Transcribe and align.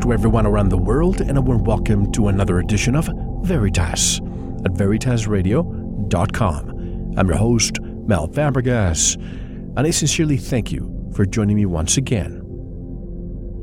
To 0.00 0.12
everyone 0.14 0.46
around 0.46 0.70
the 0.70 0.78
world, 0.78 1.20
and 1.20 1.36
a 1.36 1.42
warm 1.42 1.64
welcome 1.64 2.10
to 2.12 2.28
another 2.28 2.58
edition 2.58 2.94
of 2.94 3.10
Veritas 3.42 4.18
at 4.64 4.72
veritasradio.com. 4.72 7.14
I'm 7.18 7.28
your 7.28 7.36
host, 7.36 7.78
Mel 7.82 8.26
Fabregas, 8.28 9.16
and 9.16 9.80
I 9.80 9.90
sincerely 9.90 10.38
thank 10.38 10.72
you 10.72 11.10
for 11.14 11.26
joining 11.26 11.56
me 11.56 11.66
once 11.66 11.98
again. 11.98 12.38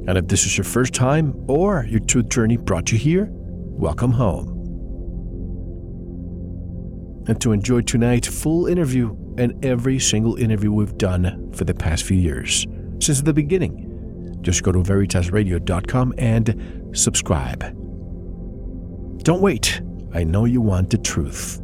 And 0.07 0.15
if 0.17 0.27
this 0.27 0.45
is 0.45 0.55
your 0.55 0.65
first 0.65 0.93
time 0.93 1.33
or 1.47 1.87
your 1.89 2.01
truth 2.01 2.29
journey 2.29 2.57
brought 2.57 2.91
you 2.91 2.99
here, 2.99 3.29
welcome 3.31 4.11
home. 4.11 4.53
And 7.27 7.41
to 7.41 7.51
enjoy 7.51 7.81
tonight's 7.81 8.27
full 8.27 8.67
interview 8.67 9.17
and 9.39 9.65
every 9.65 9.97
single 9.97 10.35
interview 10.35 10.71
we've 10.71 10.97
done 10.97 11.51
for 11.53 11.63
the 11.63 11.73
past 11.73 12.03
few 12.03 12.17
years, 12.17 12.67
since 12.99 13.23
the 13.23 13.33
beginning 13.33 13.86
just 14.47 14.63
go 14.63 14.71
to 14.71 14.79
veritasradio.com 14.79 16.13
and 16.17 16.89
subscribe. 16.93 17.59
Don't 19.23 19.41
wait. 19.41 19.81
I 20.13 20.23
know 20.23 20.45
you 20.45 20.61
want 20.61 20.89
the 20.89 20.97
truth. 20.97 21.57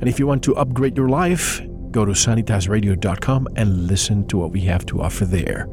And 0.00 0.08
if 0.08 0.20
you 0.20 0.28
want 0.28 0.44
to 0.44 0.54
upgrade 0.54 0.96
your 0.96 1.08
life, 1.08 1.60
go 1.90 2.04
to 2.04 2.12
sanitasradio.com 2.12 3.48
and 3.56 3.88
listen 3.88 4.28
to 4.28 4.36
what 4.36 4.52
we 4.52 4.60
have 4.60 4.86
to 4.86 5.02
offer 5.02 5.24
there. 5.24 5.68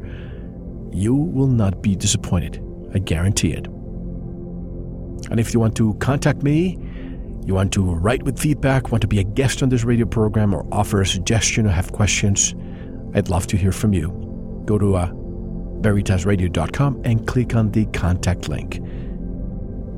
You 0.90 1.14
will 1.14 1.46
not 1.46 1.80
be 1.80 1.94
disappointed. 1.94 2.60
I 2.92 2.98
guarantee 2.98 3.52
it. 3.52 3.68
And 5.30 5.38
if 5.38 5.54
you 5.54 5.60
want 5.60 5.76
to 5.76 5.94
contact 6.00 6.42
me, 6.42 6.76
you 7.44 7.54
want 7.54 7.72
to 7.74 7.94
write 7.94 8.24
with 8.24 8.40
feedback, 8.40 8.90
want 8.90 9.02
to 9.02 9.06
be 9.06 9.20
a 9.20 9.24
guest 9.24 9.62
on 9.62 9.68
this 9.68 9.84
radio 9.84 10.06
program, 10.06 10.52
or 10.52 10.66
offer 10.72 11.02
a 11.02 11.06
suggestion 11.06 11.66
or 11.66 11.70
have 11.70 11.92
questions, 11.92 12.52
I'd 13.14 13.28
love 13.28 13.46
to 13.46 13.56
hear 13.56 13.70
from 13.70 13.94
you. 13.94 14.10
Go 14.66 14.76
to 14.76 14.96
uh, 14.96 15.12
veritasradio.com 15.80 17.02
and 17.04 17.26
click 17.26 17.54
on 17.54 17.70
the 17.72 17.86
contact 17.86 18.48
link. 18.48 18.80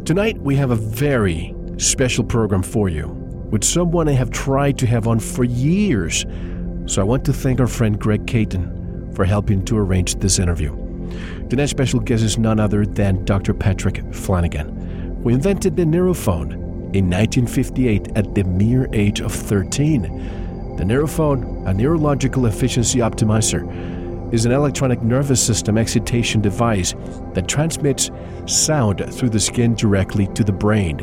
Tonight, 0.04 0.38
we 0.38 0.56
have 0.56 0.70
a 0.70 0.76
very 0.76 1.54
special 1.76 2.24
program 2.24 2.62
for 2.62 2.88
you 2.88 3.08
with 3.50 3.64
someone 3.64 4.08
I 4.08 4.12
have 4.12 4.30
tried 4.30 4.78
to 4.78 4.86
have 4.86 5.06
on 5.06 5.20
for 5.20 5.44
years. 5.44 6.24
So 6.86 7.00
I 7.00 7.04
want 7.04 7.24
to 7.26 7.32
thank 7.32 7.60
our 7.60 7.66
friend 7.66 7.98
Greg 7.98 8.26
Caton 8.26 9.12
for 9.14 9.24
helping 9.24 9.64
to 9.66 9.76
arrange 9.76 10.16
this 10.16 10.38
interview. 10.38 10.74
Tonight's 11.48 11.70
special 11.70 12.00
guest 12.00 12.22
is 12.22 12.38
none 12.38 12.60
other 12.60 12.84
than 12.84 13.24
Dr. 13.24 13.54
Patrick 13.54 14.02
Flanagan, 14.14 15.20
who 15.22 15.30
invented 15.30 15.76
the 15.76 15.84
Neurophone 15.84 16.52
in 16.94 17.10
1958 17.10 18.16
at 18.16 18.34
the 18.34 18.44
mere 18.44 18.88
age 18.92 19.20
of 19.20 19.32
13. 19.32 20.02
The 20.76 20.84
Neurophone, 20.84 21.66
a 21.66 21.74
neurological 21.74 22.46
efficiency 22.46 22.98
optimizer, 22.98 23.66
is 24.32 24.44
an 24.44 24.52
electronic 24.52 25.02
nervous 25.02 25.44
system 25.44 25.78
excitation 25.78 26.40
device 26.40 26.94
that 27.34 27.48
transmits 27.48 28.10
sound 28.46 29.04
through 29.14 29.30
the 29.30 29.40
skin 29.40 29.74
directly 29.74 30.26
to 30.34 30.44
the 30.44 30.52
brain. 30.52 31.00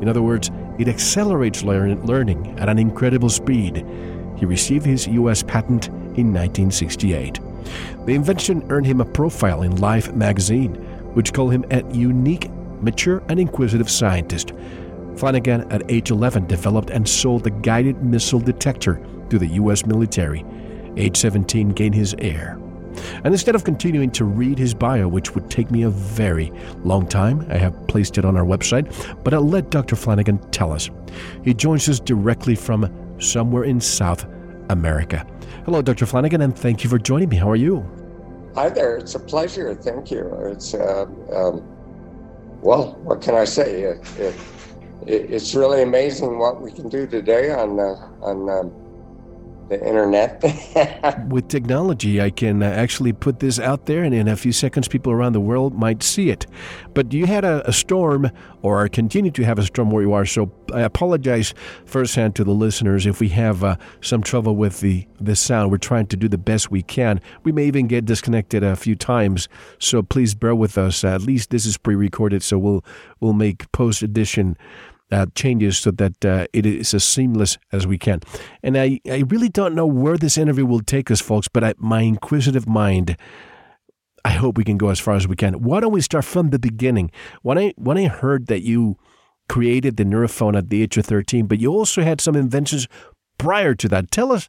In 0.00 0.08
other 0.08 0.22
words, 0.22 0.50
it 0.78 0.88
accelerates 0.88 1.62
learning 1.62 2.58
at 2.58 2.68
an 2.68 2.78
incredible 2.78 3.28
speed. 3.28 3.84
He 4.38 4.46
received 4.46 4.86
his 4.86 5.06
U.S. 5.08 5.42
patent 5.42 5.88
in 5.88 6.32
1968. 6.32 7.40
The 8.06 8.14
invention 8.14 8.64
earned 8.70 8.86
him 8.86 9.00
a 9.00 9.04
profile 9.04 9.62
in 9.62 9.76
Life 9.76 10.12
magazine, 10.14 10.74
which 11.14 11.32
called 11.32 11.52
him 11.52 11.64
a 11.70 11.84
unique, 11.92 12.50
mature, 12.80 13.22
and 13.28 13.38
inquisitive 13.38 13.90
scientist. 13.90 14.52
Flanagan, 15.16 15.70
at 15.70 15.90
age 15.90 16.10
11, 16.10 16.46
developed 16.46 16.90
and 16.90 17.06
sold 17.06 17.46
a 17.46 17.50
guided 17.50 18.02
missile 18.02 18.40
detector 18.40 19.04
to 19.28 19.38
the 19.38 19.48
U.S. 19.48 19.84
military. 19.84 20.44
Age 20.96 21.16
17, 21.16 21.70
gained 21.70 21.94
his 21.94 22.14
heir. 22.18 22.58
And 23.24 23.32
instead 23.32 23.54
of 23.54 23.64
continuing 23.64 24.10
to 24.12 24.24
read 24.24 24.58
his 24.58 24.74
bio, 24.74 25.08
which 25.08 25.34
would 25.34 25.50
take 25.50 25.70
me 25.70 25.82
a 25.82 25.90
very 25.90 26.52
long 26.84 27.06
time, 27.06 27.46
I 27.50 27.56
have 27.56 27.86
placed 27.86 28.18
it 28.18 28.24
on 28.24 28.36
our 28.36 28.44
website, 28.44 28.92
but 29.22 29.34
I'll 29.34 29.46
let 29.46 29.70
Dr. 29.70 29.96
Flanagan 29.96 30.38
tell 30.50 30.72
us. 30.72 30.90
He 31.44 31.54
joins 31.54 31.88
us 31.88 32.00
directly 32.00 32.54
from 32.54 32.92
somewhere 33.20 33.64
in 33.64 33.80
South 33.80 34.26
America. 34.70 35.26
Hello, 35.64 35.82
Dr. 35.82 36.06
Flanagan, 36.06 36.42
and 36.42 36.56
thank 36.56 36.82
you 36.82 36.90
for 36.90 36.98
joining 36.98 37.28
me. 37.28 37.36
How 37.36 37.50
are 37.50 37.56
you? 37.56 37.84
Hi 38.54 38.68
there. 38.68 38.96
It's 38.96 39.14
a 39.14 39.20
pleasure. 39.20 39.74
Thank 39.74 40.10
you. 40.10 40.26
It's, 40.46 40.74
uh, 40.74 41.06
um, 41.32 41.62
well, 42.62 42.94
what 43.04 43.20
can 43.20 43.34
I 43.34 43.44
say? 43.44 43.82
It, 43.82 44.06
it, 44.18 44.34
it's 45.06 45.54
really 45.54 45.82
amazing 45.82 46.38
what 46.38 46.60
we 46.60 46.72
can 46.72 46.88
do 46.88 47.06
today 47.06 47.52
on, 47.52 47.78
uh, 47.78 47.94
on 48.22 48.50
um, 48.50 48.72
the 49.70 49.86
internet. 49.86 50.42
With 51.28 51.48
technology, 51.48 52.20
I 52.20 52.30
can 52.30 52.62
uh, 52.62 52.66
actually 52.66 53.12
put 53.12 53.40
this 53.40 53.58
out 53.58 53.86
there, 53.86 54.02
and 54.02 54.14
in 54.14 54.28
a 54.28 54.36
few 54.36 54.52
seconds, 54.52 54.88
people 54.88 55.12
around 55.12 55.32
the 55.32 55.40
world 55.40 55.74
might 55.74 56.02
see 56.02 56.28
it. 56.28 56.46
But 56.92 57.12
you 57.12 57.26
had 57.26 57.44
a, 57.44 57.66
a 57.68 57.72
storm, 57.72 58.30
or 58.62 58.86
continue 58.88 59.30
to 59.30 59.44
have 59.44 59.58
a 59.58 59.62
storm 59.62 59.90
where 59.90 60.02
you 60.02 60.12
are, 60.12 60.26
so 60.26 60.52
I 60.74 60.80
apologize 60.80 61.54
firsthand 61.86 62.34
to 62.36 62.44
the 62.44 62.50
listeners 62.50 63.06
if 63.06 63.20
we 63.20 63.28
have 63.30 63.64
uh, 63.64 63.76
some 64.00 64.22
trouble 64.22 64.56
with 64.56 64.80
the, 64.80 65.06
the 65.20 65.36
sound. 65.36 65.70
We're 65.70 65.78
trying 65.78 66.08
to 66.08 66.16
do 66.16 66.28
the 66.28 66.38
best 66.38 66.70
we 66.70 66.82
can. 66.82 67.20
We 67.44 67.52
may 67.52 67.66
even 67.66 67.86
get 67.86 68.04
disconnected 68.04 68.62
a 68.62 68.76
few 68.76 68.96
times, 68.96 69.48
so 69.78 70.02
please 70.02 70.34
bear 70.34 70.54
with 70.54 70.76
us. 70.76 71.04
at 71.04 71.22
least 71.22 71.50
this 71.50 71.64
is 71.64 71.78
pre-recorded, 71.78 72.42
so 72.42 72.58
we'll 72.58 72.84
we'll 73.20 73.32
make 73.32 73.70
post 73.72 74.02
edition 74.02 74.56
uh, 75.10 75.26
changes 75.34 75.78
so 75.78 75.90
that 75.92 76.24
uh, 76.24 76.46
it 76.52 76.66
is 76.66 76.94
as 76.94 77.04
seamless 77.04 77.58
as 77.72 77.86
we 77.86 77.98
can. 77.98 78.20
And 78.62 78.76
I, 78.76 79.00
I 79.06 79.24
really 79.28 79.48
don't 79.48 79.74
know 79.74 79.86
where 79.86 80.16
this 80.16 80.38
interview 80.38 80.66
will 80.66 80.80
take 80.80 81.10
us, 81.10 81.20
folks, 81.20 81.48
but 81.48 81.64
I, 81.64 81.74
my 81.78 82.02
inquisitive 82.02 82.68
mind, 82.68 83.16
I 84.24 84.30
hope 84.30 84.56
we 84.56 84.64
can 84.64 84.78
go 84.78 84.88
as 84.88 85.00
far 85.00 85.14
as 85.14 85.26
we 85.26 85.36
can. 85.36 85.62
Why 85.62 85.80
don't 85.80 85.92
we 85.92 86.00
start 86.00 86.24
from 86.24 86.50
the 86.50 86.58
beginning? 86.58 87.10
When 87.42 87.58
I, 87.58 87.72
when 87.76 87.98
I 87.98 88.06
heard 88.06 88.46
that 88.46 88.62
you 88.62 88.98
created 89.48 89.96
the 89.96 90.04
Neurophone 90.04 90.56
at 90.56 90.70
the 90.70 90.82
age 90.82 90.96
of 90.96 91.06
13, 91.06 91.46
but 91.46 91.58
you 91.58 91.72
also 91.72 92.02
had 92.02 92.20
some 92.20 92.36
inventions 92.36 92.86
prior 93.38 93.74
to 93.74 93.88
that. 93.88 94.10
Tell 94.10 94.30
us, 94.30 94.48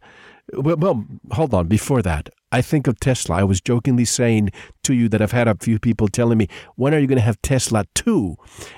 well, 0.53 0.75
well 0.77 1.05
hold 1.31 1.53
on, 1.53 1.67
before 1.67 2.01
that, 2.03 2.29
I 2.51 2.61
think 2.61 2.87
of 2.87 2.99
Tesla. 2.99 3.37
I 3.37 3.43
was 3.43 3.61
jokingly 3.61 4.05
saying 4.05 4.51
to 4.83 4.93
you 4.93 5.07
that 5.09 5.21
I've 5.21 5.31
had 5.31 5.47
a 5.47 5.55
few 5.55 5.79
people 5.79 6.07
telling 6.07 6.37
me, 6.37 6.47
when 6.75 6.93
are 6.93 6.99
you 6.99 7.07
going 7.07 7.17
to 7.17 7.23
have 7.23 7.41
Tesla 7.41 7.85
2? 7.95 8.35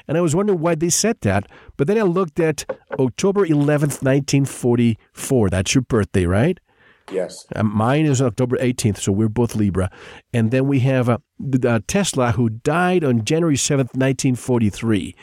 And 0.08 0.18
I 0.18 0.22
was 0.22 0.36
wondering 0.36 0.60
why 0.60 0.76
they 0.76 0.90
said 0.90 1.18
that. 1.22 1.48
But 1.78 1.88
then 1.88 1.98
I 1.98 2.04
looked 2.04 2.40
at 2.40 2.66
October 3.00 3.46
11th, 3.46 4.04
1944. 4.04 5.50
That's 5.50 5.74
your 5.74 5.82
birthday, 5.82 6.26
right? 6.26 6.60
Yes. 7.12 7.46
Uh, 7.56 7.64
mine 7.64 8.06
is 8.06 8.22
October 8.22 8.58
18th, 8.58 8.98
so 8.98 9.12
we're 9.12 9.28
both 9.28 9.56
Libra. 9.56 9.90
And 10.32 10.52
then 10.52 10.68
we 10.68 10.80
have 10.80 11.10
uh, 11.10 11.18
uh, 11.66 11.80
Tesla, 11.88 12.32
who 12.32 12.50
died 12.50 13.04
on 13.04 13.26
January 13.26 13.56
7th, 13.56 13.96
1943. 13.96 15.16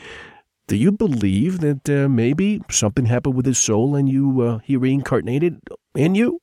Do 0.67 0.75
you 0.75 0.91
believe 0.91 1.59
that 1.59 1.89
uh, 1.89 2.07
maybe 2.07 2.61
something 2.69 3.05
happened 3.05 3.35
with 3.35 3.45
his 3.45 3.57
soul 3.57 3.95
and 3.95 4.07
you 4.07 4.41
uh, 4.41 4.59
he 4.59 4.77
reincarnated 4.77 5.59
in 5.95 6.15
you? 6.15 6.39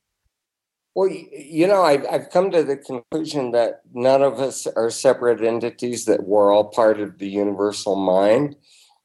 Well, 0.95 1.09
you 1.09 1.67
know, 1.67 1.83
I've, 1.83 2.05
I've 2.11 2.29
come 2.29 2.51
to 2.51 2.63
the 2.63 2.77
conclusion 2.77 3.51
that 3.51 3.81
none 3.93 4.21
of 4.21 4.39
us 4.39 4.67
are 4.67 4.89
separate 4.89 5.41
entities, 5.41 6.05
that 6.05 6.23
we're 6.23 6.53
all 6.53 6.65
part 6.65 6.99
of 6.99 7.19
the 7.19 7.29
universal 7.29 7.95
mind. 7.95 8.55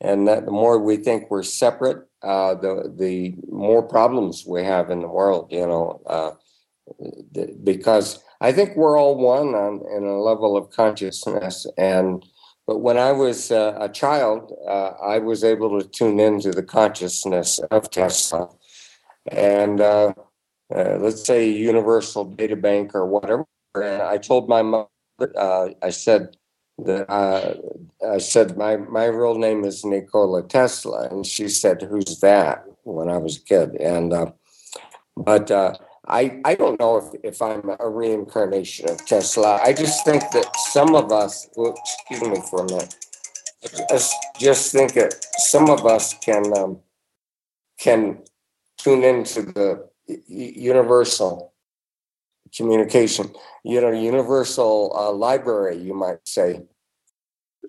And 0.00 0.28
that 0.28 0.44
the 0.44 0.50
more 0.50 0.78
we 0.78 0.96
think 0.96 1.30
we're 1.30 1.42
separate, 1.42 2.06
uh, 2.22 2.56
the, 2.56 2.92
the 2.94 3.36
more 3.48 3.82
problems 3.82 4.44
we 4.46 4.62
have 4.64 4.90
in 4.90 5.00
the 5.00 5.08
world, 5.08 5.48
you 5.50 5.66
know, 5.66 6.02
uh, 6.06 6.32
because 7.62 8.22
I 8.40 8.52
think 8.52 8.76
we're 8.76 8.98
all 8.98 9.16
one 9.16 9.54
on 9.54 9.80
in 9.96 10.04
a 10.04 10.20
level 10.20 10.56
of 10.56 10.70
consciousness. 10.70 11.66
And 11.78 12.22
but 12.66 12.78
when 12.78 12.98
I 12.98 13.12
was 13.12 13.50
uh, 13.50 13.76
a 13.80 13.88
child, 13.88 14.52
uh, 14.66 14.92
I 15.02 15.18
was 15.18 15.44
able 15.44 15.80
to 15.80 15.88
tune 15.88 16.18
into 16.18 16.50
the 16.50 16.62
consciousness 16.62 17.58
of 17.70 17.90
Tesla. 17.90 18.48
And 19.30 19.80
uh, 19.80 20.14
uh 20.74 20.96
let's 21.00 21.24
say 21.24 21.48
Universal 21.48 22.36
Data 22.36 22.56
Bank 22.56 22.94
or 22.94 23.06
whatever. 23.06 23.44
And 23.74 24.02
I 24.02 24.18
told 24.18 24.48
my 24.48 24.62
mother, 24.62 24.88
uh, 25.36 25.70
I 25.82 25.90
said, 25.90 26.36
that 26.78 27.10
uh, 27.10 27.54
I 28.08 28.18
said 28.18 28.56
my 28.56 28.76
my 28.76 29.06
real 29.06 29.38
name 29.38 29.64
is 29.64 29.84
Nikola 29.84 30.42
Tesla, 30.42 31.08
and 31.08 31.24
she 31.24 31.48
said, 31.48 31.82
"Who's 31.82 32.20
that?" 32.20 32.64
When 32.82 33.08
I 33.08 33.16
was 33.18 33.38
a 33.38 33.40
kid, 33.40 33.76
and 33.76 34.12
but 35.16 35.50
I, 36.06 36.40
I 36.44 36.54
don't 36.54 36.78
know 36.78 36.98
if, 36.98 37.04
if 37.22 37.42
I'm 37.42 37.70
a 37.80 37.88
reincarnation 37.88 38.90
of 38.90 39.04
Tesla. 39.06 39.58
I 39.62 39.72
just 39.72 40.04
think 40.04 40.22
that 40.32 40.54
some 40.72 40.94
of 40.94 41.10
us, 41.10 41.48
well, 41.56 41.74
excuse 41.78 42.28
me 42.30 42.42
for 42.50 42.60
a 42.60 42.64
minute, 42.64 42.94
just, 43.88 44.14
just 44.38 44.72
think 44.72 44.92
that 44.94 45.24
some 45.38 45.70
of 45.70 45.86
us 45.86 46.14
can 46.18 46.56
um, 46.56 46.80
can 47.78 48.18
tune 48.76 49.02
into 49.02 49.42
the 49.42 49.88
universal 50.06 51.52
communication, 52.54 53.32
you 53.64 53.80
know, 53.80 53.90
universal 53.90 54.94
uh, 54.96 55.12
library, 55.12 55.76
you 55.78 55.94
might 55.94 56.26
say. 56.26 56.62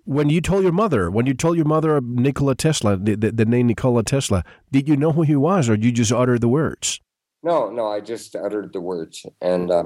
When 0.03 0.29
you 0.29 0.41
told 0.41 0.63
your 0.63 0.71
mother, 0.71 1.09
when 1.09 1.25
you 1.25 1.33
told 1.33 1.55
your 1.55 1.65
mother 1.65 1.99
Nikola 2.01 2.55
Tesla, 2.55 2.97
the, 2.97 3.15
the, 3.15 3.31
the 3.31 3.45
name 3.45 3.67
Nikola 3.67 4.03
Tesla, 4.03 4.43
did 4.71 4.87
you 4.87 4.95
know 4.95 5.11
who 5.11 5.23
he 5.23 5.35
was, 5.35 5.67
or 5.67 5.75
did 5.75 5.85
you 5.85 5.91
just 5.91 6.11
utter 6.11 6.37
the 6.37 6.47
words? 6.47 6.99
No, 7.41 7.71
no, 7.71 7.87
I 7.87 8.01
just 8.01 8.35
uttered 8.35 8.73
the 8.73 8.81
words, 8.81 9.25
and 9.41 9.69
uh, 9.71 9.85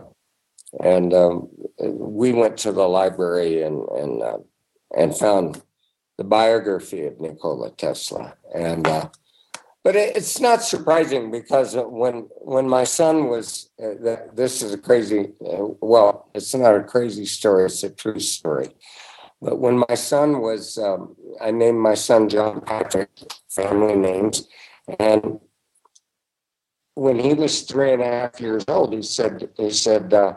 and 0.81 1.13
um, 1.13 1.49
we 1.77 2.31
went 2.31 2.57
to 2.59 2.71
the 2.71 2.87
library 2.87 3.63
and 3.63 3.87
and 3.89 4.23
uh, 4.23 4.37
and 4.95 5.17
found 5.17 5.61
the 6.17 6.23
biography 6.23 7.05
of 7.05 7.19
Nikola 7.19 7.71
Tesla, 7.71 8.35
and 8.53 8.87
uh, 8.87 9.09
but 9.83 9.95
it, 9.95 10.15
it's 10.15 10.39
not 10.39 10.61
surprising 10.61 11.31
because 11.31 11.75
when 11.75 12.27
when 12.41 12.67
my 12.67 12.83
son 12.83 13.29
was 13.29 13.69
uh, 13.81 14.15
this 14.33 14.61
is 14.61 14.73
a 14.73 14.77
crazy 14.77 15.33
uh, 15.45 15.67
well, 15.81 16.29
it's 16.33 16.53
not 16.53 16.75
a 16.75 16.83
crazy 16.83 17.25
story; 17.25 17.65
it's 17.65 17.83
a 17.83 17.89
true 17.89 18.19
story. 18.19 18.69
But 19.41 19.59
when 19.59 19.77
my 19.87 19.95
son 19.95 20.41
was, 20.41 20.77
um, 20.77 21.15
I 21.39 21.51
named 21.51 21.79
my 21.79 21.93
son 21.93 22.27
John 22.27 22.59
Patrick, 22.59 23.09
family 23.47 23.95
names, 23.95 24.49
and 24.99 25.39
when 26.99 27.17
he 27.17 27.33
was 27.33 27.61
three 27.61 27.93
and 27.93 28.01
a 28.01 28.05
half 28.05 28.41
years 28.41 28.65
old, 28.67 28.93
he 28.93 29.01
said, 29.01 29.49
he 29.55 29.69
said, 29.71 30.13
uh, 30.13 30.33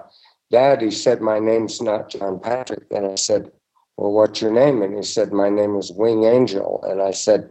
Dad, 0.50 0.80
he 0.80 0.92
said, 0.92 1.20
my 1.20 1.40
name's 1.40 1.82
not 1.82 2.10
John 2.10 2.38
Patrick. 2.38 2.86
And 2.92 3.04
I 3.04 3.16
said, 3.16 3.50
well, 3.96 4.12
what's 4.12 4.40
your 4.40 4.52
name? 4.52 4.80
And 4.82 4.96
he 4.96 5.02
said, 5.02 5.32
my 5.32 5.48
name 5.48 5.76
is 5.76 5.90
Wing 5.90 6.22
Angel. 6.22 6.80
And 6.88 7.02
I 7.02 7.10
said, 7.10 7.50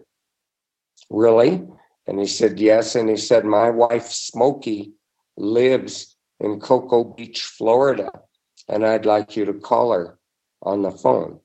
really? 1.09 1.67
And 2.11 2.19
he 2.19 2.27
said, 2.27 2.59
yes. 2.59 2.95
And 2.95 3.07
he 3.07 3.15
said, 3.15 3.45
my 3.45 3.69
wife, 3.69 4.11
Smokey, 4.11 4.91
lives 5.37 6.17
in 6.41 6.59
Cocoa 6.59 7.05
Beach, 7.05 7.41
Florida. 7.41 8.11
And 8.67 8.85
I'd 8.85 9.05
like 9.05 9.37
you 9.37 9.45
to 9.45 9.53
call 9.53 9.93
her 9.93 10.19
on 10.61 10.81
the 10.81 10.91
phone. 10.91 11.39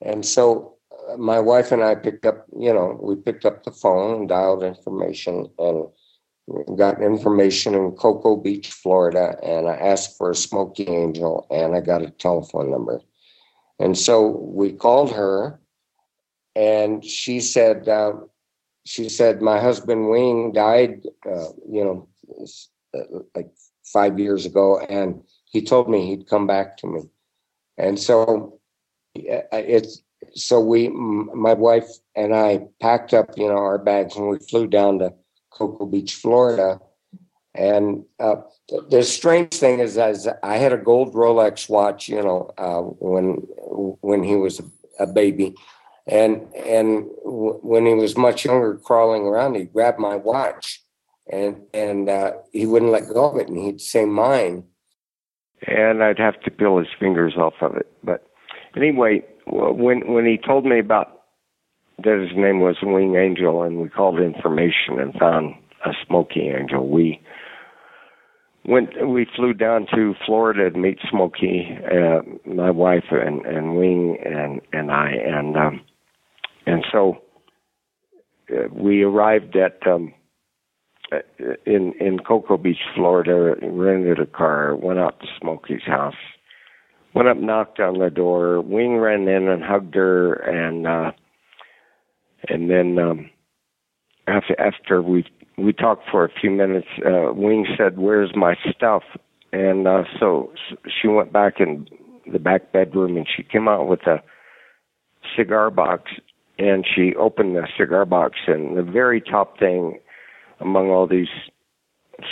And 0.00 0.24
so 0.24 0.76
uh, 1.10 1.16
my 1.16 1.40
wife 1.40 1.72
and 1.72 1.82
I 1.82 1.96
picked 1.96 2.26
up, 2.26 2.46
you 2.56 2.72
know, 2.72 2.96
we 3.02 3.16
picked 3.16 3.44
up 3.44 3.64
the 3.64 3.72
phone 3.72 4.20
and 4.20 4.28
dialed 4.28 4.62
information 4.62 5.48
and 5.58 5.88
got 6.78 7.02
information 7.02 7.74
in 7.74 7.90
Cocoa 7.90 8.36
Beach, 8.36 8.70
Florida, 8.70 9.36
and 9.42 9.68
I 9.68 9.74
asked 9.74 10.16
for 10.16 10.30
a 10.30 10.36
Smoky 10.36 10.86
Angel, 10.86 11.44
and 11.50 11.74
I 11.74 11.80
got 11.80 12.02
a 12.02 12.10
telephone 12.10 12.70
number. 12.70 13.00
And 13.80 13.98
so 13.98 14.28
we 14.28 14.74
called 14.74 15.10
her, 15.10 15.58
and 16.54 17.04
she 17.04 17.40
said, 17.40 17.88
uh, 17.88 18.12
she 18.84 19.08
said 19.08 19.42
my 19.42 19.60
husband 19.60 20.08
Wing 20.08 20.52
died, 20.52 21.02
uh, 21.26 21.48
you 21.68 21.84
know, 21.84 22.08
uh, 22.94 23.20
like 23.34 23.50
five 23.84 24.18
years 24.18 24.46
ago, 24.46 24.78
and 24.78 25.22
he 25.44 25.62
told 25.62 25.88
me 25.88 26.06
he'd 26.06 26.28
come 26.28 26.46
back 26.46 26.76
to 26.78 26.86
me. 26.86 27.02
And 27.76 27.98
so 27.98 28.60
it's 29.14 30.02
so 30.34 30.60
we, 30.60 30.88
my 30.88 31.54
wife 31.54 31.88
and 32.16 32.34
I, 32.34 32.66
packed 32.80 33.14
up, 33.14 33.36
you 33.36 33.48
know, 33.48 33.56
our 33.56 33.78
bags, 33.78 34.16
and 34.16 34.28
we 34.28 34.38
flew 34.38 34.66
down 34.66 34.98
to 35.00 35.12
Cocoa 35.50 35.86
Beach, 35.86 36.14
Florida. 36.14 36.80
And 37.54 38.04
uh, 38.18 38.36
the 38.90 39.02
strange 39.02 39.54
thing 39.54 39.78
is, 39.78 39.96
as 39.96 40.26
I 40.42 40.56
had 40.56 40.72
a 40.72 40.78
gold 40.78 41.14
Rolex 41.14 41.68
watch, 41.68 42.08
you 42.08 42.22
know, 42.22 42.50
uh, 42.58 42.80
when 42.80 43.34
when 44.00 44.24
he 44.24 44.34
was 44.34 44.60
a 44.98 45.06
baby, 45.06 45.54
and 46.06 46.42
and 46.54 47.08
w- 47.24 47.60
when 47.62 47.86
he 47.86 47.94
was 47.94 48.16
much 48.16 48.44
younger, 48.44 48.76
crawling 48.76 49.22
around, 49.22 49.54
he 49.54 49.64
grabbed 49.64 49.98
my 49.98 50.16
watch, 50.16 50.82
and 51.30 51.62
and 51.72 52.08
uh, 52.08 52.32
he 52.52 52.66
wouldn't 52.66 52.92
let 52.92 53.08
go 53.08 53.30
of 53.30 53.36
it, 53.38 53.48
and 53.48 53.58
he'd 53.58 53.80
say 53.80 54.04
mine, 54.04 54.64
and 55.66 56.02
I'd 56.02 56.18
have 56.18 56.40
to 56.42 56.50
peel 56.50 56.78
his 56.78 56.88
fingers 56.98 57.34
off 57.36 57.54
of 57.60 57.76
it. 57.76 57.90
But 58.02 58.26
anyway, 58.76 59.24
when 59.46 60.12
when 60.12 60.26
he 60.26 60.38
told 60.38 60.64
me 60.66 60.78
about 60.78 61.14
that 62.02 62.20
his 62.20 62.36
name 62.36 62.60
was 62.60 62.76
Wing 62.82 63.16
Angel, 63.16 63.62
and 63.62 63.80
we 63.80 63.88
called 63.88 64.18
information 64.18 64.98
and 64.98 65.14
found 65.14 65.54
a 65.84 65.92
Smoky 66.06 66.48
Angel. 66.48 66.88
We 66.88 67.20
went, 68.66 69.08
we 69.08 69.26
flew 69.36 69.54
down 69.54 69.86
to 69.94 70.14
Florida 70.26 70.70
to 70.70 70.78
meet 70.78 70.98
Smoky, 71.08 71.78
uh, 71.90 72.20
my 72.46 72.70
wife 72.70 73.04
and 73.10 73.44
and 73.46 73.76
Wing 73.76 74.18
and 74.24 74.60
and 74.72 74.90
I, 74.90 75.10
and 75.10 75.56
um, 75.56 75.80
and 76.66 76.84
so 76.92 77.18
uh, 78.50 78.68
we 78.72 79.02
arrived 79.02 79.56
at 79.56 79.86
um, 79.86 80.12
uh, 81.12 81.18
in 81.66 81.92
in 82.00 82.18
Cocoa 82.18 82.56
Beach, 82.56 82.78
Florida. 82.94 83.54
Rented 83.62 84.18
a 84.18 84.26
car, 84.26 84.76
went 84.76 84.98
out 84.98 85.20
to 85.20 85.26
Smokey's 85.40 85.84
house, 85.86 86.14
went 87.14 87.28
up, 87.28 87.36
knocked 87.36 87.80
on 87.80 87.98
the 87.98 88.10
door. 88.10 88.60
Wing 88.60 88.96
ran 88.98 89.28
in 89.28 89.48
and 89.48 89.62
hugged 89.62 89.94
her, 89.94 90.34
and 90.34 90.86
uh, 90.86 91.12
and 92.48 92.70
then 92.70 92.98
um, 92.98 93.30
after 94.26 94.58
after 94.60 95.02
we 95.02 95.24
we 95.56 95.72
talked 95.72 96.08
for 96.10 96.24
a 96.24 96.40
few 96.40 96.50
minutes, 96.50 96.88
uh, 97.04 97.32
Wing 97.32 97.66
said, 97.76 97.98
"Where's 97.98 98.34
my 98.34 98.56
stuff?" 98.74 99.02
And 99.52 99.86
uh, 99.86 100.02
so 100.18 100.52
she 101.00 101.08
went 101.08 101.32
back 101.32 101.60
in 101.60 101.86
the 102.30 102.38
back 102.38 102.72
bedroom 102.72 103.16
and 103.16 103.26
she 103.36 103.42
came 103.42 103.68
out 103.68 103.86
with 103.86 104.00
a 104.06 104.22
cigar 105.36 105.70
box 105.70 106.10
and 106.58 106.84
she 106.86 107.14
opened 107.16 107.56
the 107.56 107.66
cigar 107.78 108.04
box 108.04 108.38
and 108.46 108.76
the 108.76 108.82
very 108.82 109.20
top 109.20 109.58
thing 109.58 109.98
among 110.60 110.90
all 110.90 111.06
these 111.06 111.28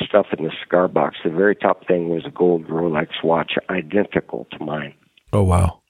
stuff 0.04 0.26
in 0.36 0.44
the 0.44 0.52
cigar 0.62 0.88
box, 0.88 1.16
the 1.24 1.30
very 1.30 1.56
top 1.56 1.86
thing 1.86 2.08
was 2.08 2.24
a 2.26 2.30
gold 2.30 2.66
Rolex 2.68 3.08
watch 3.24 3.54
identical 3.68 4.46
to 4.52 4.64
mine. 4.64 4.94
Oh 5.32 5.42
wow. 5.42 5.80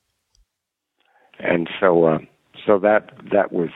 And 1.38 1.68
so 1.80 2.04
uh 2.04 2.18
so 2.66 2.78
that 2.78 3.10
that 3.32 3.52
was 3.52 3.70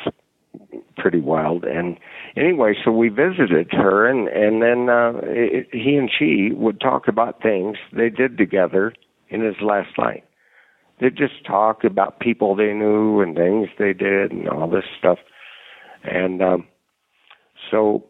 pretty 0.96 1.20
wild. 1.20 1.64
And 1.64 1.98
anyway, 2.36 2.74
so 2.84 2.90
we 2.90 3.08
visited 3.08 3.68
her, 3.72 4.08
and 4.08 4.28
and 4.28 4.62
then 4.62 4.88
uh, 4.88 5.12
it, 5.24 5.68
he 5.72 5.96
and 5.96 6.10
she 6.16 6.50
would 6.54 6.80
talk 6.80 7.08
about 7.08 7.42
things 7.42 7.76
they 7.92 8.10
did 8.10 8.38
together 8.38 8.92
in 9.28 9.42
his 9.42 9.56
last 9.60 9.98
life. 9.98 10.22
They'd 11.00 11.16
just 11.16 11.44
talk 11.46 11.84
about 11.84 12.20
people 12.20 12.56
they 12.56 12.72
knew 12.72 13.20
and 13.20 13.36
things 13.36 13.68
they 13.78 13.92
did 13.92 14.32
and 14.32 14.48
all 14.48 14.68
this 14.68 14.84
stuff. 14.98 15.18
And 16.04 16.42
um, 16.42 16.66
so, 17.70 18.06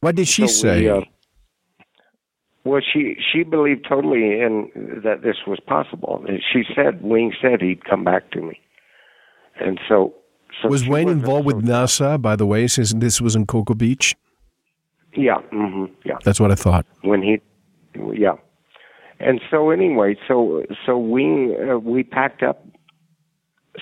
what 0.00 0.16
did 0.16 0.26
she 0.26 0.48
so 0.48 0.52
say? 0.62 0.80
We, 0.82 0.88
uh, 0.88 1.00
well, 2.64 2.80
she 2.80 3.16
she 3.32 3.42
believed 3.42 3.86
totally 3.88 4.40
in 4.40 4.70
that 5.04 5.22
this 5.22 5.36
was 5.46 5.60
possible. 5.66 6.24
She 6.52 6.62
said, 6.74 7.02
Wing 7.02 7.32
said 7.40 7.60
he'd 7.60 7.84
come 7.84 8.04
back 8.04 8.30
to 8.32 8.40
me, 8.40 8.58
and 9.60 9.78
so 9.88 10.14
so 10.62 10.68
was 10.68 10.88
Wayne 10.88 11.08
involved 11.08 11.46
with 11.46 11.64
NASA, 11.64 12.20
by 12.20 12.36
the 12.36 12.46
way, 12.46 12.66
since 12.66 12.92
this 12.94 13.20
was 13.20 13.36
in 13.36 13.46
Cocoa 13.46 13.74
Beach? 13.74 14.16
Yeah, 15.14 15.38
mm-hmm, 15.52 15.92
yeah. 16.04 16.16
That's 16.24 16.40
what 16.40 16.50
I 16.50 16.54
thought. 16.54 16.86
When 17.02 17.22
he, 17.22 17.40
yeah. 18.12 18.34
And 19.20 19.40
so 19.50 19.70
anyway, 19.70 20.16
so 20.26 20.64
so 20.84 20.98
we 20.98 21.56
uh, 21.56 21.78
we 21.78 22.02
packed 22.02 22.42
up 22.42 22.66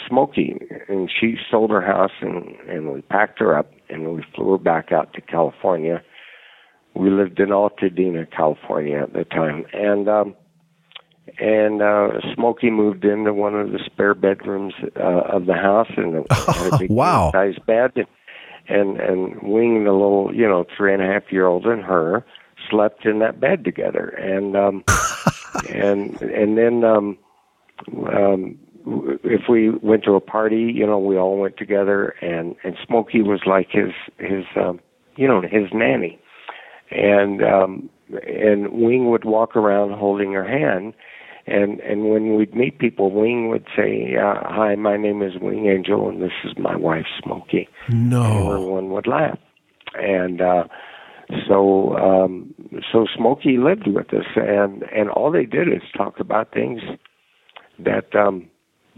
Smokey, 0.08 0.58
and 0.88 1.10
she 1.10 1.36
sold 1.50 1.70
her 1.70 1.82
house, 1.82 2.12
and 2.20 2.54
and 2.68 2.92
we 2.92 3.02
packed 3.02 3.38
her 3.40 3.56
up, 3.56 3.70
and 3.88 4.14
we 4.14 4.24
flew 4.34 4.52
her 4.52 4.58
back 4.58 4.92
out 4.92 5.12
to 5.14 5.20
California. 5.20 6.02
We 6.94 7.10
lived 7.10 7.40
in 7.40 7.48
Altadena, 7.48 8.30
California 8.30 9.02
at 9.02 9.14
the 9.14 9.24
time, 9.24 9.64
and 9.72 10.08
um, 10.08 10.34
and 11.38 11.82
uh, 11.82 12.08
Smokey 12.34 12.70
moved 12.70 13.04
into 13.04 13.32
one 13.32 13.54
of 13.54 13.72
the 13.72 13.80
spare 13.84 14.14
bedrooms 14.14 14.74
uh, 14.96 15.22
of 15.32 15.46
the 15.46 15.54
house 15.54 15.90
and 15.96 16.26
had 16.30 16.72
a 16.72 16.78
big 16.78 16.90
wow. 16.90 17.30
size 17.32 17.56
bed, 17.66 17.92
and, 17.96 18.06
and 18.68 19.00
and 19.00 19.42
Wing, 19.42 19.84
the 19.84 19.92
little 19.92 20.30
you 20.34 20.46
know 20.46 20.66
three 20.76 20.92
and 20.92 21.02
a 21.02 21.06
half 21.06 21.30
year 21.30 21.46
old, 21.46 21.66
and 21.66 21.82
her 21.82 22.24
slept 22.72 23.04
in 23.04 23.20
that 23.20 23.38
bed 23.38 23.64
together, 23.64 24.08
and 24.08 24.56
um, 24.56 24.84
and 25.68 26.20
and 26.20 26.58
then 26.58 26.82
um, 26.82 27.18
um, 28.08 28.58
if 29.22 29.42
we 29.48 29.70
went 29.70 30.04
to 30.04 30.14
a 30.14 30.20
party, 30.20 30.72
you 30.74 30.86
know, 30.86 30.98
we 30.98 31.16
all 31.16 31.38
went 31.38 31.56
together, 31.56 32.14
and 32.20 32.56
and 32.64 32.76
Smokey 32.86 33.22
was 33.22 33.42
like 33.46 33.68
his 33.70 33.92
his 34.18 34.44
um, 34.56 34.80
you 35.16 35.28
know 35.28 35.42
his 35.42 35.68
nanny, 35.72 36.18
and 36.90 37.44
um, 37.44 37.90
and 38.26 38.72
Wing 38.72 39.10
would 39.10 39.24
walk 39.24 39.54
around 39.54 39.92
holding 39.92 40.32
her 40.32 40.48
hand, 40.48 40.94
and 41.46 41.80
and 41.80 42.08
when 42.08 42.34
we'd 42.34 42.54
meet 42.54 42.78
people, 42.78 43.12
Wing 43.12 43.48
would 43.50 43.66
say, 43.76 44.16
uh, 44.16 44.40
"Hi, 44.44 44.74
my 44.74 44.96
name 44.96 45.22
is 45.22 45.34
Wing 45.40 45.66
Angel, 45.66 46.08
and 46.08 46.22
this 46.22 46.32
is 46.44 46.58
my 46.58 46.74
wife, 46.74 47.06
Smokey." 47.22 47.68
No, 47.88 48.22
and 48.22 48.48
everyone 48.48 48.90
would 48.90 49.06
laugh, 49.06 49.38
and. 49.94 50.40
uh 50.40 50.64
so 51.46 51.96
um 51.96 52.54
so 52.92 53.06
Smokey 53.16 53.56
lived 53.58 53.86
with 53.86 54.12
us 54.12 54.26
and 54.36 54.82
and 54.84 55.10
all 55.10 55.30
they 55.30 55.46
did 55.46 55.68
is 55.68 55.82
talk 55.96 56.20
about 56.20 56.52
things 56.52 56.80
that 57.78 58.14
um 58.14 58.48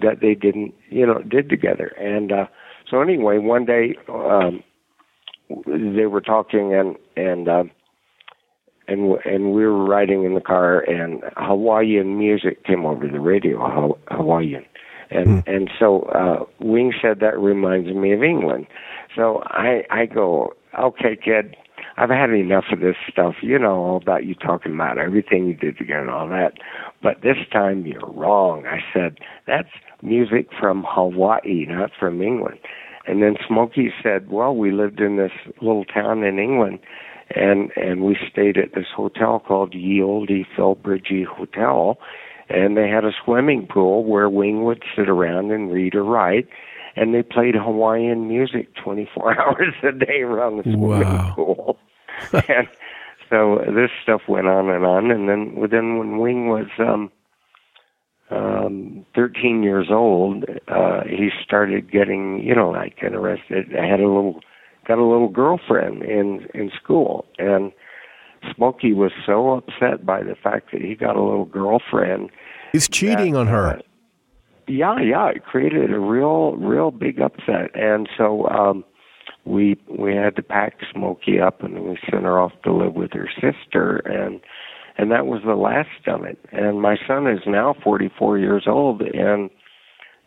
that 0.01 0.21
they 0.21 0.35
didn't 0.35 0.75
you 0.91 1.07
know 1.07 1.21
did 1.23 1.49
together. 1.49 1.89
And 1.99 2.33
uh 2.33 2.47
so 2.91 3.01
anyway 3.01 3.39
one 3.39 3.65
day 3.65 3.97
um 4.09 4.63
they 5.67 6.07
were 6.07 6.21
talking 6.21 6.75
and 6.75 6.97
and 7.17 7.49
um 7.49 7.71
and 8.89 9.17
and 9.25 9.53
we 9.53 9.65
were 9.65 9.85
riding 9.85 10.25
in 10.25 10.35
the 10.35 10.41
car 10.41 10.81
and 10.81 11.23
Hawaiian 11.37 12.19
music 12.19 12.65
came 12.65 12.85
over 12.85 13.07
the 13.07 13.21
radio 13.21 13.97
Hawaiian. 14.09 14.65
And 15.11 15.45
mm. 15.45 15.55
and 15.55 15.71
so 15.79 16.03
uh 16.05 16.45
Wing 16.61 16.93
said 17.01 17.21
that 17.21 17.39
reminds 17.39 17.89
me 17.95 18.13
of 18.13 18.23
England. 18.23 18.67
So 19.15 19.43
I 19.47 19.85
I 19.91 20.07
go 20.07 20.55
okay 20.79 21.17
kid 21.17 21.57
I've 21.97 22.11
had 22.11 22.31
enough 22.31 22.65
of 22.73 22.81
this 22.81 22.97
stuff, 23.11 23.37
you 23.41 23.59
know, 23.59 23.77
all 23.77 23.97
about 23.97 24.25
you 24.25 24.35
talking 24.35 24.75
about 24.75 24.99
everything 24.99 25.47
you 25.47 25.55
did 25.55 25.79
together 25.79 26.01
and 26.01 26.11
all 26.11 26.29
that. 26.29 26.55
But 27.03 27.23
this 27.23 27.37
time 27.53 27.87
you're 27.87 28.11
wrong. 28.11 28.67
I 28.67 28.81
said, 28.93 29.19
that's 29.47 29.69
music 30.03 30.49
from 30.59 30.85
Hawaii, 30.89 31.67
not 31.69 31.91
from 31.99 32.21
England. 32.21 32.59
And 33.07 33.23
then 33.23 33.37
Smokey 33.47 33.93
said, 34.03 34.31
well, 34.31 34.57
we 34.57 34.73
lived 34.73 34.99
in 34.99 35.17
this 35.17 35.33
little 35.61 35.85
town 35.85 36.25
in 36.25 36.39
England 36.39 36.81
and, 37.31 37.71
and 37.77 38.03
we 38.03 38.17
stayed 38.31 38.57
at 38.57 38.75
this 38.75 38.87
hotel 38.95 39.41
called 39.47 39.75
Ye 39.75 40.03
Olde 40.03 40.47
Philbridgie 40.57 41.25
Hotel. 41.25 41.99
And 42.49 42.77
they 42.77 42.89
had 42.89 43.05
a 43.05 43.13
swimming 43.25 43.67
pool 43.67 44.05
where 44.05 44.29
Wing 44.29 44.65
would 44.65 44.83
sit 44.97 45.09
around 45.09 45.53
and 45.53 45.73
read 45.73 45.95
or 45.95 46.05
write 46.05 46.49
and 46.97 47.15
they 47.15 47.23
played 47.23 47.55
Hawaiian 47.55 48.29
music 48.29 48.69
24 48.83 49.41
hours 49.41 49.75
a 49.83 49.93
day 49.93 50.21
around 50.21 50.59
the 50.59 50.63
swimming 50.63 51.09
wow. 51.09 51.33
pool. 51.35 51.79
and 52.49 52.69
so 53.31 53.63
this 53.67 53.91
stuff 54.03 54.23
went 54.29 54.47
on 54.47 54.71
and 54.71 54.85
on, 54.85 55.11
and 55.11 55.29
then 55.29 55.55
within 55.55 55.99
when 55.99 56.19
Wing 56.19 56.49
was 56.49 56.67
um, 56.79 57.11
um, 58.31 59.05
13 59.15 59.63
years 59.63 59.89
old, 59.91 60.45
uh, 60.69 61.03
he 61.05 61.31
started 61.45 61.91
getting, 61.91 62.43
you 62.43 62.55
know, 62.55 62.71
like 62.71 63.03
interested. 63.03 63.77
I 63.77 63.87
had 63.87 64.01
a 64.01 64.07
little, 64.09 64.41
got 64.87 64.99
a 64.99 65.05
little 65.05 65.29
girlfriend 65.29 66.03
in 66.03 66.47
in 66.55 66.71
school, 66.83 67.27
and 67.39 67.73
Smokey 68.55 68.93
was 68.93 69.13
so 69.25 69.51
upset 69.53 70.05
by 70.05 70.23
the 70.23 70.35
fact 70.35 70.71
that 70.73 70.83
he 70.83 70.95
got 70.95 71.17
a 71.17 71.23
little 71.23 71.47
girlfriend. 71.47 72.31
He's 72.73 72.89
cheating 72.89 73.33
that, 73.33 73.41
on 73.41 73.47
her. 73.47 73.69
Uh, 73.69 73.79
yeah, 74.67 74.99
yeah, 74.99 75.29
it 75.29 75.45
created 75.45 75.93
a 75.93 75.99
real, 75.99 76.57
real 76.57 76.91
big 76.91 77.21
upset, 77.21 77.71
and 77.75 78.09
so 78.17 78.49
um, 78.49 78.85
we 79.45 79.79
we 79.89 80.15
had 80.15 80.37
to 80.37 80.43
pack 80.43 80.77
Smokey 80.93 81.41
up 81.41 81.63
and 81.63 81.83
we 81.85 81.99
sent 82.11 82.25
her 82.25 82.41
off 82.41 82.53
to 82.65 82.73
live 82.73 82.95
with 82.95 83.13
her 83.13 83.29
sister, 83.35 83.97
and 84.05 84.41
and 84.97 85.11
that 85.11 85.27
was 85.27 85.43
the 85.45 85.55
last 85.55 86.07
of 86.07 86.25
it. 86.25 86.39
And 86.53 86.81
my 86.81 86.97
son 87.07 87.27
is 87.27 87.41
now 87.47 87.75
44 87.83 88.39
years 88.39 88.65
old, 88.67 89.03
and 89.03 89.51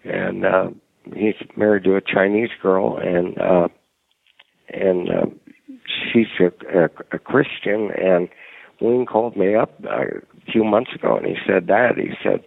and 0.04 0.46
uh, 0.46 0.70
he's 1.16 1.36
married 1.56 1.84
to 1.86 1.96
a 1.96 2.02
Chinese 2.02 2.50
girl, 2.62 2.98
and 2.98 3.38
uh, 3.40 3.68
and 4.70 5.10
uh, 5.10 5.26
she's 6.12 6.28
a, 6.40 6.80
a, 6.80 6.90
a 7.14 7.20
Christian, 7.20 7.90
and 7.98 8.30
Wayne 8.82 9.06
called 9.06 9.36
me 9.36 9.56
up 9.56 9.74
uh, 9.86 10.02
a 10.02 10.52
few 10.52 10.64
months 10.64 10.92
ago, 10.94 11.18
and 11.18 11.26
he 11.26 11.36
said 11.48 11.68
that 11.68 11.98
he 11.98 12.12
said 12.24 12.44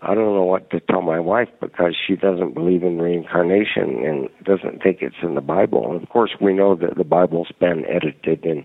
I 0.00 0.14
don't 0.14 0.34
know 0.34 0.44
what 0.44 0.70
to 0.70 0.80
tell 0.80 1.02
my 1.02 1.18
wife 1.18 1.48
because 1.60 1.96
she 2.06 2.14
doesn't 2.14 2.54
believe 2.54 2.82
in 2.82 3.00
reincarnation 3.00 4.04
and 4.04 4.28
doesn't 4.44 4.82
think 4.82 4.98
it's 5.00 5.16
in 5.22 5.34
the 5.34 5.40
Bible. 5.40 5.90
And 5.90 6.00
of 6.00 6.08
course, 6.08 6.30
we 6.40 6.52
know 6.52 6.76
that 6.76 6.96
the 6.96 7.04
Bible's 7.04 7.50
been 7.58 7.84
edited 7.86 8.44
and 8.44 8.64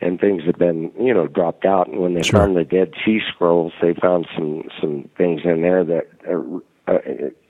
and 0.00 0.20
things 0.20 0.42
have 0.44 0.58
been 0.58 0.92
you 1.00 1.12
know 1.12 1.26
dropped 1.26 1.64
out. 1.64 1.88
And 1.88 2.00
when 2.00 2.14
they 2.14 2.22
sure. 2.22 2.40
found 2.40 2.56
the 2.56 2.64
Dead 2.64 2.92
Sea 3.04 3.20
Scrolls, 3.32 3.72
they 3.80 3.94
found 3.94 4.26
some 4.36 4.64
some 4.80 5.08
things 5.16 5.40
in 5.44 5.62
there 5.62 5.84
that 5.84 6.08
uh, 6.28 6.92
uh, 6.92 6.98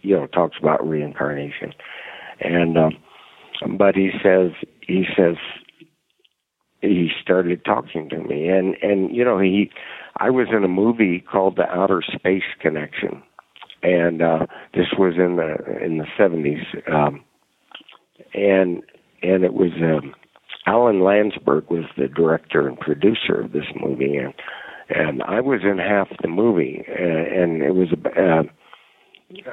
you 0.00 0.16
know 0.16 0.26
talks 0.26 0.56
about 0.58 0.86
reincarnation. 0.86 1.74
And 2.40 2.78
um, 2.78 2.96
but 3.76 3.94
he 3.94 4.10
says 4.22 4.52
he 4.80 5.04
says 5.16 5.36
he 6.80 7.10
started 7.22 7.64
talking 7.64 8.08
to 8.08 8.18
me 8.18 8.48
and 8.48 8.74
and 8.82 9.14
you 9.14 9.24
know 9.24 9.38
he 9.38 9.70
I 10.16 10.30
was 10.30 10.48
in 10.54 10.64
a 10.64 10.68
movie 10.68 11.20
called 11.20 11.56
The 11.56 11.68
Outer 11.68 12.02
Space 12.14 12.42
Connection, 12.60 13.22
and 13.82 14.22
uh, 14.22 14.46
this 14.74 14.86
was 14.98 15.14
in 15.16 15.36
the 15.36 15.84
in 15.84 15.98
the 15.98 16.06
seventies, 16.16 16.64
um, 16.92 17.24
and 18.34 18.82
and 19.22 19.44
it 19.44 19.54
was 19.54 19.72
um, 19.82 20.14
Alan 20.66 21.00
Landsburg 21.00 21.70
was 21.70 21.84
the 21.96 22.08
director 22.08 22.68
and 22.68 22.78
producer 22.78 23.40
of 23.40 23.52
this 23.52 23.66
movie, 23.80 24.16
and 24.16 24.34
and 24.88 25.22
I 25.22 25.40
was 25.40 25.60
in 25.64 25.78
half 25.78 26.08
the 26.20 26.28
movie, 26.28 26.84
and, 26.86 27.26
and 27.26 27.62
it 27.62 27.74
was 27.74 27.88
uh, 28.16 28.42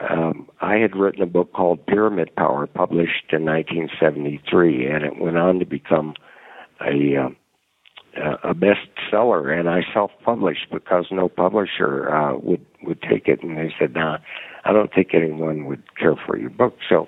um, 0.10 0.50
I 0.62 0.76
had 0.76 0.96
written 0.96 1.22
a 1.22 1.28
book 1.28 1.54
called 1.54 1.86
Pyramid 1.86 2.36
Power, 2.36 2.68
published 2.68 3.32
in 3.32 3.46
1973, 3.46 4.88
and 4.88 5.06
it 5.06 5.20
went 5.20 5.38
on 5.38 5.60
to 5.60 5.66
become 5.66 6.14
a 6.82 7.16
um, 7.18 7.36
a 8.16 8.54
bestseller, 8.54 9.58
and 9.58 9.70
I 9.70 9.82
self-published 9.94 10.68
because 10.72 11.06
no 11.12 11.30
publisher 11.30 12.10
uh, 12.14 12.38
would 12.38 12.66
would 12.84 13.02
take 13.02 13.28
it, 13.28 13.44
and 13.44 13.58
they 13.58 13.74
said, 13.80 13.94
"Nah, 13.94 14.18
I 14.66 14.74
don't 14.74 14.94
think 14.94 15.14
anyone 15.14 15.66
would 15.66 15.84
care 15.98 16.16
for 16.26 16.38
your 16.38 16.50
book." 16.50 16.76
So 16.88 17.08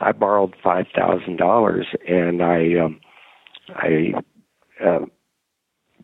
I 0.00 0.12
borrowed 0.12 0.54
five 0.62 0.86
thousand 0.94 1.36
dollars, 1.36 1.86
and 2.08 2.42
I 2.42 2.74
um, 2.84 3.00
I 3.70 4.12
uh, 4.84 5.06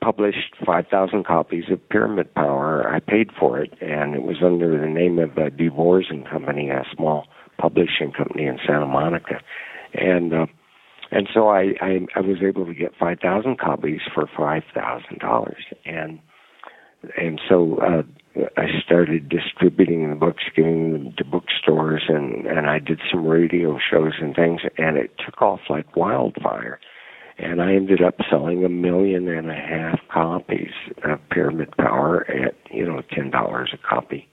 published 0.01 0.55
five 0.65 0.87
thousand 0.91 1.27
copies 1.27 1.65
of 1.71 1.87
Pyramid 1.89 2.35
Power. 2.35 2.89
I 2.89 3.01
paid 3.01 3.31
for 3.39 3.61
it, 3.61 3.73
and 3.81 4.15
it 4.15 4.23
was 4.23 4.37
under 4.45 4.79
the 4.79 4.89
name 4.89 5.19
of 5.19 5.33
uh, 5.33 5.51
DeVorss 5.51 6.11
and 6.11 6.29
Company, 6.29 6.71
a 6.71 6.85
small 6.95 7.27
publishing 7.59 8.13
company 8.17 8.47
in 8.47 8.59
Santa 8.67 8.87
Monica, 8.87 9.41
and 9.95 10.33
uh, 10.33 10.47
and 11.11 11.29
so 11.33 11.49
I, 11.49 11.75
I, 11.81 11.99
I 12.17 12.21
was 12.21 12.39
able 12.43 12.67
to 12.67 12.75
get 12.75 12.93
5,000 12.99 13.59
copies 13.59 14.01
for 14.15 14.27
$5,000. 14.27 15.55
And, 15.85 16.21
and 17.17 17.41
so, 17.49 17.79
uh, 17.79 18.03
I 18.57 18.67
started 18.85 19.29
distributing 19.29 20.09
the 20.09 20.17
books, 20.17 20.45
giving 20.55 20.93
them 20.93 21.15
to 21.17 21.25
bookstores, 21.25 22.03
and, 22.09 22.47
and 22.47 22.69
I 22.69 22.79
did 22.79 23.01
some 23.11 23.27
radio 23.27 23.79
shows 23.91 24.13
and 24.21 24.35
things, 24.35 24.61
and 24.77 24.97
it 24.97 25.13
took 25.25 25.41
off 25.43 25.61
like 25.69 25.97
wildfire. 25.97 26.79
And 27.39 27.63
I 27.63 27.75
ended 27.75 28.03
up 28.03 28.17
selling 28.31 28.65
a 28.65 28.69
million 28.69 29.29
and 29.29 29.51
a 29.51 29.55
half 29.55 30.01
copies 30.13 30.73
of 31.05 31.21
Pyramid 31.31 31.77
Power 31.77 32.29
at, 32.31 32.55
you 32.71 32.85
know, 32.85 33.01
$10 33.13 33.33
a 33.33 33.77
copy. 33.79 34.29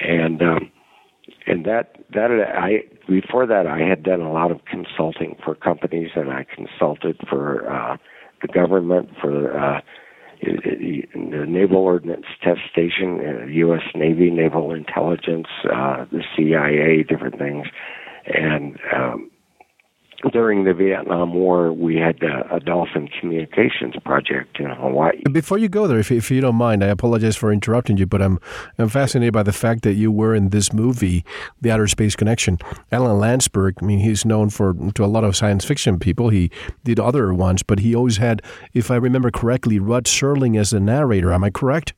And, 0.00 0.42
um, 0.42 0.72
and 1.46 1.64
that 1.64 1.96
that 2.12 2.30
I 2.30 2.84
before 3.08 3.46
that 3.46 3.66
I 3.66 3.80
had 3.80 4.02
done 4.02 4.20
a 4.20 4.32
lot 4.32 4.50
of 4.50 4.64
consulting 4.64 5.36
for 5.44 5.54
companies 5.54 6.10
and 6.14 6.30
I 6.30 6.44
consulted 6.44 7.20
for 7.28 7.70
uh, 7.70 7.96
the 8.42 8.48
government 8.48 9.10
for 9.20 9.58
uh, 9.58 9.80
the 10.42 11.06
Naval 11.46 11.78
Ordnance 11.78 12.26
Test 12.42 12.60
Station, 12.70 13.20
uh, 13.20 13.46
U.S. 13.46 13.82
Navy 13.94 14.30
Naval 14.30 14.72
Intelligence, 14.72 15.46
uh, 15.64 16.04
the 16.10 16.22
CIA, 16.36 17.02
different 17.02 17.38
things, 17.38 17.66
and 18.26 18.78
um, 18.94 19.30
during 20.32 20.64
the 20.64 20.74
Vietnam 20.74 21.34
War, 21.34 21.72
we 21.72 21.96
had 21.96 22.22
a, 22.22 22.56
a, 22.56 22.60
dolphin 22.60 23.08
communications 23.20 23.94
project 24.04 24.58
in 24.58 24.70
Hawaii. 24.70 25.22
Before 25.30 25.58
you 25.58 25.68
go 25.68 25.86
there, 25.86 25.98
if, 25.98 26.10
if 26.10 26.30
you 26.30 26.40
don't 26.40 26.56
mind, 26.56 26.82
I 26.82 26.88
apologize 26.88 27.36
for 27.36 27.52
interrupting 27.52 27.96
you, 27.96 28.06
but 28.06 28.22
I'm 28.22 28.38
I'm 28.78 28.88
fascinated 28.88 29.32
by 29.32 29.42
the 29.42 29.52
fact 29.52 29.82
that 29.82 29.94
you 29.94 30.10
were 30.10 30.34
in 30.34 30.50
this 30.50 30.72
movie, 30.72 31.24
The 31.60 31.70
Outer 31.70 31.88
Space 31.88 32.16
Connection. 32.16 32.58
Alan 32.90 33.18
Landsburg, 33.18 33.74
I 33.82 33.84
mean, 33.84 34.00
he's 34.00 34.24
known 34.24 34.50
for 34.50 34.74
to 34.94 35.04
a 35.04 35.06
lot 35.06 35.24
of 35.24 35.36
science 35.36 35.64
fiction 35.64 35.98
people. 35.98 36.30
He 36.30 36.50
did 36.84 36.98
other 36.98 37.34
ones, 37.34 37.62
but 37.62 37.80
he 37.80 37.94
always 37.94 38.16
had, 38.18 38.42
if 38.72 38.90
I 38.90 38.96
remember 38.96 39.30
correctly, 39.30 39.78
Rod 39.78 40.04
Serling 40.04 40.58
as 40.58 40.70
the 40.70 40.80
narrator. 40.80 41.32
Am 41.32 41.44
I 41.44 41.50
correct? 41.50 41.94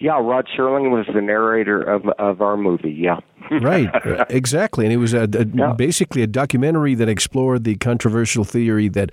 Yeah, 0.00 0.20
Rod 0.20 0.48
Serling 0.56 0.92
was 0.92 1.06
the 1.12 1.20
narrator 1.20 1.82
of 1.82 2.08
of 2.18 2.40
our 2.40 2.56
movie. 2.56 2.92
Yeah, 2.92 3.18
right, 3.50 3.90
exactly, 4.30 4.84
and 4.84 4.92
it 4.92 4.98
was 4.98 5.12
a, 5.12 5.22
a 5.22 5.44
yeah. 5.44 5.72
basically 5.72 6.22
a 6.22 6.26
documentary 6.26 6.94
that 6.94 7.08
explored 7.08 7.64
the 7.64 7.76
controversial 7.76 8.44
theory 8.44 8.88
that 8.90 9.10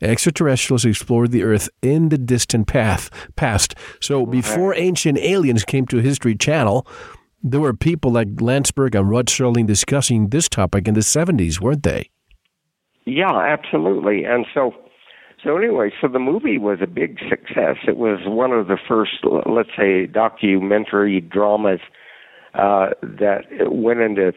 extraterrestrials 0.00 0.84
explored 0.84 1.30
the 1.30 1.44
Earth 1.44 1.68
in 1.82 2.08
the 2.08 2.18
distant 2.18 2.66
path 2.66 3.10
past. 3.36 3.74
So 4.00 4.26
before 4.26 4.74
ancient 4.74 5.18
aliens 5.18 5.64
came 5.64 5.86
to 5.86 5.98
History 5.98 6.36
Channel, 6.36 6.86
there 7.42 7.60
were 7.60 7.74
people 7.74 8.10
like 8.10 8.28
Landsburg 8.36 8.98
and 8.98 9.08
Rod 9.08 9.26
Serling 9.26 9.66
discussing 9.66 10.28
this 10.28 10.48
topic 10.48 10.88
in 10.88 10.94
the 10.94 11.00
70s, 11.00 11.60
weren't 11.60 11.82
they? 11.82 12.10
Yeah, 13.04 13.36
absolutely. 13.36 14.24
And 14.24 14.46
so, 14.54 14.72
so 15.44 15.56
anyway, 15.56 15.90
so 16.00 16.08
the 16.08 16.18
movie 16.18 16.58
was 16.58 16.78
a 16.82 16.86
big 16.86 17.18
success. 17.28 17.76
It 17.86 17.96
was 17.96 18.20
one 18.24 18.52
of 18.52 18.66
the 18.66 18.78
first, 18.88 19.24
let's 19.46 19.70
say, 19.76 20.06
documentary 20.06 21.20
dramas 21.20 21.80
uh, 22.54 22.90
that 23.02 23.42
went 23.70 24.00
into 24.00 24.32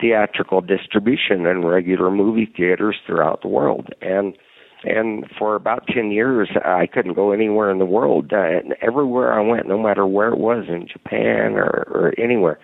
theatrical 0.00 0.60
distribution 0.60 1.46
in 1.46 1.64
regular 1.64 2.10
movie 2.10 2.50
theaters 2.56 2.96
throughout 3.06 3.42
the 3.42 3.48
world. 3.48 3.88
And 4.00 4.34
and 4.82 5.26
for 5.38 5.56
about 5.56 5.86
10 5.88 6.10
years 6.10 6.48
I 6.64 6.86
couldn't 6.86 7.12
go 7.12 7.32
anywhere 7.32 7.70
in 7.70 7.78
the 7.78 7.84
world. 7.84 8.32
Uh, 8.32 8.60
everywhere 8.80 9.38
I 9.38 9.42
went, 9.42 9.68
no 9.68 9.78
matter 9.78 10.06
where 10.06 10.28
it 10.28 10.38
was 10.38 10.64
in 10.68 10.88
Japan 10.88 11.56
or, 11.56 11.84
or 11.90 12.14
anywhere, 12.18 12.58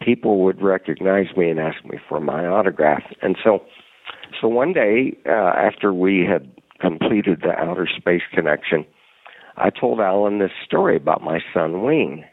people 0.00 0.42
would 0.42 0.60
recognize 0.60 1.26
me 1.36 1.48
and 1.48 1.60
ask 1.60 1.84
me 1.84 1.98
for 2.08 2.18
my 2.18 2.44
autograph. 2.44 3.04
And 3.22 3.36
so, 3.44 3.60
so 4.40 4.48
one 4.48 4.72
day 4.72 5.16
uh, 5.26 5.52
after 5.56 5.92
we 5.92 6.26
had 6.28 6.50
completed 6.80 7.40
the 7.42 7.52
outer 7.52 7.88
space 7.96 8.22
connection, 8.32 8.84
I 9.56 9.70
told 9.70 10.00
Alan 10.00 10.38
this 10.38 10.52
story 10.64 10.96
about 10.96 11.22
my 11.22 11.40
son 11.52 11.82
Wing. 11.82 12.24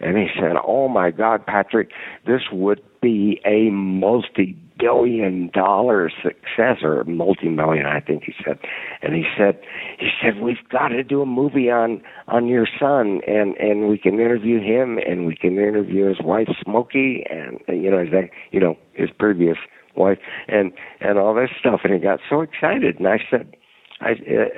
And 0.00 0.16
he 0.16 0.26
said, 0.34 0.56
Oh 0.66 0.88
my 0.88 1.10
God, 1.10 1.46
Patrick, 1.46 1.90
this 2.26 2.42
would 2.50 2.82
be 3.00 3.40
a 3.44 3.70
multi 3.70 4.56
billion 4.78 5.50
dollar 5.52 6.10
success 6.22 6.78
or 6.82 7.04
multi 7.04 7.48
million 7.48 7.86
I 7.86 8.00
think 8.00 8.24
he 8.24 8.32
said 8.44 8.58
and 9.02 9.14
he 9.14 9.24
said 9.36 9.60
he 9.98 10.08
said 10.20 10.40
we've 10.40 10.68
got 10.70 10.88
to 10.88 11.04
do 11.04 11.20
a 11.22 11.26
movie 11.26 11.70
on 11.70 12.02
on 12.26 12.46
your 12.46 12.66
son 12.80 13.20
and 13.26 13.56
and 13.58 13.88
we 13.88 13.98
can 13.98 14.14
interview 14.14 14.60
him 14.60 14.98
and 14.98 15.26
we 15.26 15.36
can 15.36 15.52
interview 15.52 16.06
his 16.08 16.20
wife 16.20 16.48
Smokey 16.64 17.24
and 17.30 17.60
you 17.68 17.90
know 17.90 18.00
his 18.00 18.08
you 18.50 18.60
know 18.60 18.76
his 18.94 19.10
previous 19.16 19.58
wife 19.94 20.18
and 20.48 20.72
and 21.00 21.18
all 21.18 21.34
this 21.34 21.50
stuff 21.60 21.80
and 21.84 21.92
he 21.92 22.00
got 22.00 22.18
so 22.28 22.40
excited 22.40 22.98
and 22.98 23.06
I 23.06 23.18
said 23.30 23.54
I 24.02 24.10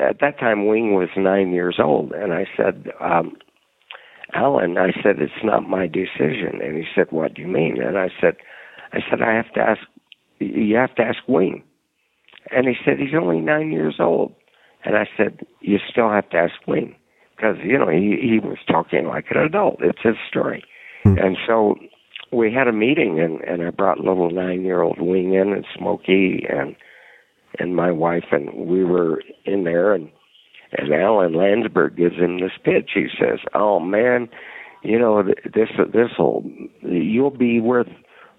at 0.02 0.20
that 0.20 0.38
time 0.38 0.66
Wing 0.66 0.94
was 0.94 1.08
9 1.16 1.52
years 1.52 1.76
old 1.78 2.12
and 2.12 2.32
I 2.32 2.46
said 2.56 2.88
um 3.00 3.36
Alan 4.32 4.78
I 4.78 4.92
said 5.02 5.20
it's 5.20 5.44
not 5.44 5.68
my 5.68 5.86
decision 5.86 6.60
and 6.62 6.76
he 6.76 6.84
said 6.94 7.06
what 7.10 7.34
do 7.34 7.42
you 7.42 7.48
mean 7.48 7.80
and 7.80 7.98
I 7.98 8.08
said 8.20 8.36
I 8.92 8.98
said 9.08 9.22
I 9.22 9.34
have 9.34 9.52
to 9.54 9.60
ask 9.60 9.80
you 10.38 10.76
have 10.76 10.94
to 10.96 11.02
ask 11.02 11.18
Wing. 11.28 11.62
And 12.50 12.66
he 12.66 12.74
said, 12.84 12.98
he's 12.98 13.14
only 13.14 13.40
nine 13.40 13.72
years 13.72 13.96
old. 13.98 14.34
And 14.84 14.96
I 14.96 15.08
said, 15.16 15.40
you 15.60 15.78
still 15.90 16.10
have 16.10 16.28
to 16.30 16.36
ask 16.36 16.54
Wing. 16.66 16.94
Because, 17.34 17.56
you 17.64 17.78
know, 17.78 17.88
he, 17.88 18.18
he 18.20 18.38
was 18.38 18.58
talking 18.68 19.06
like 19.06 19.26
an 19.30 19.38
adult. 19.38 19.78
It's 19.80 20.02
his 20.02 20.16
story. 20.28 20.62
Hmm. 21.02 21.18
And 21.18 21.36
so 21.46 21.76
we 22.32 22.52
had 22.52 22.68
a 22.68 22.72
meeting, 22.72 23.18
and, 23.20 23.40
and 23.40 23.66
I 23.66 23.70
brought 23.70 23.98
little 23.98 24.30
nine-year-old 24.30 25.00
Wing 25.00 25.34
in, 25.34 25.52
and 25.52 25.66
Smokey, 25.76 26.46
and 26.48 26.76
and 27.58 27.76
my 27.76 27.90
wife, 27.90 28.24
and 28.32 28.52
we 28.68 28.84
were 28.84 29.22
in 29.44 29.64
there, 29.64 29.94
and 29.94 30.10
and 30.76 30.92
Alan 30.92 31.34
Landsburg 31.34 31.96
gives 31.96 32.16
him 32.16 32.40
this 32.40 32.52
pitch. 32.64 32.90
He 32.94 33.06
says, 33.18 33.38
"Oh 33.54 33.78
man, 33.78 34.28
you 34.84 34.98
know 34.98 35.22
this 35.22 35.70
this 35.92 36.10
will 36.18 36.44
you'll 36.82 37.30
be 37.30 37.60
worth 37.60 37.88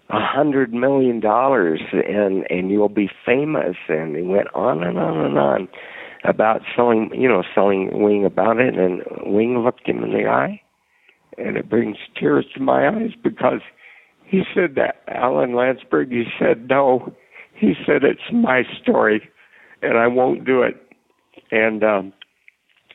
a 0.10 0.20
hundred 0.20 0.74
million 0.74 1.20
dollars 1.20 1.82
and 1.92 2.46
and 2.50 2.70
you'll 2.70 2.88
be 2.88 3.10
famous 3.26 3.76
and 3.90 4.16
he 4.16 4.22
went 4.22 4.48
on 4.54 4.84
and 4.84 5.00
on 5.00 5.26
and 5.26 5.38
on 5.38 5.68
about 6.24 6.62
selling 6.76 7.10
you 7.14 7.28
know 7.28 7.44
selling 7.56 7.90
wing 8.04 8.24
about 8.24 8.60
it 8.60 8.76
and 8.76 9.02
wing 9.26 9.58
looked 9.60 9.88
him 9.88 10.04
in 10.04 10.12
the 10.12 10.28
eye 10.30 10.62
and 11.40 11.58
it 11.58 11.68
brings 11.68 11.98
tears 12.18 12.46
to 12.54 12.62
my 12.62 12.88
eyes 12.88 13.12
because 13.24 13.62
he 14.24 14.44
said 14.54 14.76
that 14.76 15.02
alan 15.08 15.54
landsburg 15.54 16.12
he 16.12 16.26
said 16.38 16.70
no 16.70 17.12
he 17.56 17.74
said 17.86 18.04
it's 18.04 18.32
my 18.32 18.64
story 18.82 19.30
and 19.82 19.98
i 19.98 20.08
won't 20.08 20.46
do 20.46 20.62
it. 20.62 20.76
And 21.52 21.84
um 21.84 22.14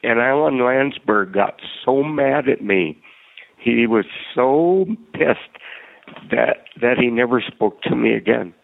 and 0.03 0.19
alan 0.19 0.59
landsburg 0.59 1.33
got 1.33 1.61
so 1.85 2.03
mad 2.03 2.49
at 2.49 2.63
me. 2.63 2.99
He 3.59 3.87
was 3.87 4.07
so 4.35 4.87
pissed 5.13 5.59
that 6.31 6.65
that 6.81 6.99
he 6.99 7.09
never 7.09 7.41
spoke 7.41 7.83
to 7.83 7.95
me 7.95 8.15
again, 8.15 8.55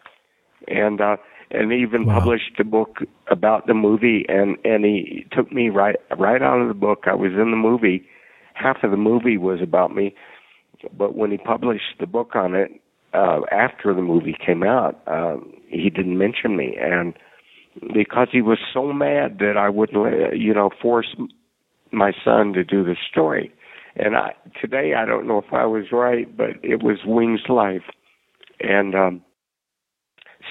and 0.69 1.01
uh, 1.01 1.17
and 1.51 1.73
even 1.73 2.07
wow. 2.07 2.19
published 2.19 2.59
a 2.59 2.65
book 2.65 2.99
about 3.31 3.67
the 3.67 3.75
movie, 3.75 4.25
and 4.29 4.57
and 4.65 4.85
he 4.85 5.27
took 5.33 5.53
me 5.53 5.69
right 5.69 5.97
right 6.19 6.43
out 6.43 6.61
of 6.61 6.69
the 6.69 6.75
book. 6.75 7.05
I 7.07 7.15
was 7.15 7.33
in 7.33 7.51
the 7.51 7.57
movie, 7.57 8.07
half 8.55 8.83
of 8.83 8.91
the 8.91 8.97
movie 8.97 9.37
was 9.37 9.61
about 9.63 9.95
me, 9.95 10.15
but 10.97 11.15
when 11.15 11.31
he 11.31 11.39
published 11.39 11.99
the 12.01 12.07
book 12.07 12.35
on 12.35 12.55
it 12.55 12.71
uh, 13.13 13.41
after 13.53 13.95
the 13.95 14.03
movie 14.03 14.37
came 14.45 14.63
out, 14.63 15.01
um, 15.07 15.53
he 15.69 15.91
didn't 15.91 16.19
mention 16.19 16.57
me, 16.57 16.77
and 16.81 17.15
because 17.93 18.29
he 18.33 18.43
was 18.43 18.59
so 18.73 18.93
mad 18.93 19.39
that 19.41 19.57
I 19.57 19.69
wouldn't, 19.69 20.37
you 20.39 20.55
know, 20.55 20.71
force 20.81 21.15
my 21.93 22.13
son 22.25 22.53
to 22.55 22.65
do 22.65 22.85
the 22.85 22.97
story. 23.11 23.53
And 23.97 24.17
I, 24.17 24.35
today, 24.61 24.95
I 24.95 25.07
don't 25.07 25.27
know 25.27 25.39
if 25.39 25.53
I 25.53 25.65
was 25.65 25.87
right, 25.93 26.35
but 26.37 26.51
it 26.63 26.83
was 26.83 26.99
Wing's 27.07 27.49
life, 27.49 27.85
and 28.61 28.95
um, 28.95 29.23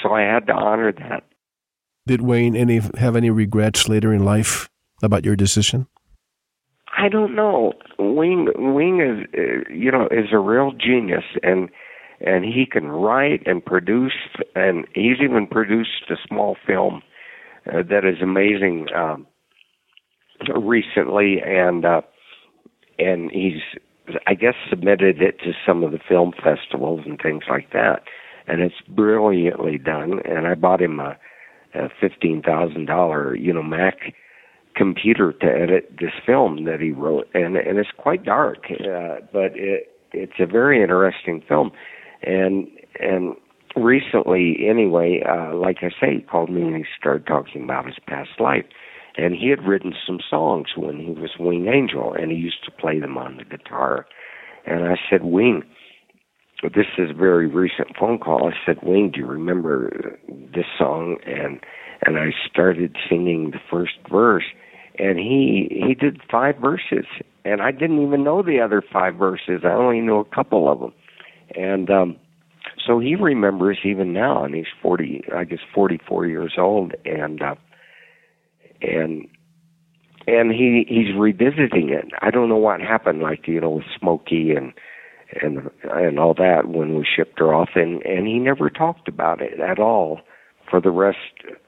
so 0.01 0.13
I 0.13 0.21
had 0.21 0.47
to 0.47 0.53
honor 0.53 0.91
that. 0.91 1.23
Did 2.07 2.21
Wayne 2.21 2.55
any 2.55 2.81
have 2.97 3.15
any 3.15 3.29
regrets 3.29 3.89
later 3.89 4.13
in 4.13 4.23
life 4.23 4.69
about 5.01 5.25
your 5.25 5.35
decision? 5.35 5.87
I 6.97 7.09
don't 7.09 7.35
know. 7.35 7.73
Wing 7.99 8.47
Wing 8.55 8.99
is 8.99 9.27
uh, 9.37 9.73
you 9.73 9.91
know 9.91 10.07
is 10.11 10.31
a 10.31 10.39
real 10.39 10.71
genius, 10.71 11.23
and 11.43 11.69
and 12.25 12.43
he 12.43 12.65
can 12.65 12.87
write 12.87 13.43
and 13.45 13.63
produce, 13.63 14.17
and 14.55 14.85
he's 14.93 15.17
even 15.23 15.47
produced 15.47 16.09
a 16.09 16.15
small 16.27 16.57
film 16.65 17.01
uh, 17.67 17.83
that 17.89 18.03
is 18.03 18.21
amazing 18.21 18.87
um, 18.95 19.27
recently, 20.55 21.41
and 21.45 21.85
uh, 21.85 22.01
and 22.99 23.31
he's 23.31 23.61
I 24.27 24.33
guess 24.33 24.55
submitted 24.69 25.21
it 25.21 25.39
to 25.39 25.51
some 25.65 25.83
of 25.83 25.91
the 25.91 25.99
film 26.07 26.33
festivals 26.43 27.01
and 27.05 27.19
things 27.21 27.43
like 27.49 27.71
that, 27.73 28.03
and 28.47 28.61
it's 28.61 28.75
brilliantly 28.87 29.77
done. 29.77 30.19
And 30.25 30.47
I 30.47 30.55
bought 30.55 30.81
him 30.81 30.99
a, 30.99 31.17
a 31.73 31.89
fifteen 32.01 32.41
thousand 32.41 32.85
dollar 32.85 33.35
you 33.35 33.53
know 33.53 33.63
Mac 33.63 34.13
computer 34.75 35.31
to 35.31 35.45
edit 35.45 35.89
this 35.99 36.11
film 36.25 36.65
that 36.65 36.81
he 36.81 36.91
wrote, 36.91 37.27
and 37.33 37.55
and 37.55 37.77
it's 37.77 37.89
quite 37.97 38.23
dark, 38.23 38.65
uh, 38.71 39.17
but 39.31 39.51
it 39.55 39.91
it's 40.11 40.39
a 40.39 40.45
very 40.45 40.81
interesting 40.81 41.43
film, 41.47 41.71
and 42.23 42.67
and 42.99 43.35
recently 43.75 44.67
anyway, 44.69 45.21
uh, 45.27 45.55
like 45.55 45.77
I 45.81 45.89
say, 45.99 46.15
he 46.15 46.21
called 46.21 46.49
me 46.49 46.61
and 46.61 46.75
he 46.75 46.85
started 46.97 47.27
talking 47.27 47.63
about 47.63 47.85
his 47.85 47.97
past 48.07 48.39
life 48.39 48.65
and 49.17 49.33
he 49.33 49.49
had 49.49 49.65
written 49.65 49.93
some 50.05 50.19
songs 50.29 50.67
when 50.75 50.99
he 50.99 51.11
was 51.11 51.31
Wing 51.39 51.67
Angel, 51.67 52.13
and 52.13 52.31
he 52.31 52.37
used 52.37 52.63
to 52.65 52.71
play 52.71 52.99
them 52.99 53.17
on 53.17 53.37
the 53.37 53.45
guitar. 53.45 54.05
And 54.65 54.85
I 54.85 54.95
said, 55.09 55.23
Wing, 55.23 55.63
this 56.63 56.87
is 56.97 57.11
a 57.11 57.13
very 57.13 57.47
recent 57.47 57.95
phone 57.97 58.17
call. 58.17 58.51
I 58.51 58.55
said, 58.65 58.79
Wing, 58.83 59.11
do 59.13 59.21
you 59.21 59.27
remember 59.27 60.17
this 60.27 60.65
song? 60.77 61.17
And 61.25 61.59
and 62.01 62.17
I 62.17 62.31
started 62.51 62.95
singing 63.09 63.51
the 63.51 63.59
first 63.71 63.93
verse, 64.11 64.43
and 64.99 65.17
he 65.17 65.69
he 65.69 65.93
did 65.93 66.19
five 66.29 66.57
verses, 66.57 67.05
and 67.45 67.61
I 67.61 67.71
didn't 67.71 68.05
even 68.05 68.23
know 68.23 68.43
the 68.43 68.59
other 68.59 68.83
five 68.91 69.15
verses. 69.15 69.61
I 69.63 69.69
only 69.69 70.01
knew 70.01 70.19
a 70.19 70.35
couple 70.35 70.69
of 70.71 70.79
them, 70.79 70.93
and 71.55 71.89
um, 71.89 72.17
so 72.85 72.99
he 72.99 73.15
remembers 73.15 73.79
even 73.83 74.13
now, 74.13 74.43
and 74.43 74.55
he's 74.55 74.65
forty, 74.81 75.23
I 75.35 75.43
guess, 75.45 75.59
forty-four 75.73 76.25
years 76.27 76.53
old, 76.57 76.93
and. 77.05 77.41
uh 77.41 77.55
and 78.81 79.27
and 80.27 80.51
he 80.51 80.85
he's 80.87 81.15
revisiting 81.17 81.89
it. 81.89 82.05
I 82.21 82.31
don't 82.31 82.49
know 82.49 82.57
what 82.57 82.81
happened, 82.81 83.21
like 83.21 83.47
you 83.47 83.61
know, 83.61 83.69
with 83.71 83.85
Smokey 83.99 84.51
and 84.51 84.73
and 85.41 85.69
and 85.83 86.19
all 86.19 86.33
that 86.35 86.67
when 86.67 86.95
we 86.97 87.05
shipped 87.05 87.39
her 87.39 87.53
off, 87.53 87.69
and 87.75 88.01
and 88.03 88.27
he 88.27 88.39
never 88.39 88.69
talked 88.69 89.07
about 89.07 89.41
it 89.41 89.59
at 89.59 89.79
all 89.79 90.21
for 90.69 90.81
the 90.81 90.91
rest 90.91 91.17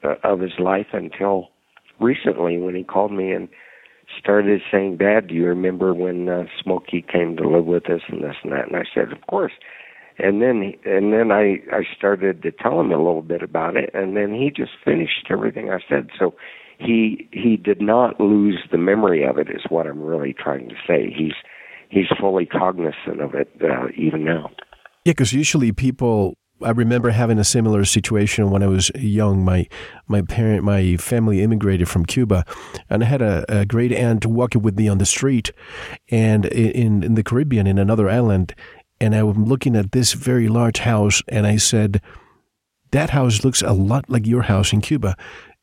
uh, 0.04 0.14
of 0.24 0.40
his 0.40 0.58
life 0.58 0.88
until 0.92 1.48
recently 2.00 2.58
when 2.58 2.74
he 2.74 2.84
called 2.84 3.12
me 3.12 3.32
and 3.32 3.48
started 4.18 4.60
saying, 4.70 4.98
"Dad, 4.98 5.28
do 5.28 5.34
you 5.34 5.46
remember 5.46 5.94
when 5.94 6.28
uh, 6.28 6.44
Smokey 6.62 7.02
came 7.02 7.36
to 7.36 7.48
live 7.48 7.66
with 7.66 7.88
us 7.90 8.02
and 8.08 8.22
this 8.22 8.36
and 8.42 8.52
that?" 8.52 8.68
And 8.68 8.76
I 8.76 8.84
said, 8.94 9.12
"Of 9.12 9.26
course." 9.28 9.52
And 10.18 10.42
then 10.42 10.74
and 10.84 11.12
then 11.12 11.30
I 11.30 11.60
I 11.72 11.82
started 11.96 12.42
to 12.42 12.50
tell 12.50 12.80
him 12.80 12.90
a 12.90 12.96
little 12.96 13.22
bit 13.22 13.42
about 13.42 13.76
it, 13.76 13.90
and 13.94 14.16
then 14.16 14.34
he 14.34 14.50
just 14.50 14.72
finished 14.84 15.26
everything 15.30 15.70
I 15.70 15.78
said. 15.88 16.08
So 16.18 16.34
he 16.78 17.28
he 17.32 17.56
did 17.56 17.80
not 17.80 18.20
lose 18.20 18.58
the 18.70 18.78
memory 18.78 19.24
of 19.24 19.38
it 19.38 19.48
is 19.48 19.62
what 19.68 19.86
I'm 19.86 20.02
really 20.02 20.32
trying 20.32 20.68
to 20.68 20.74
say. 20.86 21.12
He's 21.16 21.34
he's 21.88 22.06
fully 22.20 22.46
cognizant 22.46 23.20
of 23.20 23.34
it 23.34 23.50
uh, 23.62 23.88
even 23.96 24.24
now. 24.24 24.50
Yeah, 25.04 25.12
because 25.12 25.32
usually 25.32 25.72
people. 25.72 26.34
I 26.62 26.70
remember 26.70 27.10
having 27.10 27.38
a 27.38 27.44
similar 27.44 27.84
situation 27.84 28.50
when 28.50 28.62
I 28.62 28.66
was 28.66 28.90
young. 28.96 29.44
My 29.44 29.68
my 30.06 30.22
parent, 30.22 30.64
my 30.64 30.96
family 30.96 31.42
immigrated 31.42 31.88
from 31.88 32.04
Cuba, 32.04 32.44
and 32.90 33.02
I 33.02 33.06
had 33.06 33.22
a, 33.22 33.44
a 33.48 33.64
great 33.64 33.92
aunt 33.92 34.26
walking 34.26 34.62
with 34.62 34.76
me 34.76 34.88
on 34.88 34.98
the 34.98 35.06
street, 35.06 35.52
and 36.10 36.46
in 36.46 37.02
in 37.02 37.14
the 37.14 37.22
Caribbean, 37.22 37.66
in 37.66 37.78
another 37.78 38.08
island, 38.08 38.54
and 39.00 39.14
I 39.14 39.22
was 39.22 39.36
looking 39.36 39.76
at 39.76 39.92
this 39.92 40.12
very 40.14 40.48
large 40.48 40.78
house, 40.78 41.22
and 41.28 41.46
I 41.46 41.56
said, 41.56 42.00
"That 42.90 43.10
house 43.10 43.44
looks 43.44 43.62
a 43.62 43.72
lot 43.72 44.10
like 44.10 44.26
your 44.26 44.42
house 44.42 44.72
in 44.72 44.80
Cuba," 44.80 45.16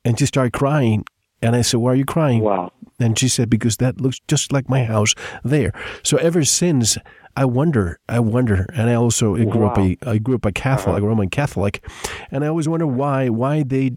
and 0.04 0.18
she 0.18 0.26
started 0.26 0.54
crying. 0.54 1.06
And 1.42 1.56
I 1.56 1.62
said, 1.62 1.82
"Why 1.82 1.92
are 1.92 1.96
you 1.96 2.06
crying?" 2.06 2.42
Wow. 2.42 2.72
And 3.00 3.18
she 3.20 3.28
said, 3.28 3.50
"Because 3.50 3.78
that 3.78 4.00
looks 4.00 4.20
just 4.28 4.52
like 4.54 4.70
my 4.70 4.84
house 4.86 5.14
there." 5.44 5.72
So 6.04 6.18
ever 6.18 6.44
since, 6.46 6.98
I 7.36 7.44
wonder, 7.46 8.00
I 8.08 8.20
wonder, 8.20 8.66
and 8.74 8.90
I 8.90 8.94
also 8.94 9.36
I 9.36 9.44
grew 9.46 9.66
up 9.66 9.78
a 9.78 9.98
I 10.06 10.18
grew 10.18 10.36
up 10.36 10.46
a 10.46 10.52
Catholic, 10.52 10.96
uh-huh. 10.98 11.06
a 11.06 11.10
Roman 11.10 11.30
Catholic, 11.30 11.86
and 12.32 12.44
I 12.44 12.48
always 12.48 12.68
wonder 12.70 12.88
why 12.88 13.30
why 13.30 13.64
they 13.64 13.92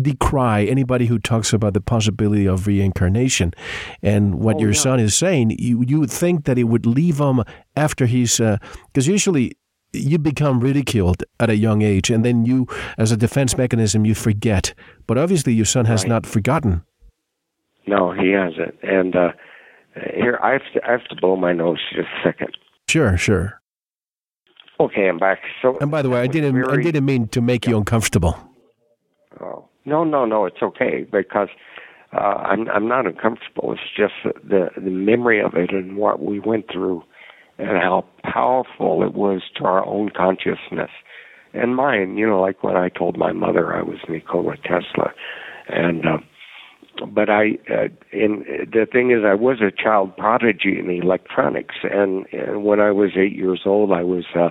decry 0.00 0.62
anybody 0.64 1.06
who 1.06 1.18
talks 1.18 1.52
about 1.52 1.74
the 1.74 1.80
possibility 1.80 2.46
of 2.46 2.66
reincarnation. 2.66 3.52
And 4.02 4.36
what 4.36 4.56
Oh, 4.56 4.60
your 4.60 4.70
yeah. 4.70 4.78
son 4.80 5.00
is 5.00 5.14
saying, 5.16 5.56
you 5.58 5.82
you 5.86 5.98
would 6.00 6.10
think 6.12 6.44
that 6.44 6.58
it 6.58 6.64
would 6.64 6.86
leave 6.86 7.18
him 7.18 7.42
after 7.76 8.06
he's 8.06 8.38
uh, 8.40 8.58
because 8.86 9.08
usually 9.08 9.56
you 9.92 10.18
become 10.18 10.60
ridiculed 10.60 11.24
at 11.40 11.50
a 11.50 11.56
young 11.56 11.82
age, 11.82 12.10
and 12.10 12.24
then 12.24 12.44
you, 12.46 12.68
as 12.96 13.10
a 13.10 13.16
defense 13.16 13.58
mechanism, 13.58 14.04
you 14.06 14.14
forget. 14.14 14.72
But 15.08 15.18
obviously, 15.18 15.52
your 15.54 15.66
son 15.66 15.86
has 15.86 16.02
Right. 16.04 16.08
not 16.10 16.26
forgotten. 16.26 16.82
No, 17.86 18.12
he 18.12 18.30
hasn't. 18.30 18.78
And 18.82 19.16
uh, 19.16 19.32
here, 20.14 20.38
I 20.42 20.52
have 20.52 20.62
to 20.74 20.80
I 20.86 20.92
have 20.92 21.04
to 21.08 21.16
blow 21.16 21.36
my 21.36 21.52
nose 21.52 21.78
just 21.94 22.08
a 22.08 22.28
second. 22.28 22.56
Sure, 22.88 23.16
sure. 23.16 23.60
Okay, 24.78 25.08
I'm 25.08 25.18
back. 25.18 25.40
So, 25.60 25.76
And 25.80 25.90
by 25.90 26.02
the 26.02 26.08
way, 26.08 26.20
I 26.20 26.26
didn't 26.26 26.64
I 26.64 26.76
didn't 26.82 27.04
mean 27.04 27.28
to 27.28 27.40
make 27.40 27.66
you 27.66 27.76
uncomfortable. 27.76 28.36
Oh, 29.40 29.68
no, 29.84 30.04
no, 30.04 30.24
no. 30.24 30.46
It's 30.46 30.62
okay 30.62 31.06
because 31.10 31.48
uh, 32.12 32.16
I'm 32.18 32.68
I'm 32.68 32.88
not 32.88 33.06
uncomfortable. 33.06 33.72
It's 33.72 33.82
just 33.96 34.14
the 34.24 34.70
the 34.76 34.90
memory 34.90 35.40
of 35.40 35.54
it 35.54 35.70
and 35.70 35.96
what 35.96 36.22
we 36.22 36.40
went 36.40 36.66
through, 36.72 37.02
and 37.58 37.76
how 37.76 38.04
powerful 38.22 39.02
it 39.02 39.14
was 39.14 39.42
to 39.56 39.64
our 39.64 39.84
own 39.86 40.10
consciousness 40.16 40.90
and 41.52 41.76
mine. 41.76 42.16
You 42.16 42.26
know, 42.26 42.40
like 42.40 42.62
when 42.62 42.76
I 42.76 42.88
told 42.88 43.18
my 43.18 43.32
mother 43.32 43.74
I 43.74 43.82
was 43.82 43.98
Nikola 44.08 44.56
Tesla, 44.56 45.12
and. 45.68 46.06
Uh, 46.06 46.18
but 47.06 47.30
I, 47.30 47.58
uh, 47.70 47.88
in 48.12 48.44
the 48.72 48.86
thing 48.90 49.10
is, 49.10 49.24
I 49.24 49.34
was 49.34 49.60
a 49.60 49.70
child 49.70 50.16
prodigy 50.16 50.78
in 50.78 50.90
electronics, 50.90 51.76
and, 51.82 52.26
and 52.32 52.64
when 52.64 52.80
I 52.80 52.90
was 52.90 53.10
eight 53.16 53.36
years 53.36 53.62
old, 53.64 53.92
I 53.92 54.02
was, 54.02 54.24
uh, 54.34 54.50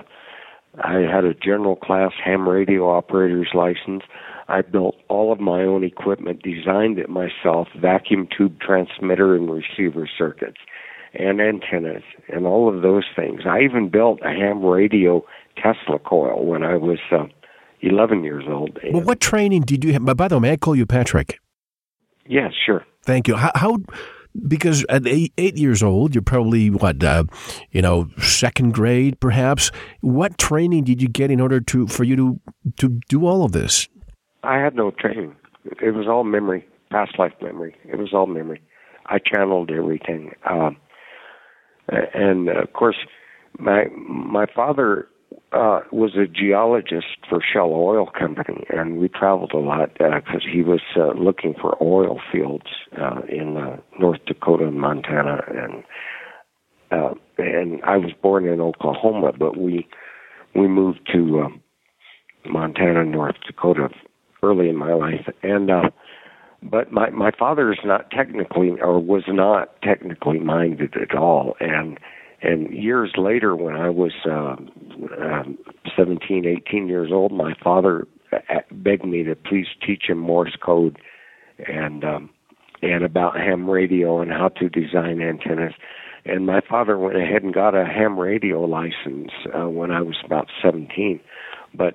I 0.82 1.00
had 1.00 1.24
a 1.24 1.34
general 1.34 1.76
class 1.76 2.12
ham 2.24 2.48
radio 2.48 2.88
operator's 2.88 3.50
license. 3.54 4.02
I 4.48 4.62
built 4.62 4.96
all 5.08 5.32
of 5.32 5.40
my 5.40 5.62
own 5.62 5.84
equipment, 5.84 6.42
designed 6.42 6.98
it 6.98 7.08
myself, 7.08 7.68
vacuum 7.80 8.28
tube 8.36 8.58
transmitter 8.60 9.36
and 9.36 9.50
receiver 9.50 10.08
circuits, 10.18 10.58
and 11.14 11.40
antennas, 11.40 12.02
and 12.28 12.46
all 12.46 12.74
of 12.74 12.82
those 12.82 13.04
things. 13.14 13.42
I 13.46 13.60
even 13.60 13.90
built 13.90 14.20
a 14.22 14.30
ham 14.30 14.64
radio 14.64 15.24
Tesla 15.56 15.98
coil 15.98 16.44
when 16.46 16.62
I 16.62 16.76
was 16.76 16.98
uh, 17.12 17.24
11 17.82 18.24
years 18.24 18.44
old. 18.48 18.78
Well, 18.92 19.02
what 19.02 19.20
training 19.20 19.62
did 19.62 19.84
you 19.84 19.92
have? 19.92 20.04
By 20.04 20.28
the 20.28 20.36
way, 20.36 20.40
may 20.40 20.52
I 20.52 20.56
call 20.56 20.76
you 20.76 20.86
Patrick? 20.86 21.38
Yes, 22.30 22.52
sure. 22.64 22.86
Thank 23.02 23.26
you. 23.26 23.34
How, 23.34 23.50
how 23.56 23.78
because 24.46 24.86
at 24.88 25.04
eight, 25.04 25.32
eight 25.36 25.56
years 25.56 25.82
old, 25.82 26.14
you're 26.14 26.22
probably 26.22 26.70
what, 26.70 27.02
uh, 27.02 27.24
you 27.72 27.82
know, 27.82 28.08
second 28.18 28.72
grade, 28.72 29.18
perhaps. 29.18 29.72
What 30.00 30.38
training 30.38 30.84
did 30.84 31.02
you 31.02 31.08
get 31.08 31.32
in 31.32 31.40
order 31.40 31.60
to 31.60 31.88
for 31.88 32.04
you 32.04 32.14
to 32.14 32.40
to 32.76 33.00
do 33.08 33.26
all 33.26 33.44
of 33.44 33.50
this? 33.50 33.88
I 34.44 34.58
had 34.58 34.76
no 34.76 34.92
training. 34.92 35.34
It 35.82 35.92
was 35.92 36.06
all 36.06 36.22
memory, 36.22 36.64
past 36.92 37.18
life 37.18 37.32
memory. 37.42 37.74
It 37.84 37.96
was 37.96 38.10
all 38.14 38.26
memory. 38.26 38.62
I 39.06 39.18
channeled 39.18 39.72
everything, 39.72 40.30
um, 40.48 40.76
and 41.88 42.48
of 42.48 42.72
course, 42.74 42.96
my 43.58 43.86
my 43.96 44.46
father 44.54 45.08
uh, 45.52 45.80
was 45.90 46.14
a 46.16 46.26
geologist 46.26 47.18
for 47.28 47.40
Shell 47.40 47.72
Oil 47.72 48.06
Company, 48.06 48.64
and 48.70 48.98
we 48.98 49.08
traveled 49.08 49.52
a 49.52 49.58
lot 49.58 49.92
because 49.94 50.46
he 50.50 50.62
was 50.62 50.80
uh, 50.96 51.12
looking 51.12 51.54
for 51.60 51.76
oil 51.82 52.20
fields 52.32 52.66
uh, 53.00 53.22
in 53.28 53.56
uh, 53.56 53.76
North 53.98 54.24
Dakota 54.26 54.68
and 54.68 54.80
Montana, 54.80 55.42
and 55.48 55.84
uh, 56.92 57.14
and 57.38 57.80
I 57.84 57.96
was 57.96 58.12
born 58.20 58.46
in 58.46 58.60
Oklahoma, 58.60 59.32
but 59.38 59.56
we 59.56 59.88
we 60.54 60.68
moved 60.68 61.00
to 61.12 61.40
um, 61.40 61.60
Montana, 62.48 63.04
North 63.04 63.36
Dakota, 63.46 63.88
early 64.42 64.68
in 64.68 64.76
my 64.76 64.92
life, 64.92 65.28
and 65.42 65.70
uh, 65.70 65.90
but 66.62 66.92
my 66.92 67.10
my 67.10 67.32
father 67.36 67.72
is 67.72 67.78
not 67.84 68.10
technically 68.10 68.70
or 68.80 69.00
was 69.00 69.24
not 69.28 69.80
technically 69.82 70.38
minded 70.38 70.94
at 70.96 71.16
all, 71.16 71.56
and 71.60 71.98
and 72.42 72.72
years 72.72 73.12
later, 73.18 73.54
when 73.54 73.76
I 73.76 73.90
was 73.90 74.12
um, 74.24 74.70
um, 75.20 75.58
17, 75.96 76.46
18 76.46 76.88
years 76.88 77.10
old, 77.12 77.32
my 77.32 77.52
father 77.62 78.06
uh, 78.32 78.60
begged 78.70 79.04
me 79.04 79.22
to 79.24 79.34
please 79.34 79.66
teach 79.86 80.04
him 80.08 80.18
Morse 80.18 80.56
code 80.64 80.98
and 81.66 82.04
um, 82.04 82.30
and 82.82 83.04
about 83.04 83.36
ham 83.36 83.68
radio 83.68 84.20
and 84.22 84.30
how 84.30 84.48
to 84.48 84.68
design 84.70 85.20
antennas. 85.20 85.74
And 86.24 86.46
my 86.46 86.60
father 86.66 86.98
went 86.98 87.16
ahead 87.16 87.42
and 87.42 87.52
got 87.52 87.74
a 87.74 87.84
ham 87.84 88.18
radio 88.18 88.62
license 88.62 89.30
uh, 89.54 89.68
when 89.68 89.90
I 89.90 90.00
was 90.00 90.16
about 90.24 90.48
17. 90.62 91.20
But 91.74 91.94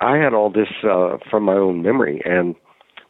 I 0.00 0.16
had 0.16 0.34
all 0.34 0.50
this 0.50 0.68
uh, 0.84 1.16
from 1.30 1.44
my 1.44 1.54
own 1.54 1.82
memory. 1.82 2.20
And 2.24 2.54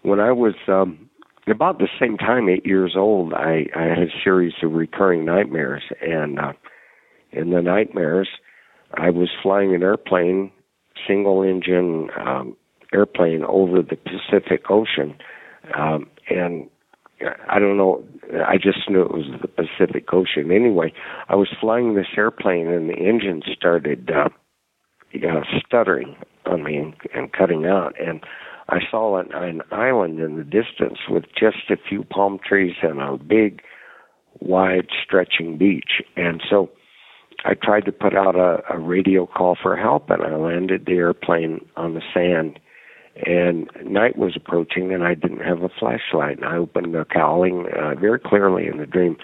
when 0.03 0.21
I 0.21 0.33
was 0.33 0.55
um, 0.69 1.08
about 1.51 1.79
the 1.79 1.89
same 2.01 2.17
time, 2.17 2.49
eight 2.49 2.67
years 2.67 2.95
old, 2.97 3.33
I, 3.33 3.67
I 3.77 3.83
had 3.85 3.99
a 3.99 4.23
series 4.23 4.55
of 4.63 4.73
recurring 4.73 5.25
nightmares. 5.25 5.83
And 6.01 6.39
uh, 6.39 6.53
in 7.33 7.51
the 7.51 7.63
nightmares, 7.63 8.29
I 8.95 9.11
was 9.11 9.29
flying 9.43 9.75
an 9.75 9.83
airplane, 9.83 10.51
single 11.07 11.43
engine 11.43 12.09
um, 12.19 12.57
airplane 12.93 13.45
over 13.45 13.83
the 13.83 13.97
Pacific 13.97 14.71
Ocean. 14.71 15.17
Um, 15.79 16.09
and 16.31 16.69
I 17.49 17.59
don't 17.59 17.77
know. 17.77 18.05
I 18.47 18.57
just 18.57 18.89
knew 18.89 19.03
it 19.03 19.11
was 19.11 19.27
the 19.41 19.49
Pacific 19.49 20.13
Ocean. 20.13 20.51
Anyway, 20.53 20.93
I 21.29 21.35
was 21.35 21.49
flying 21.61 21.95
this 21.95 22.07
airplane, 22.17 22.69
and 22.69 22.89
the 22.89 22.95
engine 22.95 23.43
started 23.57 24.11
uh, 24.11 24.29
uh, 25.15 25.41
stuttering 25.67 26.17
on 26.47 26.63
me 26.63 26.77
and, 26.77 26.95
and 27.15 27.33
cutting 27.33 27.67
out. 27.67 27.95
And 28.01 28.23
I 28.68 28.81
saw 28.90 29.16
an, 29.18 29.33
an 29.33 29.62
island 29.70 30.20
in 30.20 30.37
the 30.37 30.44
distance 30.44 30.98
with 31.09 31.24
just 31.38 31.70
a 31.70 31.76
few 31.76 32.04
palm 32.04 32.38
trees 32.44 32.76
and 32.83 33.00
a 33.00 33.16
big, 33.16 33.62
wide 34.40 34.88
stretching 35.02 35.57
beach. 35.57 36.02
And 36.16 36.42
so 36.48 36.70
I 37.44 37.54
tried 37.54 37.87
to 37.87 37.92
put 37.92 38.14
out 38.14 38.37
a, 38.37 38.62
a 38.70 38.78
radio 38.78 39.26
call 39.26 39.57
for 39.61 39.76
help, 39.76 40.11
and 40.11 40.22
I 40.22 40.37
landed 40.37 40.85
the 40.87 40.94
airplane 40.94 41.64
on 41.76 41.94
the 41.94 42.02
sand. 42.12 42.59
And 43.26 43.68
night 43.85 44.16
was 44.16 44.37
approaching 44.37 44.92
and 44.92 45.02
I 45.02 45.14
didn't 45.14 45.40
have 45.40 45.62
a 45.62 45.68
flashlight. 45.68 46.37
And 46.37 46.44
I 46.44 46.57
opened 46.57 46.94
the 46.94 47.04
cowling 47.04 47.66
uh, 47.76 47.96
very 47.96 48.20
clearly 48.20 48.68
in 48.68 48.78
the 48.78 48.87
dream 48.87 49.16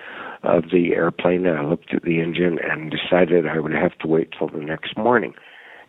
of 0.42 0.64
the 0.72 0.94
airplane 0.94 1.46
and 1.46 1.56
I 1.56 1.64
looked 1.64 1.94
at 1.94 2.02
the 2.02 2.20
engine 2.20 2.58
and 2.58 2.90
decided 2.90 3.46
I 3.46 3.60
would 3.60 3.72
have 3.72 3.96
to 4.00 4.08
wait 4.08 4.30
till 4.36 4.48
the 4.48 4.58
next 4.58 4.96
morning. 4.96 5.32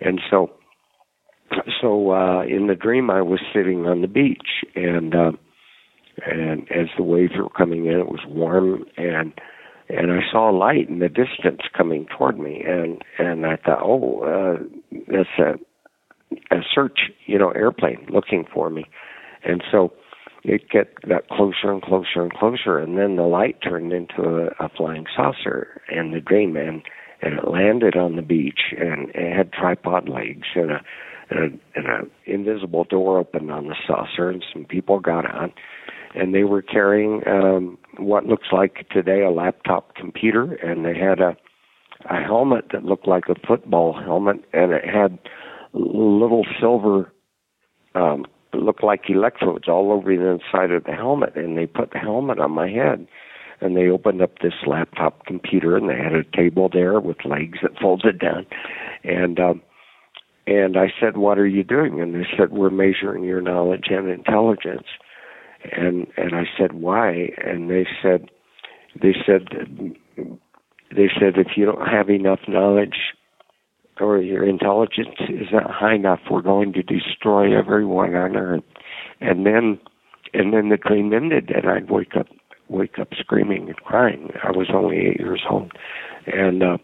And 0.02 0.22
so 0.30 0.52
so 1.82 2.12
uh 2.12 2.44
in 2.44 2.68
the 2.68 2.76
dream 2.76 3.10
I 3.10 3.22
was 3.22 3.40
sitting 3.54 3.86
on 3.86 4.02
the 4.02 4.08
beach 4.08 4.64
and 4.76 5.16
uh 5.16 5.32
and 6.26 6.62
as 6.72 6.88
the 6.98 7.04
waves 7.04 7.34
were 7.38 7.50
coming 7.50 7.86
in 7.86 8.00
it 8.00 8.08
was 8.08 8.22
warm 8.28 8.86
and 8.98 9.34
and 9.88 10.12
I 10.12 10.20
saw 10.32 10.50
a 10.50 10.58
light 10.58 10.90
in 10.90 11.00
the 11.00 11.10
distance 11.10 11.62
coming 11.78 12.08
toward 12.18 12.40
me 12.40 12.64
and 12.66 13.04
and 13.20 13.46
I 13.46 13.58
thought 13.58 13.82
oh 13.82 14.22
uh 14.22 14.64
that's 15.08 15.30
a 15.40 15.60
a 16.52 16.58
search, 16.74 17.12
you 17.26 17.38
know, 17.38 17.52
airplane 17.52 18.08
looking 18.10 18.46
for 18.52 18.70
me. 18.70 18.86
And 19.44 19.64
so 19.72 19.94
it 20.44 20.70
get 20.70 21.02
got 21.08 21.28
closer 21.30 21.72
and 21.72 21.82
closer 21.82 22.22
and 22.22 22.34
closer 22.34 22.78
and 22.78 22.98
then 22.98 23.16
the 23.16 23.24
light 23.24 23.58
turned 23.64 23.92
into 23.92 24.22
a, 24.22 24.66
a 24.66 24.70
flying 24.70 25.06
saucer 25.16 25.82
and 25.90 26.14
the 26.14 26.20
dream 26.20 26.56
and 26.56 26.84
and 27.22 27.40
it 27.40 27.48
landed 27.48 27.96
on 27.96 28.16
the 28.16 28.22
beach 28.22 28.74
and 28.78 29.10
it 29.16 29.36
had 29.36 29.52
tripod 29.52 30.08
legs 30.08 30.48
and 30.54 30.72
a 30.72 30.82
and 31.30 31.60
an 31.76 32.12
invisible 32.26 32.84
door 32.84 33.20
opened 33.20 33.52
on 33.52 33.68
the 33.68 33.76
saucer 33.88 34.30
and 34.30 34.44
some 34.54 34.66
people 34.66 35.00
got 35.00 35.26
on. 35.30 35.52
And 36.14 36.34
they 36.34 36.44
were 36.44 36.62
carrying 36.62 37.28
um 37.28 37.78
what 37.98 38.26
looks 38.26 38.48
like 38.52 38.88
today 38.90 39.22
a 39.22 39.32
laptop 39.32 39.96
computer. 39.96 40.54
And 40.56 40.86
they 40.86 40.98
had 40.98 41.20
a 41.20 41.36
a 42.10 42.22
helmet 42.22 42.66
that 42.72 42.86
looked 42.86 43.08
like 43.08 43.26
a 43.30 43.48
football 43.48 43.94
helmet. 43.94 44.44
And 44.54 44.72
it 44.72 44.86
had 44.86 45.18
little 45.74 46.46
silver 46.60 47.12
um 47.96 48.26
looked 48.54 48.84
like 48.84 49.10
electrodes 49.10 49.68
all 49.68 49.92
over 49.92 50.16
the 50.16 50.28
inside 50.30 50.72
of 50.72 50.86
the 50.86 50.94
helmet. 50.94 51.36
And 51.36 51.58
they 51.58 51.66
put 51.66 51.92
the 51.92 52.00
helmet 52.00 52.40
on 52.40 52.52
my 52.52 52.70
head. 52.70 53.08
And 53.62 53.76
they 53.76 53.88
opened 53.88 54.22
up 54.22 54.40
this 54.40 54.54
laptop 54.68 55.26
computer. 55.26 55.76
And 55.76 55.90
they 55.90 55.98
had 55.98 56.14
a 56.14 56.24
table 56.24 56.70
there 56.72 57.00
with 57.00 57.26
legs 57.26 57.60
that 57.62 57.80
folded 57.82 58.20
down. 58.20 58.46
And 59.04 59.40
um 59.40 59.62
and 60.48 60.78
I 60.78 60.88
said 61.00 61.18
what 61.18 61.40
are 61.40 61.48
you 61.48 61.64
doing 61.64 62.02
and 62.02 62.14
they 62.16 62.28
said 62.38 62.52
we're 62.52 62.70
measuring 62.70 63.24
your 63.24 63.42
knowledge 63.42 63.86
and 63.90 64.10
intelligence 64.10 64.88
and 65.72 66.08
and 66.18 66.36
I 66.36 66.44
said 66.58 66.74
why 66.74 67.30
and 67.44 67.70
they 67.70 67.88
said 68.02 68.30
they 69.02 69.16
said 69.26 69.48
they 70.96 71.10
said 71.20 71.38
if 71.38 71.58
you 71.58 71.66
don't 71.66 71.88
have 71.88 72.10
enough 72.10 72.40
knowledge 72.48 73.14
or 74.00 74.22
your 74.22 74.48
intelligence 74.48 75.16
is 75.30 75.48
not 75.52 75.72
high 75.72 75.96
enough, 75.96 76.20
we're 76.30 76.42
going 76.42 76.74
to 76.74 76.84
destroy 76.84 77.58
everyone 77.58 78.16
on 78.16 78.36
earth. 78.36 78.64
And 79.22 79.46
then, 79.46 79.80
and 80.34 80.54
then 80.54 80.70
the 80.70 80.78
dream 80.78 81.14
ended, 81.14 81.50
and 81.50 81.70
I'd 81.70 81.90
wake 81.90 82.16
up, 82.18 82.28
wake 82.68 83.00
up 83.00 83.10
screaming 83.18 83.68
and 83.68 83.78
crying. 83.78 84.32
I 84.44 84.52
was 84.52 84.68
only 84.74 84.98
eight 84.98 85.20
years 85.20 85.44
old, 85.50 85.72
and 86.28 86.62
uh, 86.62 86.78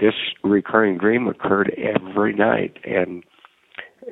this 0.00 0.14
recurring 0.42 0.98
dream 0.98 1.28
occurred 1.28 1.72
every 1.76 2.34
night, 2.34 2.78
and 2.84 3.22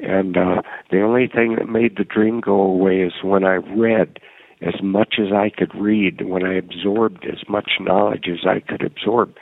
and 0.01 0.37
uh, 0.37 0.63
the 0.91 1.01
only 1.01 1.27
thing 1.27 1.57
that 1.57 1.69
made 1.69 1.97
the 1.97 2.05
dream 2.05 2.41
go 2.41 2.61
away 2.61 3.01
is 3.01 3.13
when 3.23 3.45
I 3.45 3.55
read 3.55 4.19
as 4.61 4.83
much 4.83 5.15
as 5.19 5.33
I 5.33 5.51
could 5.51 5.75
read, 5.75 6.27
when 6.27 6.45
I 6.45 6.55
absorbed 6.55 7.25
as 7.25 7.49
much 7.49 7.73
knowledge 7.81 8.27
as 8.29 8.47
I 8.47 8.61
could 8.61 8.83
absorb. 8.83 9.35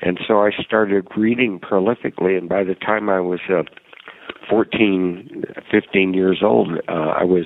And 0.00 0.18
so 0.26 0.40
I 0.40 0.50
started 0.64 1.06
reading 1.16 1.60
prolifically, 1.60 2.38
and 2.38 2.48
by 2.48 2.64
the 2.64 2.74
time 2.74 3.10
I 3.10 3.20
was 3.20 3.40
uh, 3.50 3.64
14, 4.48 5.44
15 5.70 6.14
years 6.14 6.40
old, 6.42 6.78
uh, 6.88 6.92
I 6.92 7.24
was 7.24 7.44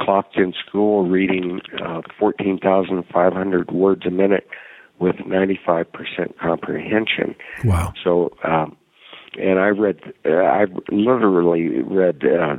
clocked 0.00 0.36
in 0.36 0.52
school 0.66 1.08
reading 1.08 1.60
uh, 1.84 2.02
14,500 2.18 3.70
words 3.70 4.06
a 4.06 4.10
minute 4.10 4.48
with 5.00 5.16
95% 5.16 5.86
comprehension. 6.40 7.34
Wow. 7.64 7.92
So, 8.02 8.30
um, 8.44 8.76
and 9.38 9.58
I 9.58 9.68
read, 9.68 10.00
uh, 10.24 10.30
I 10.30 10.66
literally 10.90 11.82
read 11.82 12.22
uh, 12.24 12.56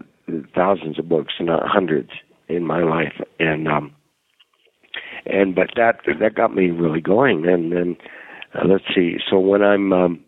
thousands 0.54 1.00
of 1.00 1.08
books, 1.08 1.34
not 1.40 1.64
hundreds, 1.66 2.10
in 2.48 2.66
my 2.66 2.84
life, 2.84 3.14
and 3.40 3.68
um, 3.68 3.94
and 5.26 5.56
but 5.56 5.72
that 5.76 6.00
that 6.20 6.36
got 6.36 6.54
me 6.54 6.70
really 6.70 7.02
going. 7.02 7.48
And 7.48 7.72
then 7.72 7.98
uh, 8.54 8.68
let's 8.68 8.86
see, 8.94 9.18
so 9.30 9.40
when 9.40 9.62
I'm 9.62 9.94
um, 9.94 10.24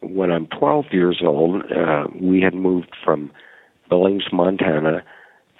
when 0.00 0.30
I'm 0.30 0.46
12 0.46 0.86
years 0.90 1.22
old, 1.24 1.62
uh, 1.70 2.04
we 2.20 2.40
had 2.40 2.54
moved 2.54 2.96
from 3.04 3.30
Billings, 3.88 4.24
Montana, 4.32 5.02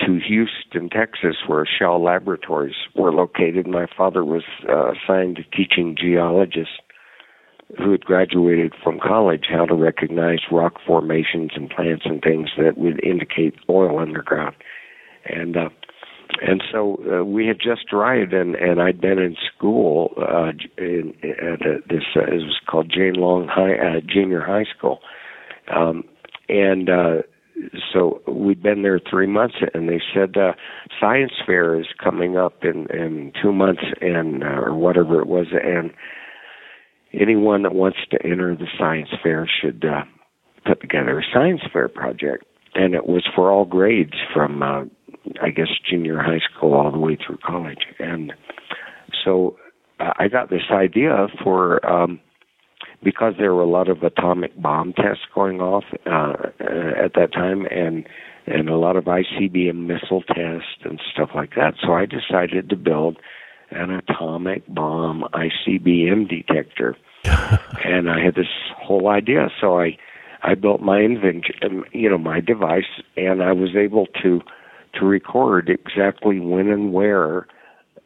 to 0.06 0.18
Houston, 0.18 0.88
Texas, 0.88 1.36
where 1.46 1.66
Shell 1.66 2.02
Laboratories 2.02 2.74
were 2.94 3.12
located. 3.12 3.66
My 3.66 3.86
father 3.96 4.24
was 4.24 4.42
uh, 4.68 4.92
assigned 4.92 5.36
to 5.36 5.44
teaching 5.44 5.96
geologists 5.98 6.74
who 7.78 7.92
had 7.92 8.04
graduated 8.04 8.74
from 8.82 8.98
college 9.00 9.44
how 9.50 9.64
to 9.64 9.74
recognize 9.74 10.40
rock 10.50 10.74
formations 10.86 11.52
and 11.54 11.70
plants 11.70 12.02
and 12.04 12.20
things 12.20 12.50
that 12.58 12.76
would 12.76 13.02
indicate 13.04 13.54
oil 13.70 13.98
underground. 13.98 14.54
And 15.24 15.56
uh, 15.56 15.68
and 16.40 16.62
so 16.70 16.98
uh, 17.10 17.24
we 17.24 17.46
had 17.46 17.58
just 17.58 17.92
arrived, 17.92 18.32
and 18.32 18.54
and 18.54 18.80
I'd 18.80 19.00
been 19.00 19.18
in 19.18 19.36
school 19.54 20.12
uh, 20.16 20.52
in, 20.78 21.14
at 21.22 21.64
a, 21.66 21.78
this 21.88 22.04
uh, 22.16 22.22
it 22.22 22.42
was 22.42 22.60
called 22.66 22.90
Jane 22.90 23.14
Long 23.14 23.48
High 23.48 23.74
uh, 23.74 24.00
Junior 24.00 24.40
High 24.40 24.64
School, 24.76 25.00
um, 25.74 26.04
and 26.48 26.88
uh, 26.88 27.22
so 27.92 28.20
we'd 28.26 28.62
been 28.62 28.82
there 28.82 29.00
three 29.10 29.26
months, 29.26 29.56
and 29.74 29.88
they 29.88 30.00
said 30.14 30.36
uh, 30.36 30.52
science 31.00 31.32
fair 31.46 31.78
is 31.78 31.86
coming 32.02 32.36
up 32.36 32.64
in 32.64 32.86
in 32.90 33.32
two 33.40 33.52
months, 33.52 33.82
and 34.00 34.42
uh, 34.42 34.46
or 34.46 34.74
whatever 34.74 35.20
it 35.20 35.26
was, 35.26 35.46
and 35.52 35.90
anyone 37.12 37.62
that 37.62 37.74
wants 37.74 37.98
to 38.10 38.18
enter 38.24 38.54
the 38.54 38.66
science 38.78 39.08
fair 39.22 39.48
should 39.60 39.84
uh, 39.84 40.02
put 40.66 40.80
together 40.80 41.18
a 41.20 41.24
science 41.32 41.60
fair 41.72 41.88
project, 41.88 42.44
and 42.74 42.94
it 42.94 43.06
was 43.06 43.26
for 43.34 43.50
all 43.50 43.64
grades 43.64 44.14
from 44.34 44.62
uh, 44.62 44.84
I 45.42 45.50
guess 45.50 45.68
junior 45.88 46.18
high 46.20 46.40
school 46.40 46.74
all 46.74 46.90
the 46.90 46.98
way 46.98 47.16
through 47.16 47.38
college, 47.44 47.86
and 47.98 48.32
so 49.24 49.56
I 50.00 50.28
got 50.28 50.50
this 50.50 50.70
idea 50.70 51.28
for. 51.42 51.84
Um, 51.86 52.20
because 53.02 53.34
there 53.38 53.54
were 53.54 53.62
a 53.62 53.68
lot 53.68 53.88
of 53.88 54.02
atomic 54.02 54.60
bomb 54.60 54.92
tests 54.92 55.24
going 55.34 55.60
off 55.60 55.84
uh, 56.06 56.34
at 56.60 57.14
that 57.14 57.30
time, 57.32 57.66
and 57.66 58.06
and 58.46 58.68
a 58.68 58.76
lot 58.76 58.96
of 58.96 59.04
ICBM 59.04 59.86
missile 59.86 60.22
tests 60.22 60.82
and 60.84 61.00
stuff 61.12 61.30
like 61.34 61.54
that. 61.54 61.74
So 61.80 61.92
I 61.92 62.06
decided 62.06 62.70
to 62.70 62.76
build 62.76 63.18
an 63.70 63.90
atomic 63.90 64.62
bomb 64.68 65.24
ICBM 65.32 66.28
detector, 66.28 66.96
and 67.24 68.10
I 68.10 68.24
had 68.24 68.34
this 68.34 68.46
whole 68.76 69.08
idea. 69.08 69.48
So 69.60 69.80
I 69.80 69.96
I 70.42 70.54
built 70.54 70.80
my 70.80 71.00
invention, 71.00 71.54
um, 71.62 71.84
you 71.92 72.10
know, 72.10 72.18
my 72.18 72.40
device, 72.40 73.00
and 73.16 73.42
I 73.42 73.52
was 73.52 73.76
able 73.76 74.06
to 74.22 74.40
to 74.94 75.06
record 75.06 75.70
exactly 75.70 76.38
when 76.38 76.68
and 76.68 76.92
where 76.92 77.46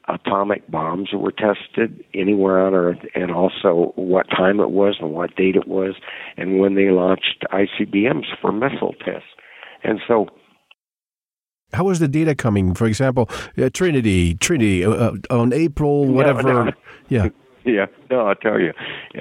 atomic 0.09 0.71
bombs 0.71 1.11
were 1.13 1.33
tested 1.33 2.05
anywhere 2.15 2.61
on 2.61 2.75
Earth, 2.75 2.99
and 3.15 3.31
also 3.31 3.93
what 3.97 4.27
time 4.31 4.61
it 4.61 4.71
was 4.71 4.97
and 5.01 5.13
what 5.13 5.35
date 5.37 5.57
it 5.57 5.67
was, 5.67 5.95
and 6.37 6.59
when 6.59 6.75
they 6.75 6.91
launched 6.91 7.45
ICBMs 7.53 8.27
for 8.41 8.53
missile 8.53 8.95
tests. 9.05 9.29
And 9.83 10.01
so, 10.07 10.27
how 11.73 11.85
was 11.85 11.99
the 11.99 12.09
data 12.09 12.35
coming? 12.35 12.75
For 12.75 12.87
example, 12.87 13.29
uh, 13.59 13.71
Trinity, 13.73 14.35
Trinity 14.35 14.85
uh, 14.85 14.91
uh 14.91 15.13
on 15.31 15.53
April, 15.53 16.07
whatever. 16.07 16.43
No, 16.43 16.65
no. 16.65 16.73
Yeah, 17.09 17.29
yeah. 17.65 17.87
No, 18.11 18.27
I'll 18.27 18.35
tell 18.35 18.59
you. 18.59 18.73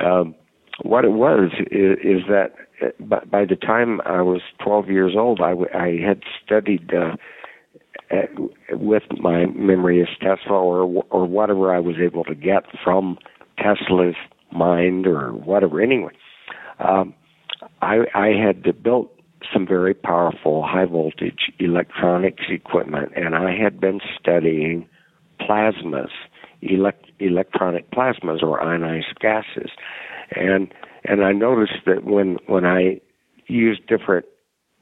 Um, 0.04 0.34
what 0.82 1.06
it 1.06 1.12
was 1.12 1.52
is, 1.71 1.98
is 2.04 2.21
that 2.28 2.56
uh, 2.82 2.88
by, 3.00 3.19
by 3.19 3.45
the 3.45 3.56
time 3.56 4.02
I 4.06 4.21
was 4.21 4.41
12 4.63 4.89
years 4.89 5.13
old, 5.15 5.39
I, 5.39 5.50
w- 5.52 5.69
I 5.74 6.04
had 6.04 6.21
studied. 6.43 6.91
Uh, 6.93 7.15
with 8.72 9.04
my 9.20 9.46
memory 9.48 10.02
as 10.02 10.08
Tesla 10.20 10.60
or 10.60 11.04
or 11.10 11.26
whatever 11.26 11.74
I 11.74 11.80
was 11.80 11.96
able 12.02 12.24
to 12.26 12.36
get 12.36 12.63
from 12.84 13.18
Tesla's 13.58 14.15
mind 14.52 15.08
or 15.08 15.32
whatever. 15.34 15.82
Anyway, 15.82 16.13
um, 16.80 17.13
I, 17.82 18.00
I 18.13 18.28
had 18.28 18.84
built 18.84 19.12
some 19.54 19.68
very 19.68 19.94
powerful 19.94 20.63
high 20.63 20.86
voltage 20.86 21.52
electronics 21.60 22.44
equipment, 22.50 23.12
and 23.15 23.36
I 23.36 23.56
had 23.56 23.80
been 23.80 24.00
studying 24.20 24.88
plasmas, 25.39 26.10
elect, 26.62 27.12
electronic 27.20 27.91
plasmas 27.91 28.41
or 28.41 28.62
ionized 28.62 29.20
gases, 29.20 29.72
and 30.32 30.74
and 31.04 31.24
I 31.24 31.32
noticed 31.32 31.86
that 31.86 32.04
when 32.06 32.38
when 32.48 32.65
I 32.65 33.02
used 33.48 33.86
different 33.88 34.26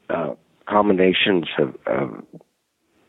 uh, 0.08 0.34
combinations 0.66 1.46
of, 1.58 1.74
of 1.86 2.24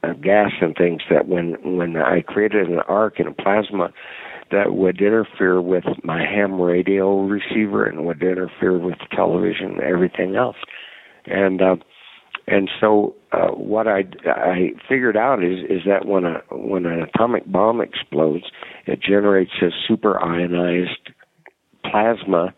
uh, 0.05 0.13
gas 0.13 0.51
and 0.61 0.75
things 0.75 1.01
that 1.09 1.27
when 1.27 1.55
when 1.77 1.97
I 1.97 2.21
created 2.21 2.69
an 2.69 2.79
arc 2.87 3.19
in 3.19 3.27
a 3.27 3.33
plasma 3.33 3.89
that 4.51 4.73
would 4.73 5.01
interfere 5.01 5.59
with 5.61 5.85
my 6.03 6.21
ham 6.21 6.61
radio 6.61 7.21
receiver 7.21 7.85
and 7.85 8.05
would 8.05 8.21
interfere 8.21 8.77
with 8.77 8.97
television 9.11 9.71
and 9.71 9.81
everything 9.81 10.35
else. 10.35 10.57
And 11.25 11.61
uh, 11.61 11.75
and 12.47 12.69
so 12.79 13.15
uh, 13.31 13.47
what 13.47 13.87
I 13.87 14.03
I 14.25 14.71
figured 14.87 15.17
out 15.17 15.43
is 15.43 15.59
is 15.69 15.81
that 15.87 16.05
when 16.05 16.25
a 16.25 16.41
when 16.51 16.85
an 16.85 17.01
atomic 17.01 17.51
bomb 17.51 17.81
explodes, 17.81 18.45
it 18.85 19.01
generates 19.01 19.51
a 19.61 19.69
super 19.87 20.21
ionized 20.21 21.11
plasma 21.83 22.53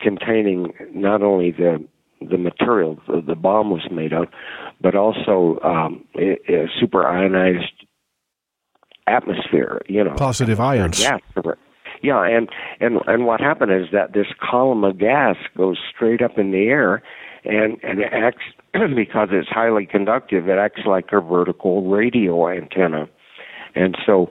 containing 0.00 0.72
not 0.92 1.22
only 1.22 1.52
the 1.52 1.84
the 2.30 2.38
material 2.38 2.98
the, 3.06 3.20
the 3.20 3.34
bomb 3.34 3.70
was 3.70 3.86
made 3.90 4.12
of, 4.12 4.28
but 4.80 4.94
also 4.94 5.58
um, 5.62 6.04
a, 6.16 6.38
a 6.52 6.66
super 6.80 7.06
ionized 7.06 7.86
atmosphere. 9.06 9.82
You 9.88 10.04
know, 10.04 10.14
positive 10.14 10.60
ions. 10.60 11.00
Yeah, 11.00 11.18
yeah, 12.02 12.24
and 12.24 12.48
and 12.80 13.00
and 13.06 13.26
what 13.26 13.40
happened 13.40 13.72
is 13.72 13.88
that 13.92 14.12
this 14.12 14.26
column 14.40 14.84
of 14.84 14.98
gas 14.98 15.36
goes 15.56 15.78
straight 15.94 16.20
up 16.20 16.36
in 16.36 16.50
the 16.50 16.64
air, 16.64 17.02
and 17.44 17.78
and 17.82 18.00
it 18.00 18.12
acts 18.12 18.44
because 18.96 19.28
it's 19.30 19.48
highly 19.48 19.86
conductive. 19.86 20.48
It 20.48 20.58
acts 20.58 20.82
like 20.84 21.06
a 21.12 21.20
vertical 21.20 21.88
radio 21.88 22.48
antenna, 22.48 23.08
and 23.74 23.96
so 24.04 24.30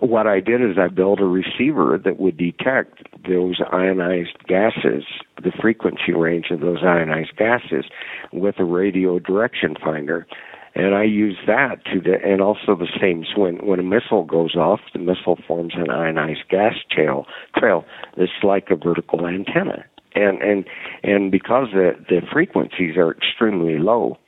what 0.00 0.26
I 0.26 0.40
did 0.40 0.60
is 0.62 0.78
I 0.78 0.88
built 0.88 1.20
a 1.20 1.26
receiver 1.26 2.00
that 2.04 2.18
would 2.18 2.36
detect 2.36 3.02
those 3.28 3.60
ionized 3.72 4.36
gases, 4.48 5.04
the 5.42 5.52
frequency 5.60 6.12
range 6.12 6.46
of 6.50 6.60
those 6.60 6.78
ionized 6.82 7.36
gases, 7.36 7.84
with 8.32 8.56
a 8.58 8.64
radio 8.64 9.18
direction 9.18 9.74
finder. 9.82 10.26
And 10.74 10.94
I 10.94 11.04
use 11.04 11.38
that 11.46 11.84
to, 11.86 12.00
the, 12.00 12.16
and 12.22 12.42
also 12.42 12.76
the 12.76 12.88
same. 13.00 13.24
So 13.34 13.42
when 13.42 13.64
when 13.66 13.80
a 13.80 13.82
missile 13.82 14.24
goes 14.24 14.56
off, 14.56 14.80
the 14.92 14.98
missile 14.98 15.38
forms 15.46 15.72
an 15.74 15.90
ionized 15.90 16.48
gas 16.50 16.74
trail. 16.90 17.24
Trail. 17.56 17.84
It's 18.18 18.32
like 18.42 18.68
a 18.70 18.76
vertical 18.76 19.26
antenna. 19.26 19.86
And 20.14 20.42
and 20.42 20.66
and 21.02 21.30
because 21.30 21.68
the 21.72 21.92
the 22.10 22.20
frequencies 22.30 22.96
are 22.98 23.12
extremely 23.12 23.78
low, 23.78 24.18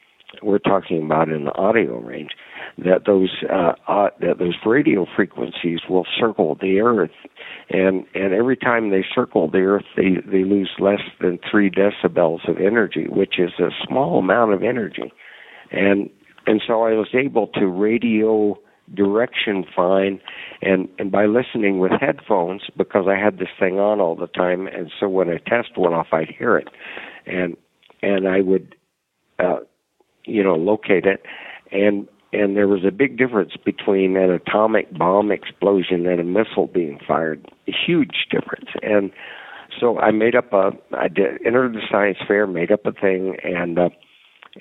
we're 0.42 0.58
talking 0.58 1.04
about 1.04 1.28
in 1.28 1.44
the 1.44 1.54
audio 1.54 1.98
range 1.98 2.30
that 2.78 3.04
those 3.06 3.30
uh, 3.50 3.72
uh, 3.86 4.10
that 4.20 4.38
those 4.38 4.56
radio 4.64 5.06
frequencies 5.16 5.80
will 5.88 6.06
circle 6.18 6.56
the 6.60 6.80
Earth, 6.80 7.10
and 7.70 8.04
and 8.14 8.32
every 8.32 8.56
time 8.56 8.90
they 8.90 9.04
circle 9.14 9.50
the 9.50 9.58
Earth, 9.58 9.84
they 9.96 10.16
they 10.26 10.44
lose 10.44 10.70
less 10.78 11.00
than 11.20 11.38
three 11.50 11.70
decibels 11.70 12.48
of 12.48 12.58
energy, 12.58 13.06
which 13.08 13.38
is 13.38 13.52
a 13.58 13.70
small 13.86 14.18
amount 14.18 14.52
of 14.52 14.62
energy, 14.62 15.12
and 15.70 16.10
and 16.46 16.62
so 16.66 16.82
I 16.82 16.92
was 16.92 17.08
able 17.14 17.48
to 17.48 17.66
radio 17.66 18.58
direction 18.94 19.64
fine, 19.74 20.20
and 20.62 20.88
and 20.98 21.10
by 21.10 21.26
listening 21.26 21.78
with 21.78 21.92
headphones 22.00 22.62
because 22.76 23.06
I 23.08 23.18
had 23.18 23.38
this 23.38 23.48
thing 23.58 23.78
on 23.78 24.00
all 24.00 24.16
the 24.16 24.26
time, 24.28 24.66
and 24.66 24.90
so 24.98 25.08
when 25.08 25.28
a 25.28 25.38
test 25.38 25.76
went 25.76 25.94
off, 25.94 26.08
I'd 26.12 26.34
hear 26.36 26.56
it, 26.56 26.68
and 27.26 27.56
and 28.02 28.28
I 28.28 28.40
would, 28.40 28.74
uh, 29.38 29.58
you 30.24 30.42
know, 30.42 30.54
locate 30.54 31.04
it, 31.04 31.22
and 31.72 32.06
and 32.32 32.56
there 32.56 32.68
was 32.68 32.84
a 32.84 32.90
big 32.90 33.16
difference 33.16 33.52
between 33.64 34.16
an 34.16 34.30
atomic 34.30 34.92
bomb 34.96 35.30
explosion 35.30 36.06
and 36.06 36.20
a 36.20 36.24
missile 36.24 36.66
being 36.66 36.98
fired. 37.06 37.44
A 37.66 37.72
huge 37.72 38.26
difference, 38.30 38.70
and 38.82 39.10
so 39.78 39.98
I 39.98 40.10
made 40.10 40.34
up 40.34 40.52
a. 40.52 40.72
I 40.96 41.08
did 41.08 41.44
entered 41.44 41.74
the 41.74 41.82
science 41.90 42.18
fair, 42.26 42.46
made 42.46 42.72
up 42.72 42.86
a 42.86 42.92
thing, 42.92 43.36
and. 43.42 43.78
Uh, 43.78 43.88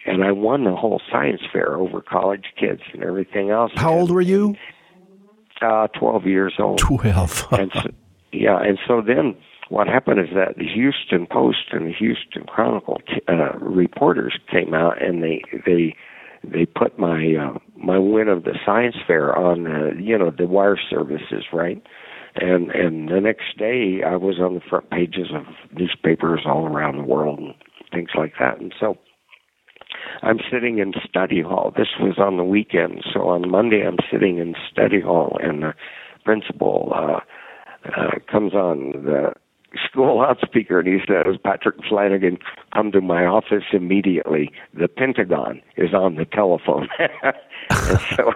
and 0.05 0.23
I 0.23 0.31
won 0.31 0.63
the 0.63 0.75
whole 0.75 1.01
science 1.09 1.41
fair 1.51 1.75
over 1.75 2.01
college 2.01 2.53
kids 2.59 2.81
and 2.93 3.03
everything 3.03 3.49
else. 3.49 3.71
How 3.75 3.93
old 3.93 4.11
were 4.11 4.21
you? 4.21 4.55
Uh, 5.59 5.87
12 5.87 6.27
years 6.27 6.53
old. 6.59 6.77
12. 6.77 7.47
and 7.53 7.71
so, 7.73 7.89
yeah, 8.31 8.59
and 8.61 8.77
so 8.85 9.01
then 9.01 9.35
what 9.69 9.87
happened 9.87 10.19
is 10.19 10.27
that 10.35 10.57
the 10.57 10.67
Houston 10.67 11.25
Post 11.25 11.71
and 11.71 11.87
the 11.87 11.93
Houston 11.93 12.43
Chronicle 12.45 13.01
uh, 13.27 13.57
reporters 13.59 14.37
came 14.51 14.73
out 14.73 15.01
and 15.01 15.23
they 15.23 15.41
they 15.65 15.95
they 16.43 16.65
put 16.65 16.97
my 16.97 17.35
uh, 17.35 17.57
my 17.75 17.97
win 17.97 18.27
of 18.27 18.43
the 18.43 18.57
science 18.65 18.95
fair 19.05 19.35
on 19.35 19.67
uh, 19.67 19.89
you 19.99 20.17
know 20.17 20.31
the 20.35 20.47
wire 20.47 20.77
services 20.89 21.45
right? 21.53 21.81
And 22.35 22.71
and 22.71 23.09
the 23.09 23.21
next 23.21 23.57
day 23.57 24.01
I 24.05 24.15
was 24.15 24.39
on 24.39 24.55
the 24.55 24.61
front 24.69 24.89
pages 24.89 25.27
of 25.33 25.45
newspapers 25.73 26.41
all 26.45 26.65
around 26.65 26.97
the 26.97 27.03
world 27.03 27.39
and 27.39 27.53
things 27.91 28.09
like 28.15 28.33
that. 28.39 28.59
And 28.59 28.73
so 28.79 28.97
I'm 30.21 30.39
sitting 30.51 30.79
in 30.79 30.93
study 31.07 31.41
hall. 31.41 31.73
This 31.75 31.87
was 31.99 32.17
on 32.17 32.37
the 32.37 32.43
weekend, 32.43 33.03
so 33.13 33.27
on 33.29 33.49
Monday 33.49 33.85
I'm 33.85 33.97
sitting 34.11 34.37
in 34.37 34.55
study 34.71 35.01
hall, 35.01 35.37
and 35.41 35.63
the 35.63 35.73
principal 36.25 36.91
uh, 36.95 37.19
uh, 37.95 38.19
comes 38.29 38.53
on 38.53 38.91
the 39.03 39.33
school 39.89 40.19
loudspeaker 40.19 40.79
and 40.79 40.87
he 40.87 40.99
says, 41.07 41.37
Patrick 41.43 41.77
Flanagan, 41.87 42.37
come 42.73 42.91
to 42.91 43.01
my 43.01 43.25
office 43.25 43.63
immediately. 43.73 44.51
The 44.73 44.87
Pentagon 44.87 45.61
is 45.75 45.93
on 45.93 46.15
the 46.15 46.25
telephone. 46.25 46.87
so, 48.15 48.33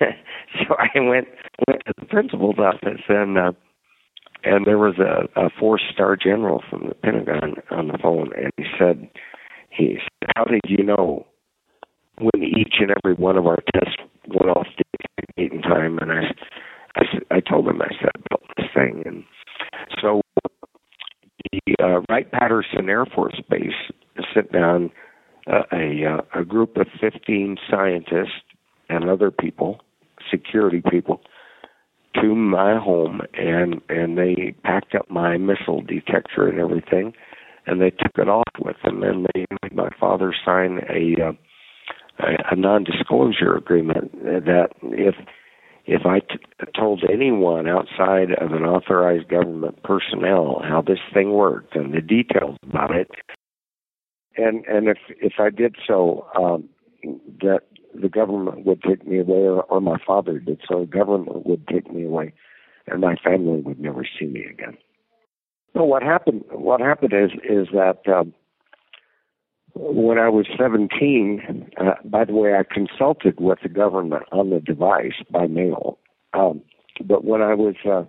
so 0.00 0.76
I 0.78 1.00
went 1.00 1.28
went 1.66 1.82
to 1.86 1.92
the 1.98 2.06
principal's 2.06 2.58
office 2.58 3.02
and. 3.08 3.38
Uh, 3.38 3.52
and 4.46 4.66
there 4.66 4.76
was 4.76 4.96
a, 4.98 5.26
a 5.40 5.48
four 5.58 5.78
star 5.78 6.16
general 6.16 6.62
from 6.68 6.88
the 6.88 6.94
Pentagon 6.94 7.54
on 7.70 7.88
the 7.88 7.96
phone, 7.96 8.30
and 8.36 8.52
he 8.58 8.64
said, 8.78 9.08
he 9.70 9.96
said, 9.96 10.30
How 10.36 10.44
did 10.44 10.60
you 10.66 10.84
know 10.84 11.26
when 12.18 12.42
each 12.42 12.74
and 12.78 12.90
every 12.90 13.14
one 13.14 13.38
of 13.38 13.46
our 13.46 13.58
tests 13.72 13.96
went 14.28 14.54
off 14.54 14.66
the 14.76 14.84
date 15.36 15.52
and 15.52 15.62
time? 15.62 15.98
And 15.98 16.12
I, 16.12 16.22
I, 16.96 17.36
I 17.36 17.40
told 17.40 17.66
him, 17.66 17.80
I 17.80 17.88
said, 17.98 18.10
about 18.26 18.42
this 18.56 18.66
thing. 18.74 19.02
And 19.06 19.24
so 20.00 20.20
the 21.50 21.60
uh, 21.82 22.00
Wright 22.08 22.30
Patterson 22.30 22.88
Air 22.88 23.06
Force 23.06 23.40
Base 23.48 23.72
sent 24.32 24.52
down 24.52 24.90
uh, 25.46 25.62
a, 25.72 26.04
uh, 26.04 26.40
a 26.40 26.44
group 26.44 26.76
of 26.76 26.86
15 27.00 27.56
scientists 27.70 28.42
and 28.88 29.08
other 29.08 29.30
people, 29.30 29.80
security 30.30 30.82
people, 30.90 31.20
to 32.20 32.34
my 32.34 32.78
home 32.78 33.22
and 33.34 33.80
and 33.88 34.16
they 34.16 34.54
packed 34.62 34.94
up 34.94 35.10
my 35.10 35.36
missile 35.36 35.82
detector 35.82 36.48
and 36.48 36.60
everything 36.60 37.12
and 37.66 37.80
they 37.80 37.90
took 37.90 38.12
it 38.18 38.28
off 38.28 38.44
with 38.60 38.76
them, 38.84 39.02
and 39.02 39.26
they 39.34 39.46
made 39.62 39.74
my 39.74 39.88
father 39.98 40.34
sign 40.44 40.80
a 40.88 41.22
uh, 41.22 41.32
a, 42.20 42.52
a 42.52 42.56
non-disclosure 42.56 43.56
agreement 43.56 44.12
that 44.22 44.68
if 44.82 45.16
if 45.86 46.06
I 46.06 46.20
t- 46.20 46.38
told 46.78 47.04
anyone 47.10 47.68
outside 47.68 48.32
of 48.40 48.52
an 48.52 48.64
authorized 48.64 49.28
government 49.28 49.82
personnel 49.82 50.62
how 50.62 50.82
this 50.82 50.98
thing 51.12 51.32
worked 51.32 51.76
and 51.76 51.92
the 51.92 52.00
details 52.00 52.56
about 52.62 52.94
it, 52.94 53.10
and 54.36 54.64
and 54.66 54.88
if 54.88 54.98
if 55.20 55.34
I 55.38 55.50
did 55.50 55.76
so, 55.86 56.26
um, 56.38 56.68
that 57.40 57.60
the 57.94 58.08
government 58.08 58.64
would 58.64 58.82
take 58.82 59.06
me 59.06 59.20
away, 59.20 59.46
or, 59.46 59.62
or 59.64 59.80
my 59.80 59.98
father 60.04 60.38
did 60.38 60.60
so, 60.68 60.80
the 60.80 60.86
government 60.86 61.46
would 61.46 61.66
take 61.68 61.92
me 61.92 62.04
away, 62.04 62.32
and 62.86 63.00
my 63.00 63.16
family 63.16 63.60
would 63.60 63.78
never 63.78 64.04
see 64.18 64.26
me 64.26 64.44
again. 64.44 64.76
No, 65.74 65.84
what 65.84 66.02
happened? 66.02 66.44
What 66.50 66.80
happened 66.80 67.12
is 67.12 67.30
is 67.44 67.68
that 67.72 68.00
um, 68.08 68.32
when 69.74 70.18
I 70.18 70.28
was 70.28 70.46
17, 70.58 71.70
uh, 71.76 71.94
by 72.04 72.24
the 72.24 72.32
way, 72.32 72.54
I 72.54 72.62
consulted 72.62 73.40
with 73.40 73.58
the 73.62 73.68
government 73.68 74.24
on 74.32 74.50
the 74.50 74.60
device 74.60 75.22
by 75.30 75.46
mail. 75.46 75.98
Um, 76.32 76.62
but 77.04 77.24
when 77.24 77.42
I 77.42 77.54
was 77.54 77.74
uh, 77.84 78.04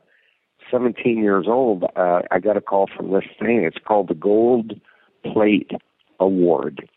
17 0.71 1.17
years 1.23 1.45
old, 1.47 1.83
uh, 1.95 2.21
I 2.31 2.39
got 2.39 2.57
a 2.57 2.61
call 2.61 2.87
from 2.95 3.11
this 3.11 3.25
thing. 3.39 3.63
It's 3.63 3.83
called 3.85 4.09
the 4.09 4.15
Gold 4.15 4.73
Plate 5.23 5.71
Award, 6.19 6.87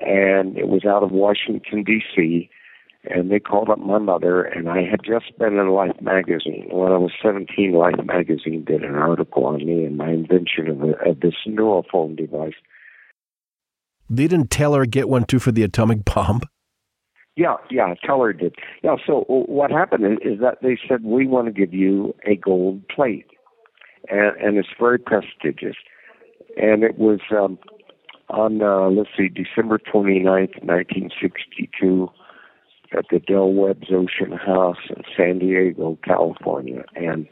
and 0.00 0.56
it 0.56 0.68
was 0.68 0.84
out 0.84 1.02
of 1.02 1.10
Washington 1.10 1.82
D.C 1.82 2.50
and 3.04 3.30
they 3.30 3.40
called 3.40 3.68
up 3.68 3.78
my 3.78 3.98
mother 3.98 4.42
and 4.42 4.68
I 4.68 4.82
had 4.88 5.00
just 5.04 5.36
been 5.38 5.58
in 5.58 5.70
Life 5.70 6.00
magazine. 6.00 6.68
When 6.70 6.92
I 6.92 6.98
was 6.98 7.12
17, 7.20 7.72
Life 7.72 7.96
magazine 8.04 8.64
did 8.64 8.84
an 8.84 8.94
article 8.94 9.44
on 9.44 9.66
me 9.66 9.84
and 9.84 9.96
my 9.96 10.10
invention 10.10 10.68
of, 10.68 10.82
a, 10.82 11.10
of 11.10 11.20
this 11.20 11.34
neurophone 11.46 12.16
device. 12.16 12.54
Didn't 14.12 14.50
Teller 14.50 14.86
get 14.86 15.08
one 15.08 15.24
too 15.24 15.38
for 15.38 15.52
the 15.52 15.62
atomic 15.62 16.04
bomb? 16.14 16.42
Yeah, 17.36 17.56
yeah, 17.70 17.94
Teller 18.04 18.32
did. 18.34 18.54
Yeah, 18.82 18.96
so 19.06 19.24
what 19.28 19.70
happened 19.70 20.20
is, 20.22 20.40
that 20.40 20.58
they 20.60 20.78
said, 20.86 21.02
we 21.02 21.26
want 21.26 21.46
to 21.46 21.52
give 21.52 21.72
you 21.72 22.14
a 22.26 22.36
gold 22.36 22.86
plate. 22.88 23.26
And, 24.10 24.36
and 24.36 24.58
it's 24.58 24.68
very 24.78 24.98
prestigious. 24.98 25.76
And 26.58 26.82
it 26.82 26.98
was 26.98 27.20
um, 27.30 27.58
on, 28.28 28.60
uh, 28.60 28.90
let's 28.90 29.08
see, 29.16 29.28
December 29.28 29.78
29th, 29.78 30.62
1962 30.62 32.10
at 32.96 33.06
the 33.10 33.20
Del 33.20 33.54
Webb's 33.54 33.88
Ocean 33.90 34.36
House 34.36 34.76
in 34.90 35.02
San 35.16 35.38
Diego, 35.38 35.98
California. 36.04 36.84
And 36.94 37.26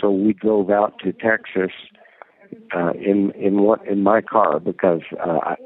so 0.00 0.10
we 0.10 0.32
drove 0.32 0.70
out 0.70 1.00
to 1.00 1.12
Texas 1.12 1.72
uh, 2.74 2.92
in 2.92 3.32
in 3.32 3.62
what 3.62 3.86
in 3.86 4.02
my 4.02 4.20
car 4.20 4.60
because 4.60 5.02
uh, 5.24 5.38
I, 5.42 5.56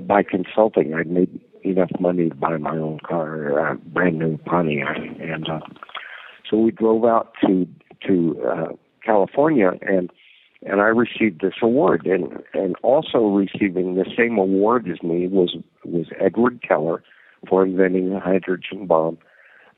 by 0.00 0.22
consulting 0.22 0.94
I'd 0.94 1.08
made 1.10 1.40
enough 1.64 1.90
money 2.00 2.28
to 2.28 2.34
buy 2.34 2.56
my 2.56 2.76
own 2.76 2.98
car, 3.06 3.58
a 3.58 3.76
brand 3.76 4.18
new 4.18 4.38
Pontiac, 4.38 4.96
and 5.20 5.48
uh, 5.48 5.60
so 6.48 6.56
we 6.58 6.70
drove 6.70 7.04
out 7.04 7.32
to 7.44 7.66
to 8.06 8.42
uh, 8.44 8.68
California 9.04 9.72
and 9.82 10.10
and 10.64 10.80
I 10.80 10.86
received 10.86 11.40
this 11.40 11.54
award. 11.62 12.06
And 12.06 12.42
and 12.54 12.76
also 12.82 13.26
receiving 13.26 13.94
the 13.94 14.06
same 14.16 14.38
award 14.38 14.88
as 14.88 15.02
me 15.02 15.26
was 15.28 15.56
was 15.84 16.06
Edward 16.20 16.62
Teller 16.62 17.02
for 17.48 17.64
inventing 17.64 18.10
the 18.10 18.20
hydrogen 18.20 18.86
bomb, 18.86 19.18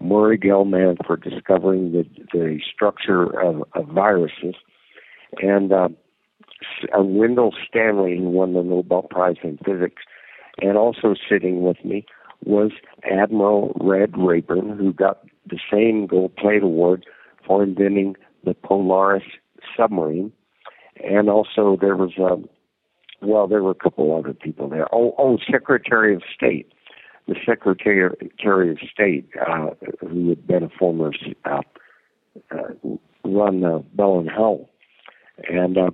Murray 0.00 0.37
Gell-Mann 0.37 0.98
for 1.07 1.16
discovering 1.16 1.92
the, 1.92 2.04
the 2.33 2.61
structure 2.74 3.24
of, 3.40 3.64
of 3.72 3.87
viruses, 3.88 4.54
and 5.40 5.72
uh, 5.72 5.88
uh, 6.96 7.03
Wendell 7.03 7.55
Stanley, 7.68 8.16
who 8.18 8.29
won 8.29 8.55
the 8.55 8.62
Nobel 8.62 9.03
Prize 9.03 9.37
in 9.42 9.59
Physics, 9.59 10.03
and 10.61 10.77
also 10.77 11.14
sitting 11.29 11.62
with 11.62 11.85
me 11.85 12.05
was 12.44 12.72
Admiral 13.11 13.77
Red 13.81 14.12
Raborn, 14.16 14.77
who 14.77 14.92
got 14.92 15.24
the 15.46 15.59
same 15.70 16.07
gold 16.07 16.37
plate 16.37 16.62
award 16.62 17.07
for 17.46 17.62
inventing 17.62 18.16
the 18.44 18.55
Polaris 18.55 19.24
submarine. 19.77 20.33
And 21.03 21.29
also 21.29 21.77
there 21.81 21.96
was, 21.96 22.12
a, 22.18 22.37
well, 23.27 23.48
there 23.48 23.62
were 23.62 23.72
a 23.72 23.74
couple 23.74 24.16
other 24.16 24.35
people 24.35 24.68
there. 24.68 24.87
Oh, 24.94 25.14
oh, 25.18 25.38
Secretary 25.50 26.14
of 26.14 26.22
State 26.35 26.70
the 27.27 27.37
Secretary 27.46 28.05
of 28.70 28.79
State, 28.92 29.29
uh, 29.47 29.70
who 30.01 30.28
had 30.28 30.47
been 30.47 30.62
a 30.62 30.68
former 30.68 31.12
uh, 31.45 31.61
uh, 32.51 32.57
run 33.24 33.64
uh, 33.64 33.78
Bell 33.95 34.18
and 34.18 34.30
Howell, 34.30 34.68
and 35.49 35.78
uh, 35.78 35.91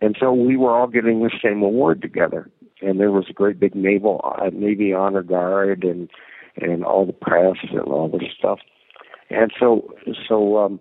and 0.00 0.16
so 0.18 0.32
we 0.32 0.56
were 0.56 0.70
all 0.70 0.86
getting 0.86 1.20
the 1.20 1.30
same 1.42 1.62
award 1.62 2.02
together, 2.02 2.50
and 2.82 2.98
there 2.98 3.10
was 3.10 3.26
a 3.28 3.34
great 3.34 3.60
big 3.60 3.74
naval 3.74 4.20
uh, 4.24 4.50
Navy 4.52 4.92
honor 4.92 5.22
guard 5.22 5.84
and 5.84 6.10
and 6.56 6.84
all 6.84 7.06
the 7.06 7.12
press 7.12 7.56
and 7.70 7.80
all 7.80 8.08
this 8.08 8.28
stuff, 8.38 8.58
and 9.30 9.52
so 9.58 9.92
so 10.28 10.58
um, 10.58 10.80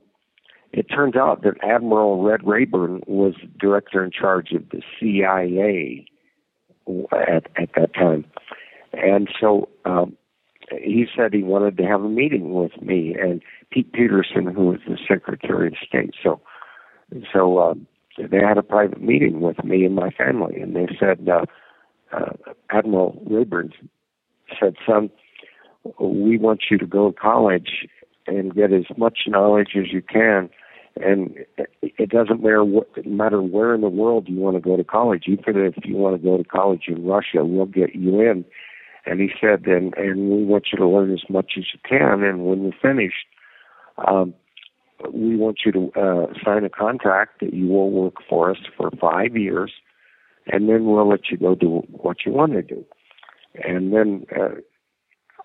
it 0.72 0.84
turns 0.84 1.16
out 1.16 1.44
that 1.44 1.56
Admiral 1.64 2.24
Red 2.24 2.42
Raborn 2.42 3.02
was 3.08 3.34
director 3.60 4.04
in 4.04 4.12
charge 4.12 4.52
of 4.52 4.70
the 4.70 4.82
CIA 5.00 6.06
at 7.12 7.48
at 7.56 7.70
that 7.76 7.94
time. 7.94 8.26
And 8.94 9.30
so 9.40 9.70
um, 9.86 10.18
he 10.72 11.06
said 11.16 11.34
he 11.34 11.44
wanted 11.44 11.78
to 11.78 11.84
have 11.84 12.02
a 12.04 12.10
meeting 12.10 12.54
with 12.54 12.82
me 12.82 13.16
and 13.20 13.42
Pete 13.72 13.92
Peterson, 13.94 14.48
who 14.48 14.68
was 14.68 14.80
the 14.88 14.98
Secretary 15.08 15.68
of 15.68 15.74
State. 15.88 16.16
So, 16.24 16.42
so 17.32 17.60
um, 17.60 17.88
they 18.30 18.40
had 18.40 18.58
a 18.58 18.64
private 18.64 19.02
meeting 19.02 19.42
with 19.42 19.64
me 19.64 19.86
and 19.86 19.96
my 19.96 20.10
family, 20.12 20.60
and 20.62 20.76
they 20.76 20.88
said 21.00 21.28
uh, 21.30 21.46
uh, 22.12 22.34
Admiral 22.70 23.22
Raborn 23.30 23.72
said, 24.60 24.76
"Son, 24.86 25.10
we 26.00 26.38
want 26.38 26.64
you 26.70 26.78
to 26.78 26.86
go 26.86 27.12
to 27.12 27.18
college 27.18 27.88
and 28.28 28.54
get 28.54 28.72
as 28.72 28.86
much 28.98 29.20
knowledge 29.28 29.72
as 29.76 29.92
you 29.92 30.02
can. 30.02 30.50
And 31.02 31.36
it 31.82 32.10
doesn't 32.10 32.42
matter 32.42 32.64
what, 32.64 33.06
matter 33.06 33.42
where 33.42 33.74
in 33.74 33.82
the 33.82 33.90
world 33.90 34.28
you 34.28 34.38
want 34.40 34.58
to 34.58 34.62
go 34.62 34.76
to 34.76 34.84
college. 34.84 35.26
Even 35.28 35.58
if 35.58 35.76
you 35.86 35.96
want 35.96 36.18
to 36.18 36.24
go 36.24 36.38
to 36.38 36.44
college 36.44 36.84
in 36.88 37.06
Russia, 37.06 37.46
we'll 37.46 37.66
get 37.66 37.96
you 37.96 38.20
in. 38.20 38.44
And 39.06 39.22
he 39.22 39.30
said, 39.40 39.66
and 39.66 39.96
and 39.96 40.30
we 40.30 40.44
want 40.44 40.68
you 40.72 40.78
to 40.78 40.88
learn 40.88 41.14
as 41.14 41.24
much 41.30 41.54
as 41.58 41.66
you 41.74 41.80
can. 41.88 42.24
And 42.24 42.46
when 42.46 42.64
you're 42.64 42.74
finished, 42.82 43.26
um, 44.08 44.34
we 45.14 45.36
want 45.36 45.60
you 45.66 45.72
to 45.72 45.92
uh, 45.96 46.34
sign 46.44 46.64
a 46.66 46.70
contract 46.70 47.40
that 47.42 47.54
you 47.54 47.68
will 47.68 47.92
work 47.92 48.16
for 48.28 48.52
us 48.52 48.58
for 48.76 48.92
five 49.00 49.36
years, 49.36 49.72
and 50.48 50.70
then 50.70 50.86
we'll 50.86 51.08
let 51.08 51.30
you 51.30 51.38
go 51.38 51.56
do 51.56 51.84
what 51.90 52.18
you 52.26 52.32
want 52.32 52.54
to 52.54 52.62
do. 52.62 52.86
And 53.56 53.94
then 53.94 54.26
uh, 54.38 54.56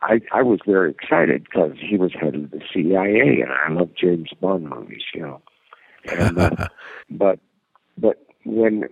I 0.03 0.21
I 0.33 0.43
was 0.43 0.61
very 0.67 0.91
excited 0.91 1.45
because 1.45 1.73
he 1.79 1.97
was 1.97 2.13
head 2.13 2.35
of 2.35 2.51
the 2.51 2.61
CIA, 2.73 3.41
and 3.41 3.53
I 3.53 3.71
love 3.71 3.91
James 3.99 4.31
Bond 4.41 4.69
movies, 4.69 5.03
you 5.15 5.23
know. 5.23 5.43
And 6.11 6.39
uh, 6.39 6.69
but 7.11 7.39
but 7.97 8.27
when 8.45 8.85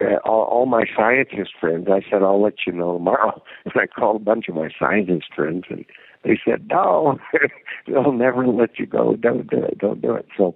uh, 0.00 0.16
all, 0.24 0.44
all 0.44 0.66
my 0.66 0.84
scientist 0.96 1.52
friends, 1.60 1.86
I 1.90 2.00
said 2.08 2.22
I'll 2.22 2.42
let 2.42 2.66
you 2.66 2.72
know 2.72 2.94
tomorrow, 2.94 3.42
and 3.64 3.74
I 3.76 3.86
called 3.86 4.16
a 4.16 4.24
bunch 4.24 4.48
of 4.48 4.54
my 4.54 4.70
scientist 4.78 5.26
friends, 5.34 5.64
and 5.70 5.84
they 6.24 6.38
said 6.44 6.68
no, 6.70 7.18
they'll 7.86 8.12
never 8.12 8.46
let 8.46 8.78
you 8.78 8.86
go. 8.86 9.16
Don't 9.16 9.48
do 9.48 9.62
it. 9.62 9.78
Don't 9.78 10.02
do 10.02 10.14
it. 10.14 10.26
So. 10.36 10.54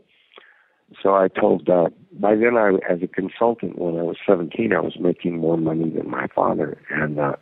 So 1.02 1.14
I 1.14 1.28
told. 1.28 1.70
Uh, 1.70 1.88
by 2.20 2.34
then, 2.34 2.58
I, 2.58 2.72
as 2.92 2.98
a 3.02 3.06
consultant, 3.06 3.78
when 3.78 3.98
I 3.98 4.02
was 4.02 4.18
17, 4.26 4.74
I 4.74 4.80
was 4.80 4.98
making 5.00 5.38
more 5.38 5.56
money 5.56 5.88
than 5.88 6.10
my 6.10 6.26
father, 6.34 6.76
and 6.90 7.18
uh, 7.18 7.36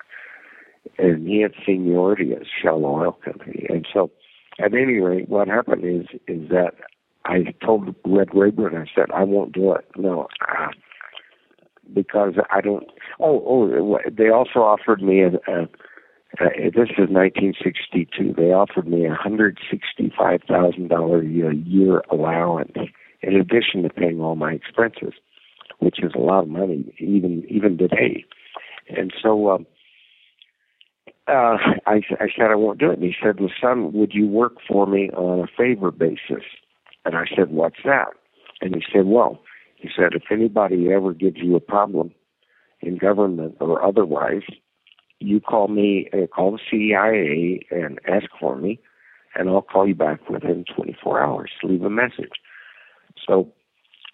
and 0.98 1.26
he 1.26 1.40
had 1.42 1.52
seniority 1.66 2.32
at 2.32 2.42
Shell 2.62 2.84
Oil 2.84 3.18
Company. 3.24 3.66
And 3.68 3.86
so, 3.92 4.10
at 4.58 4.72
any 4.72 4.98
rate, 4.98 5.28
what 5.28 5.48
happened 5.48 5.84
is 5.84 6.06
is 6.28 6.48
that 6.50 6.74
I 7.24 7.54
told 7.64 7.94
Red 8.04 8.28
Raborn, 8.34 8.76
I 8.76 8.86
said, 8.94 9.10
I 9.14 9.24
won't 9.24 9.52
do 9.52 9.72
it. 9.72 9.84
No, 9.96 10.28
uh, 10.48 10.68
because 11.92 12.34
I 12.50 12.60
don't. 12.60 12.84
Oh, 13.18 13.42
oh, 13.46 13.98
they 14.10 14.28
also 14.30 14.60
offered 14.60 15.02
me 15.02 15.22
a. 15.22 15.34
a 15.50 15.68
uh, 16.38 16.44
this 16.56 16.90
is 16.96 17.08
1962. 17.10 18.34
They 18.36 18.52
offered 18.52 18.86
me 18.86 19.06
a 19.06 19.14
hundred 19.14 19.58
sixty-five 19.70 20.42
thousand 20.48 20.88
dollar 20.88 21.20
a 21.20 21.54
year 21.54 22.02
allowance 22.10 22.76
in 23.22 23.36
addition 23.36 23.82
to 23.82 23.88
paying 23.88 24.20
all 24.20 24.36
my 24.36 24.52
expenses, 24.52 25.14
which 25.78 26.02
is 26.02 26.12
a 26.14 26.20
lot 26.20 26.42
of 26.44 26.48
money 26.48 26.94
even 26.98 27.44
even 27.48 27.78
today. 27.78 28.24
And 28.88 29.12
so 29.22 29.50
um, 29.50 29.66
uh, 31.28 31.56
I, 31.86 32.00
I 32.18 32.28
said 32.36 32.50
I 32.50 32.56
won't 32.56 32.78
do 32.78 32.90
it. 32.90 32.98
And 32.98 33.04
he 33.04 33.14
said, 33.22 33.40
well, 33.40 33.50
son, 33.60 33.92
would 33.92 34.12
you 34.14 34.26
work 34.26 34.54
for 34.66 34.86
me 34.86 35.10
on 35.10 35.40
a 35.40 35.46
favor 35.46 35.90
basis? 35.90 36.44
And 37.04 37.16
I 37.16 37.24
said, 37.36 37.50
what's 37.50 37.82
that? 37.84 38.08
And 38.60 38.74
he 38.74 38.82
said, 38.92 39.06
well, 39.06 39.40
he 39.76 39.88
said, 39.96 40.12
if 40.14 40.24
anybody 40.30 40.92
ever 40.92 41.12
gives 41.14 41.36
you 41.38 41.56
a 41.56 41.60
problem 41.60 42.12
in 42.80 42.98
government 42.98 43.56
or 43.60 43.82
otherwise, 43.82 44.42
you 45.20 45.40
call 45.40 45.68
me, 45.68 46.08
uh, 46.12 46.26
call 46.26 46.52
the 46.52 46.58
CIA 46.70 47.60
and 47.70 48.00
ask 48.08 48.26
for 48.40 48.56
me, 48.56 48.80
and 49.34 49.48
I'll 49.48 49.62
call 49.62 49.86
you 49.86 49.94
back 49.94 50.28
within 50.28 50.64
24 50.74 51.22
hours. 51.22 51.50
Leave 51.62 51.82
a 51.82 51.90
message. 51.90 52.32
So 53.26 53.52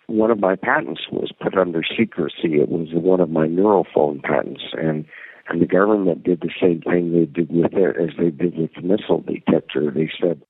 one 0.09 0.31
of 0.31 0.41
my 0.41 0.57
patents 0.57 1.03
was 1.11 1.33
put 1.41 1.57
under 1.57 1.83
secrecy. 1.83 2.61
It 2.61 2.69
was 2.69 2.89
one 2.93 3.21
of 3.21 3.31
my 3.31 3.47
neurophone 3.47 4.23
patents, 4.23 4.63
and 4.73 5.05
and 5.49 5.63
the 5.63 5.67
government 5.67 6.25
did 6.25 6.41
the 6.41 6.51
same 6.61 6.81
thing 6.83 7.13
they 7.13 7.25
did 7.25 7.51
with 7.53 7.73
it 7.73 7.97
as 7.97 8.11
they 8.19 8.31
did 8.31 8.59
with 8.59 8.71
the 8.75 8.83
missile 8.83 9.21
detector. 9.21 9.91
They 9.93 10.11
said. 10.21 10.43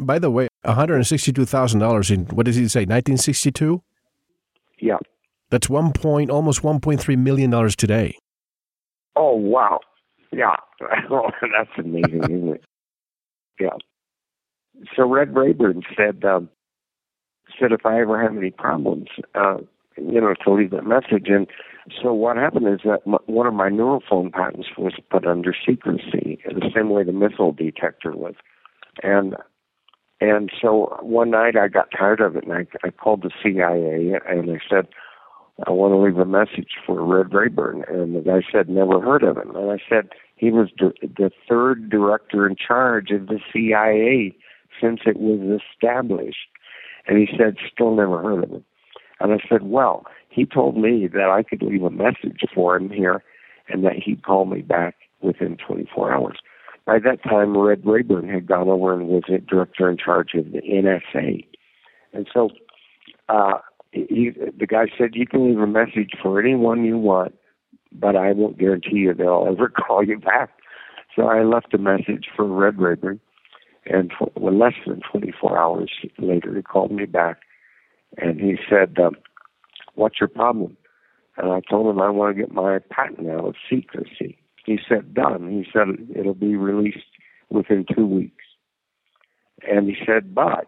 By 0.00 0.18
the 0.18 0.30
way, 0.30 0.48
one 0.62 0.74
hundred 0.74 1.04
sixty-two 1.04 1.44
thousand 1.44 1.80
dollars 1.80 2.10
in 2.10 2.26
what 2.26 2.46
does 2.46 2.56
he 2.56 2.66
say? 2.68 2.86
Nineteen 2.86 3.18
sixty-two. 3.18 3.82
Yeah. 4.78 4.98
That's 5.50 5.68
one 5.68 5.92
point, 5.92 6.30
almost 6.30 6.62
one 6.64 6.80
point 6.80 7.00
three 7.00 7.16
million 7.16 7.50
dollars 7.50 7.76
today. 7.76 8.16
Oh 9.16 9.34
wow! 9.34 9.80
Yeah, 10.32 10.56
that's 10.80 11.70
amazing, 11.78 12.22
isn't 12.24 12.48
it? 12.54 12.64
Yeah. 13.58 13.76
So 14.96 15.06
Red 15.06 15.34
Raborn 15.34 15.82
said, 15.96 16.24
um, 16.24 16.48
said 17.58 17.72
if 17.72 17.84
I 17.84 18.00
ever 18.00 18.20
have 18.22 18.36
any 18.36 18.50
problems, 18.50 19.08
uh, 19.34 19.58
you 19.96 20.20
know, 20.20 20.34
to 20.44 20.52
leave 20.52 20.70
that 20.70 20.86
message. 20.86 21.26
And 21.28 21.46
so 22.00 22.12
what 22.14 22.36
happened 22.36 22.68
is 22.68 22.80
that 22.84 23.00
m- 23.06 23.18
one 23.26 23.46
of 23.46 23.54
my 23.54 23.68
neurophone 23.68 24.32
patents 24.32 24.68
was 24.78 24.94
put 25.10 25.26
under 25.26 25.54
secrecy, 25.66 26.38
the 26.44 26.70
same 26.74 26.90
way 26.90 27.04
the 27.04 27.12
missile 27.12 27.52
detector 27.52 28.12
was. 28.12 28.34
And 29.02 29.36
and 30.22 30.50
so 30.60 30.98
one 31.00 31.30
night 31.30 31.56
I 31.56 31.68
got 31.68 31.88
tired 31.96 32.20
of 32.20 32.36
it, 32.36 32.44
and 32.44 32.52
I, 32.52 32.66
I 32.84 32.90
called 32.90 33.22
the 33.22 33.30
CIA 33.42 34.18
and 34.28 34.50
I 34.50 34.58
said, 34.68 34.86
I 35.66 35.70
want 35.72 35.92
to 35.92 35.98
leave 35.98 36.18
a 36.18 36.24
message 36.24 36.72
for 36.86 37.02
Red 37.04 37.32
Raborn. 37.32 37.84
And 37.88 38.14
the 38.14 38.20
guy 38.20 38.40
said, 38.50 38.68
never 38.68 39.00
heard 39.00 39.22
of 39.22 39.36
him. 39.36 39.54
And 39.54 39.70
I 39.70 39.78
said, 39.88 40.08
he 40.36 40.50
was 40.50 40.68
the, 40.78 40.92
the 41.02 41.30
third 41.48 41.90
director 41.90 42.46
in 42.46 42.56
charge 42.56 43.10
of 43.10 43.26
the 43.26 43.40
CIA 43.52 44.34
since 44.80 45.00
it 45.06 45.18
was 45.18 45.60
established. 45.60 46.48
And 47.06 47.18
he 47.18 47.28
said, 47.36 47.56
still 47.72 47.94
never 47.94 48.22
heard 48.22 48.44
of 48.44 48.50
him. 48.50 48.64
And 49.20 49.32
I 49.32 49.38
said, 49.48 49.62
well, 49.64 50.06
he 50.30 50.46
told 50.46 50.76
me 50.76 51.08
that 51.12 51.28
I 51.30 51.42
could 51.42 51.62
leave 51.62 51.82
a 51.82 51.90
message 51.90 52.40
for 52.54 52.76
him 52.76 52.88
here 52.88 53.22
and 53.68 53.84
that 53.84 53.96
he'd 54.02 54.22
call 54.22 54.46
me 54.46 54.62
back 54.62 54.94
within 55.20 55.56
24 55.56 56.12
hours. 56.12 56.38
By 56.86 56.98
that 57.00 57.22
time, 57.22 57.56
Red 57.56 57.84
Raborn 57.84 58.28
had 58.28 58.46
gone 58.46 58.68
over 58.68 58.94
and 58.94 59.08
was 59.08 59.24
a 59.28 59.38
director 59.38 59.90
in 59.90 59.98
charge 59.98 60.34
of 60.34 60.52
the 60.52 60.60
NSA. 60.62 61.44
And 62.12 62.26
so 62.32 62.50
uh, 63.28 63.58
he, 63.92 64.30
the 64.58 64.66
guy 64.66 64.86
said, 64.96 65.10
you 65.14 65.26
can 65.26 65.48
leave 65.48 65.58
a 65.58 65.66
message 65.66 66.12
for 66.22 66.40
anyone 66.40 66.84
you 66.84 66.98
want, 66.98 67.34
but 67.92 68.16
I 68.16 68.32
won't 68.32 68.58
guarantee 68.58 68.98
you 68.98 69.14
they'll 69.14 69.46
ever 69.50 69.68
call 69.86 70.04
you 70.04 70.18
back. 70.18 70.50
So 71.16 71.26
I 71.26 71.42
left 71.42 71.74
a 71.74 71.78
message 71.78 72.26
for 72.36 72.46
Red 72.46 72.76
Raborn, 72.76 73.18
and 73.86 74.12
for, 74.16 74.30
well, 74.36 74.56
less 74.56 74.74
than 74.86 75.00
24 75.10 75.58
hours 75.58 75.90
later, 76.18 76.54
he 76.54 76.62
called 76.62 76.92
me 76.92 77.06
back 77.06 77.38
and 78.16 78.40
he 78.40 78.56
said, 78.68 78.96
um, 78.98 79.16
"What's 79.94 80.20
your 80.20 80.28
problem?" 80.28 80.76
And 81.36 81.50
I 81.50 81.60
told 81.68 81.86
him 81.88 82.00
I 82.00 82.10
want 82.10 82.36
to 82.36 82.40
get 82.40 82.52
my 82.52 82.78
patent 82.90 83.28
out 83.28 83.46
of 83.46 83.54
secrecy. 83.68 84.38
He 84.64 84.78
said, 84.88 85.14
"Done." 85.14 85.50
He 85.50 85.66
said 85.72 85.88
it'll 86.14 86.34
be 86.34 86.56
released 86.56 86.98
within 87.48 87.84
two 87.94 88.06
weeks. 88.06 88.44
And 89.66 89.88
he 89.88 89.96
said, 90.04 90.34
"But 90.34 90.66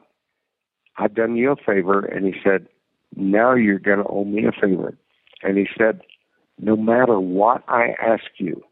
I've 0.97 1.15
done 1.15 1.37
you 1.37 1.53
a 1.53 1.57
favor." 1.57 2.05
And 2.05 2.27
he 2.27 2.35
said, 2.43 2.69
"Now 3.17 3.55
you're 3.55 3.79
going 3.79 3.99
to 3.99 4.09
owe 4.09 4.25
me 4.25 4.45
a 4.47 4.53
favor." 4.53 4.97
And 5.43 5.59
he 5.59 5.67
said, 5.77 6.03
"No 6.59 6.77
matter 6.77 7.19
what 7.19 7.63
I 7.69 7.95
ask 8.01 8.25
you, 8.39 8.63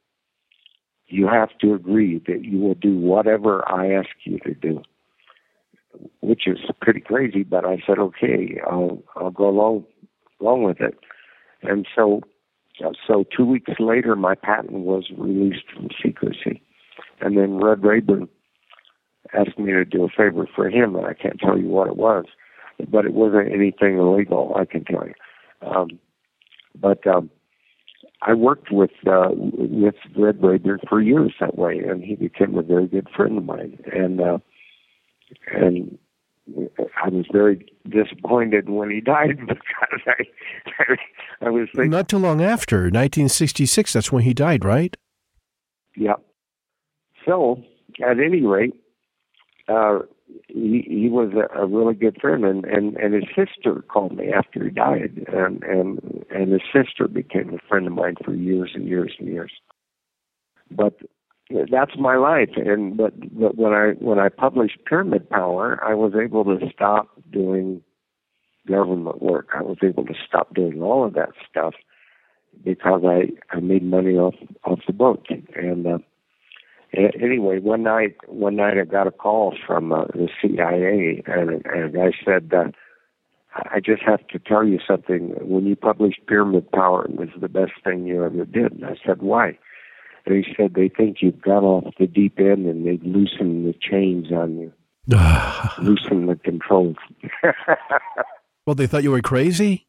you 1.09 1.27
have 1.27 1.57
to 1.59 1.75
agree 1.75 2.19
that 2.27 2.45
you 2.45 2.59
will 2.59 2.75
do 2.75 2.97
whatever 2.99 3.69
I 3.69 3.93
ask 3.93 4.11
you 4.25 4.39
to 4.41 4.55
do." 4.55 4.83
which 6.21 6.47
is 6.47 6.59
pretty 6.81 7.01
crazy. 7.01 7.43
But 7.43 7.65
I 7.65 7.83
said, 7.87 7.99
okay, 7.99 8.61
I'll 8.71 9.03
I'll 9.17 9.31
go 9.31 9.49
along 9.49 9.85
along 10.41 10.63
with 10.63 10.81
it. 10.81 10.99
And 11.63 11.87
so, 11.95 12.23
so 13.07 13.25
two 13.37 13.45
weeks 13.45 13.73
later, 13.79 14.17
my 14.17 14.35
patent 14.35 14.73
was 14.73 15.11
released 15.17 15.71
from 15.75 15.89
secrecy, 16.03 16.63
and 17.21 17.37
then 17.37 17.59
Red 17.59 17.85
Raborn 17.85 18.29
asked 19.35 19.59
me 19.59 19.73
to 19.73 19.85
do 19.85 20.05
a 20.05 20.09
favor 20.09 20.49
for 20.55 20.71
him, 20.71 20.97
and 20.97 21.07
I 21.07 21.13
can't 21.13 21.39
tell 21.39 21.59
you 21.59 21.69
what 21.69 21.89
it 21.89 21.97
was, 21.97 22.25
but 22.89 23.05
it 23.05 23.15
wasn't 23.15 23.53
anything 23.53 23.99
illegal. 23.99 24.55
I 24.57 24.65
can 24.65 24.85
tell 24.85 25.07
you. 25.07 25.15
Um, 25.69 25.99
but 26.81 27.07
um, 27.07 27.31
I 28.23 28.35
worked 28.35 28.71
with 28.71 28.91
uh, 29.07 29.31
with 29.33 29.97
Red 30.17 30.41
Raborn 30.41 30.81
for 30.89 31.01
years 31.01 31.33
that 31.41 31.57
way, 31.59 31.79
and 31.79 32.03
he 32.03 32.15
became 32.15 32.57
a 32.57 32.63
very 32.63 32.87
good 32.87 33.09
friend 33.15 33.39
of 33.39 33.45
mine. 33.45 33.79
And 33.93 34.21
uh, 34.21 34.39
and 35.53 35.99
I 37.03 37.09
was 37.09 37.27
very 37.33 37.67
disappointed 37.89 38.69
when 38.69 38.91
he 38.91 39.01
died 39.05 39.39
because 39.41 40.01
I, 40.07 40.25
I, 40.79 41.47
I 41.47 41.51
was 41.51 41.69
thinking. 41.75 41.91
Not 41.91 42.09
too 42.09 42.19
long 42.19 42.43
after, 42.43 42.77
1966, 42.77 43.93
that's 43.93 44.13
when 44.13 44.25
he 44.25 44.35
died, 44.35 44.65
right? 44.65 44.97
Yeah. 45.97 46.15
So, 47.27 47.63
at 48.03 48.19
any 48.19 48.43
rate, 48.43 48.75
uh, 49.69 50.01
he, 50.53 50.85
he 50.89 51.09
was 51.09 51.33
a, 51.35 51.61
a 51.61 51.67
really 51.67 51.95
good 51.95 52.19
friend, 52.21 52.45
and, 52.45 52.65
and, 52.65 52.97
and 52.97 53.15
his 53.15 53.25
sister 53.35 53.83
called 53.89 54.17
me 54.17 54.33
after 54.33 54.65
he 54.65 54.71
died, 54.71 55.27
and, 55.33 55.63
and, 55.63 56.25
and 56.31 56.53
his 56.53 56.63
sister 56.73 57.09
became 57.09 57.55
a 57.55 57.69
friend 57.69 57.87
of 57.87 57.93
mine 57.93 58.17
for 58.25 58.35
years 58.35 58.73
and 58.75 58.87
years 58.87 59.15
and 59.19 59.29
years. 59.29 59.53
But 60.71 61.01
that's 61.71 61.93
my 61.99 62.17
life. 62.17 62.51
And 62.57 62.97
but 62.97 63.13
but 63.39 63.57
when 63.57 63.73
I 63.73 63.93
when 63.99 64.19
I 64.19 64.29
published 64.29 64.85
Pyramid 64.87 65.29
Power, 65.29 65.81
I 65.85 65.95
was 65.95 66.13
able 66.21 66.45
to 66.45 66.59
stop 66.73 67.09
doing 67.31 67.83
government 68.69 69.21
work. 69.23 69.49
I 69.55 69.63
was 69.63 69.79
able 69.83 70.05
to 70.05 70.15
stop 70.27 70.55
doing 70.55 70.81
all 70.81 71.05
of 71.05 71.15
that 71.15 71.31
stuff 71.49 71.75
because 72.65 73.03
I 73.05 73.31
I 73.55 73.61
made 73.61 73.83
money 73.83 74.17
off 74.17 74.35
off 74.65 74.81
the 74.87 74.93
book. 74.93 75.25
And 75.57 75.87
uh, 75.87 75.99
anyway, 76.95 77.59
one 77.61 77.83
night, 77.83 78.17
one 78.27 78.57
night 78.57 78.79
I 78.79 78.85
got 78.85 79.07
a 79.07 79.11
call 79.13 79.57
from 79.67 79.93
uh, 79.93 80.05
the 80.07 80.29
CIA, 80.41 81.23
and, 81.27 81.65
and 81.65 81.99
I 81.99 82.11
said, 82.25 82.53
uh, 82.55 82.71
"I 83.55 83.81
just 83.81 84.03
have 84.03 84.27
to 84.29 84.39
tell 84.39 84.65
you 84.65 84.79
something. 84.87 85.35
When 85.41 85.67
you 85.67 85.77
published 85.77 86.27
Pyramid 86.27 86.71
Power, 86.73 87.05
it 87.05 87.17
was 87.17 87.29
the 87.41 87.49
best 87.49 87.73
thing 87.85 88.07
you 88.07 88.25
ever 88.25 88.45
did." 88.45 88.73
And 88.73 88.85
I 88.85 88.97
said, 89.05 89.23
"Why?" 89.23 89.59
And 90.27 90.45
he 90.45 90.55
said, 90.57 90.75
"They 90.75 90.89
think 90.89 91.19
you've 91.21 91.41
got 91.41 91.63
off 91.63 91.95
the 91.99 92.07
deep 92.07 92.39
end, 92.39 92.67
and 92.67 92.87
they've 92.87 93.03
loosened 93.03 93.67
the 93.67 93.75
chains 93.81 94.33
on 94.33 94.59
you, 94.59 94.73
loosened 95.83 96.29
the 96.29 96.39
controls." 96.43 96.97
well, 98.67 98.75
they 98.75 98.87
thought 98.87 99.03
you 99.03 99.11
were 99.11 99.23
crazy. 99.23 99.87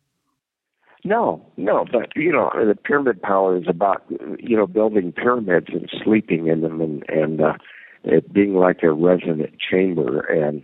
No, 1.03 1.43
no, 1.57 1.85
but 1.91 2.15
you 2.15 2.31
know, 2.31 2.51
the 2.53 2.75
pyramid 2.75 3.21
power 3.21 3.57
is 3.57 3.63
about 3.67 4.03
you 4.39 4.55
know 4.55 4.67
building 4.67 5.11
pyramids 5.11 5.67
and 5.69 5.89
sleeping 6.03 6.47
in 6.47 6.61
them, 6.61 6.79
and 6.79 7.03
and 7.09 7.41
uh, 7.41 7.53
it 8.03 8.31
being 8.31 8.53
like 8.53 8.83
a 8.83 8.91
resonant 8.91 9.55
chamber, 9.59 10.19
and 10.19 10.63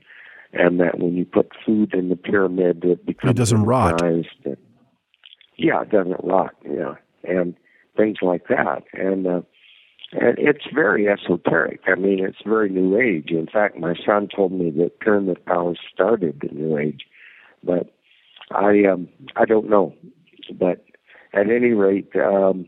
and 0.53 0.79
that 0.79 0.99
when 0.99 1.15
you 1.15 1.25
put 1.25 1.51
food 1.65 1.93
in 1.93 2.09
the 2.09 2.15
pyramid, 2.15 2.83
it 2.83 3.05
becomes 3.05 3.31
it 3.31 3.37
doesn't 3.37 3.63
rot. 3.63 4.01
And, 4.01 4.25
yeah, 5.57 5.81
it 5.81 5.89
doesn't 5.89 6.23
rot. 6.23 6.53
Yeah, 6.69 6.95
and 7.23 7.55
things 7.95 8.17
like 8.21 8.47
that, 8.49 8.83
and 8.93 9.25
uh, 9.25 9.41
and 10.11 10.37
it's 10.37 10.65
very 10.71 11.07
esoteric. 11.07 11.81
I 11.87 11.95
mean, 11.95 12.23
it's 12.23 12.43
very 12.45 12.69
new 12.69 12.99
age. 12.99 13.31
In 13.31 13.47
fact, 13.47 13.79
my 13.79 13.95
son 14.05 14.27
told 14.33 14.51
me 14.51 14.69
that 14.71 14.99
pyramid 14.99 15.43
power 15.45 15.73
started 15.91 16.41
the 16.41 16.53
new 16.53 16.77
age, 16.77 17.05
but 17.63 17.91
I 18.51 18.83
um 18.85 19.09
I 19.35 19.45
don't 19.45 19.69
know 19.69 19.93
but 20.53 20.85
at 21.33 21.49
any 21.49 21.71
rate, 21.71 22.09
um, 22.15 22.65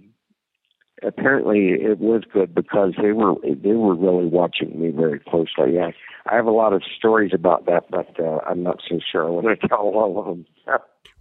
apparently 1.04 1.70
it 1.70 2.00
was 2.00 2.24
good 2.32 2.54
because 2.54 2.94
they 3.02 3.12
were 3.12 3.36
they 3.44 3.74
were 3.74 3.96
really 3.96 4.26
watching 4.26 4.80
me 4.80 4.90
very 4.90 5.20
closely. 5.20 5.80
I, 5.80 5.94
I 6.30 6.36
have 6.36 6.46
a 6.46 6.52
lot 6.52 6.74
of 6.74 6.84
stories 6.98 7.32
about 7.34 7.66
that, 7.66 7.90
but 7.90 8.20
uh, 8.20 8.40
I'm 8.48 8.64
not 8.64 8.82
so 8.88 9.00
sure 9.12 9.26
I 9.26 9.30
want 9.30 9.60
to 9.60 9.68
tell 9.68 9.80
all 9.80 10.20
of 10.20 10.26
them. 10.26 10.46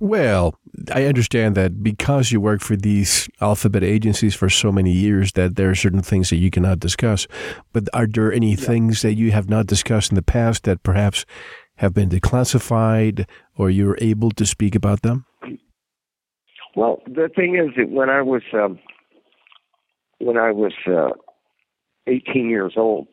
well, 0.00 0.58
I 0.92 1.04
understand 1.04 1.54
that 1.56 1.82
because 1.82 2.32
you 2.32 2.40
work 2.40 2.60
for 2.60 2.76
these 2.76 3.28
alphabet 3.40 3.84
agencies 3.84 4.34
for 4.34 4.48
so 4.48 4.72
many 4.72 4.92
years, 4.92 5.32
that 5.32 5.56
there 5.56 5.70
are 5.70 5.74
certain 5.74 6.02
things 6.02 6.30
that 6.30 6.36
you 6.36 6.50
cannot 6.50 6.80
discuss. 6.80 7.26
But 7.72 7.88
are 7.92 8.06
there 8.06 8.32
any 8.32 8.50
yeah. 8.50 8.66
things 8.66 9.02
that 9.02 9.14
you 9.14 9.30
have 9.32 9.48
not 9.48 9.66
discussed 9.66 10.10
in 10.10 10.16
the 10.16 10.22
past 10.22 10.64
that 10.64 10.82
perhaps 10.82 11.24
have 11.76 11.94
been 11.94 12.08
declassified, 12.08 13.26
or 13.56 13.70
you're 13.70 13.98
able 14.00 14.30
to 14.32 14.44
speak 14.44 14.74
about 14.74 15.02
them? 15.02 15.24
Well, 16.78 17.02
the 17.06 17.28
thing 17.34 17.56
is 17.56 17.74
that 17.76 17.90
when 17.90 18.08
I 18.08 18.22
was 18.22 18.42
um, 18.52 18.78
when 20.20 20.36
I 20.36 20.52
was 20.52 20.74
uh, 20.86 21.08
18 22.06 22.48
years 22.48 22.74
old, 22.76 23.08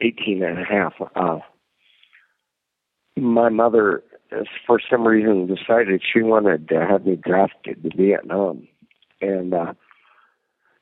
18 0.00 0.42
and 0.42 0.58
a 0.58 0.64
half, 0.64 0.94
uh, 1.14 1.38
my 3.16 3.50
mother, 3.50 4.02
for 4.66 4.80
some 4.90 5.06
reason, 5.06 5.46
decided 5.46 6.02
she 6.12 6.22
wanted 6.22 6.68
to 6.70 6.84
have 6.84 7.06
me 7.06 7.14
drafted 7.14 7.84
to 7.84 7.96
Vietnam, 7.96 8.66
and 9.20 9.54
uh, 9.54 9.74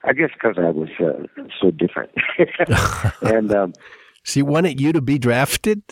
I 0.05 0.15
guess 0.15 0.31
because 0.33 0.57
I 0.57 0.71
was 0.71 0.89
uh, 0.99 1.27
so 1.61 1.71
different, 1.71 2.13
and 3.21 3.55
um, 3.55 3.75
she 4.23 4.41
wanted 4.41 4.81
you 4.81 4.95
to 4.95 5.03
be 5.03 5.19
drafted 5.19 5.83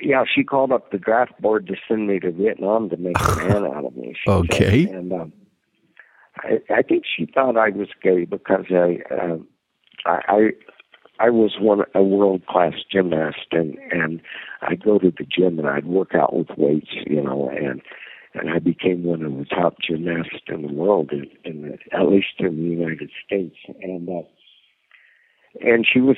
yeah, 0.00 0.24
she 0.32 0.44
called 0.44 0.72
up 0.72 0.90
the 0.90 0.98
draft 0.98 1.40
board 1.40 1.66
to 1.66 1.74
send 1.88 2.06
me 2.06 2.18
to 2.20 2.30
Vietnam 2.30 2.88
to 2.90 2.96
make 2.96 3.18
a 3.20 3.36
man 3.36 3.66
out 3.66 3.84
of 3.84 3.96
me. 3.96 4.14
okay. 4.26 4.86
Said. 4.86 4.94
And 4.94 5.12
um, 5.12 5.32
I, 6.36 6.60
I 6.70 6.82
think 6.82 7.04
she 7.04 7.26
thought 7.26 7.56
I 7.56 7.70
was 7.70 7.88
gay 8.02 8.24
because 8.24 8.66
I, 8.70 8.98
uh, 9.12 9.36
I, 10.06 10.50
I 11.20 11.30
was 11.30 11.56
one 11.60 11.82
a 11.94 12.02
world 12.02 12.46
class 12.46 12.74
gymnast, 12.90 13.46
and 13.52 13.76
and 13.90 14.20
I'd 14.62 14.82
go 14.82 14.98
to 14.98 15.10
the 15.16 15.24
gym 15.24 15.58
and 15.58 15.68
I'd 15.68 15.86
work 15.86 16.14
out 16.14 16.34
with 16.34 16.48
weights, 16.56 16.90
you 17.06 17.22
know, 17.22 17.50
and 17.50 17.82
and 18.34 18.50
I 18.50 18.58
became 18.60 19.04
one 19.04 19.22
of 19.22 19.36
the 19.36 19.44
top 19.44 19.76
gymnasts 19.86 20.40
in 20.48 20.62
the 20.62 20.72
world, 20.72 21.10
in, 21.12 21.26
in 21.44 21.62
the, 21.62 21.78
at 21.92 22.08
least 22.08 22.34
in 22.38 22.56
the 22.56 22.76
United 22.76 23.10
States, 23.26 23.56
and. 23.80 24.08
Uh, 24.08 24.22
and 25.60 25.86
she 25.90 26.00
was 26.00 26.16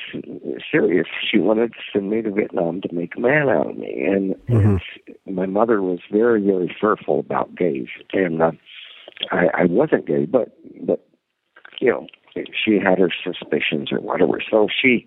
serious. 0.71 1.07
She 1.31 1.39
wanted 1.39 1.73
to 1.73 1.79
send 1.93 2.11
me 2.11 2.23
to 2.23 2.31
Vietnam 2.31 2.81
to 2.83 2.95
make 2.95 3.17
a 3.17 3.21
man 3.21 3.49
out 3.49 3.71
of 3.71 3.77
me, 3.77 4.05
and, 4.07 4.35
mm-hmm. 4.49 4.77
and 5.27 5.37
my 5.37 5.47
mother 5.47 5.83
was 5.83 6.01
very, 6.11 6.43
very 6.45 6.75
fearful 6.81 7.21
about 7.21 7.55
gays, 7.55 7.89
and 8.13 8.43
uh, 8.43 8.53
I, 9.31 9.47
I 9.55 9.65
wasn't 9.65 10.07
gay, 10.07 10.27
but 10.27 10.57
but 10.87 11.07
you 11.81 11.91
know, 11.91 12.07
she 12.35 12.79
had 12.79 12.99
her 12.99 13.11
suspicions 13.23 13.91
or 13.91 14.01
whatever. 14.01 14.41
So 14.51 14.69
she, 14.69 15.07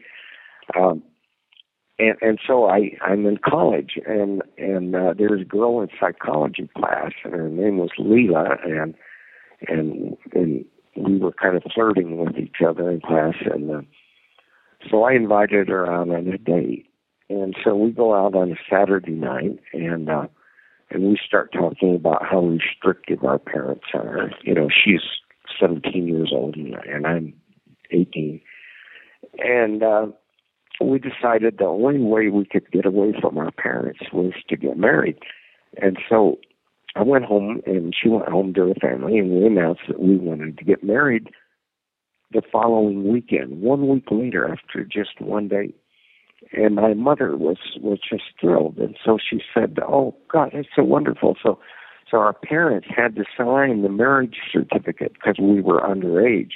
um, 0.75 1.01
and 1.99 2.15
and 2.21 2.39
so 2.45 2.65
I 2.65 2.91
I'm 3.01 3.25
in 3.25 3.37
college, 3.37 3.93
and 4.05 4.41
and 4.57 4.95
uh, 4.95 5.13
there's 5.17 5.41
a 5.41 5.45
girl 5.45 5.81
in 5.81 5.89
psychology 5.99 6.69
class, 6.77 7.11
and 7.23 7.33
her 7.33 7.49
name 7.49 7.77
was 7.77 7.91
Leela, 7.97 8.57
and 8.65 8.93
and 9.67 10.17
and 10.33 10.65
we 10.97 11.17
were 11.17 11.31
kind 11.31 11.55
of 11.55 11.63
flirting 11.73 12.17
with 12.17 12.37
each 12.37 12.57
other 12.67 12.91
in 12.91 12.99
class, 12.99 13.35
and. 13.45 13.71
Uh, 13.71 13.81
so 14.89 15.03
I 15.03 15.13
invited 15.13 15.69
her 15.69 15.85
out 15.91 16.09
on 16.09 16.27
a 16.27 16.37
date. 16.37 16.87
And 17.29 17.55
so 17.63 17.75
we 17.75 17.91
go 17.91 18.13
out 18.15 18.35
on 18.35 18.51
a 18.51 18.55
Saturday 18.69 19.11
night 19.11 19.59
and 19.73 20.09
uh 20.09 20.27
and 20.89 21.03
we 21.03 21.19
start 21.25 21.51
talking 21.51 21.95
about 21.95 22.25
how 22.25 22.39
restrictive 22.39 23.21
our 23.25 23.39
parents 23.39 23.83
are. 23.93 24.31
You 24.43 24.53
know, 24.53 24.69
she's 24.69 25.01
17 25.59 26.07
years 26.07 26.31
old 26.33 26.55
and, 26.55 27.05
I'm 27.05 27.33
18. 27.91 28.39
And 29.39 29.83
uh 29.83 30.07
we 30.79 30.99
decided 30.99 31.57
the 31.57 31.65
only 31.65 31.99
way 31.99 32.29
we 32.29 32.45
could 32.45 32.71
get 32.71 32.85
away 32.85 33.13
from 33.19 33.37
our 33.37 33.51
parents 33.51 33.99
was 34.13 34.33
to 34.47 34.55
get 34.55 34.77
married. 34.77 35.17
And 35.81 35.97
so 36.07 36.37
I 36.95 37.03
went 37.03 37.25
home 37.25 37.61
and 37.65 37.93
she 37.99 38.09
went 38.09 38.29
home 38.29 38.53
to 38.53 38.67
her 38.67 38.75
family 38.75 39.17
and 39.17 39.31
we 39.31 39.45
announced 39.45 39.81
that 39.87 39.99
we 39.99 40.17
wanted 40.17 40.57
to 40.57 40.63
get 40.63 40.83
married 40.83 41.29
the 42.31 42.41
following 42.51 43.11
weekend, 43.11 43.61
one 43.61 43.87
week 43.87 44.05
later 44.11 44.49
after 44.51 44.83
just 44.83 45.21
one 45.21 45.47
day. 45.47 45.73
And 46.53 46.75
my 46.75 46.93
mother 46.93 47.35
was 47.35 47.57
was 47.81 47.99
just 48.07 48.23
thrilled, 48.39 48.77
and 48.77 48.95
so 49.03 49.17
she 49.17 49.41
said, 49.53 49.79
"Oh 49.81 50.15
God, 50.31 50.51
it's 50.53 50.69
so 50.75 50.83
wonderful!" 50.83 51.35
So, 51.41 51.59
so 52.09 52.17
our 52.17 52.33
parents 52.33 52.87
had 52.95 53.15
to 53.15 53.23
sign 53.35 53.81
the 53.81 53.89
marriage 53.89 54.37
certificate 54.51 55.13
because 55.13 55.37
we 55.39 55.61
were 55.61 55.81
underage. 55.81 56.51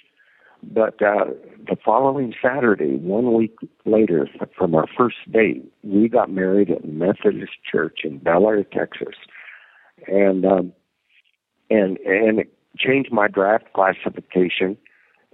But 0.61 1.01
uh, 1.01 1.25
the 1.67 1.75
following 1.83 2.35
Saturday, 2.39 2.97
one 2.97 3.33
week 3.33 3.55
later 3.85 4.29
from 4.55 4.75
our 4.75 4.85
first 4.95 5.17
date, 5.31 5.65
we 5.83 6.07
got 6.07 6.29
married 6.29 6.69
at 6.69 6.85
Methodist 6.85 7.53
Church 7.69 8.01
in 8.03 8.19
Bellaire, 8.19 8.63
Texas, 8.63 9.15
and 10.07 10.45
um, 10.45 10.73
and 11.71 11.97
and 12.05 12.39
it 12.39 12.53
changed 12.77 13.11
my 13.11 13.27
draft 13.27 13.65
classification 13.73 14.77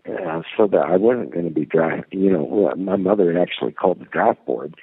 uh, 0.07 0.41
so 0.55 0.67
that 0.67 0.85
I 0.87 0.97
wasn't 0.97 1.33
going 1.33 1.45
to 1.45 1.53
be 1.53 1.65
drafted. 1.65 2.19
You 2.19 2.31
know, 2.31 2.73
my 2.77 2.95
mother 2.95 3.37
actually 3.39 3.73
called 3.73 3.99
the 3.99 4.05
draft 4.05 4.45
board, 4.45 4.75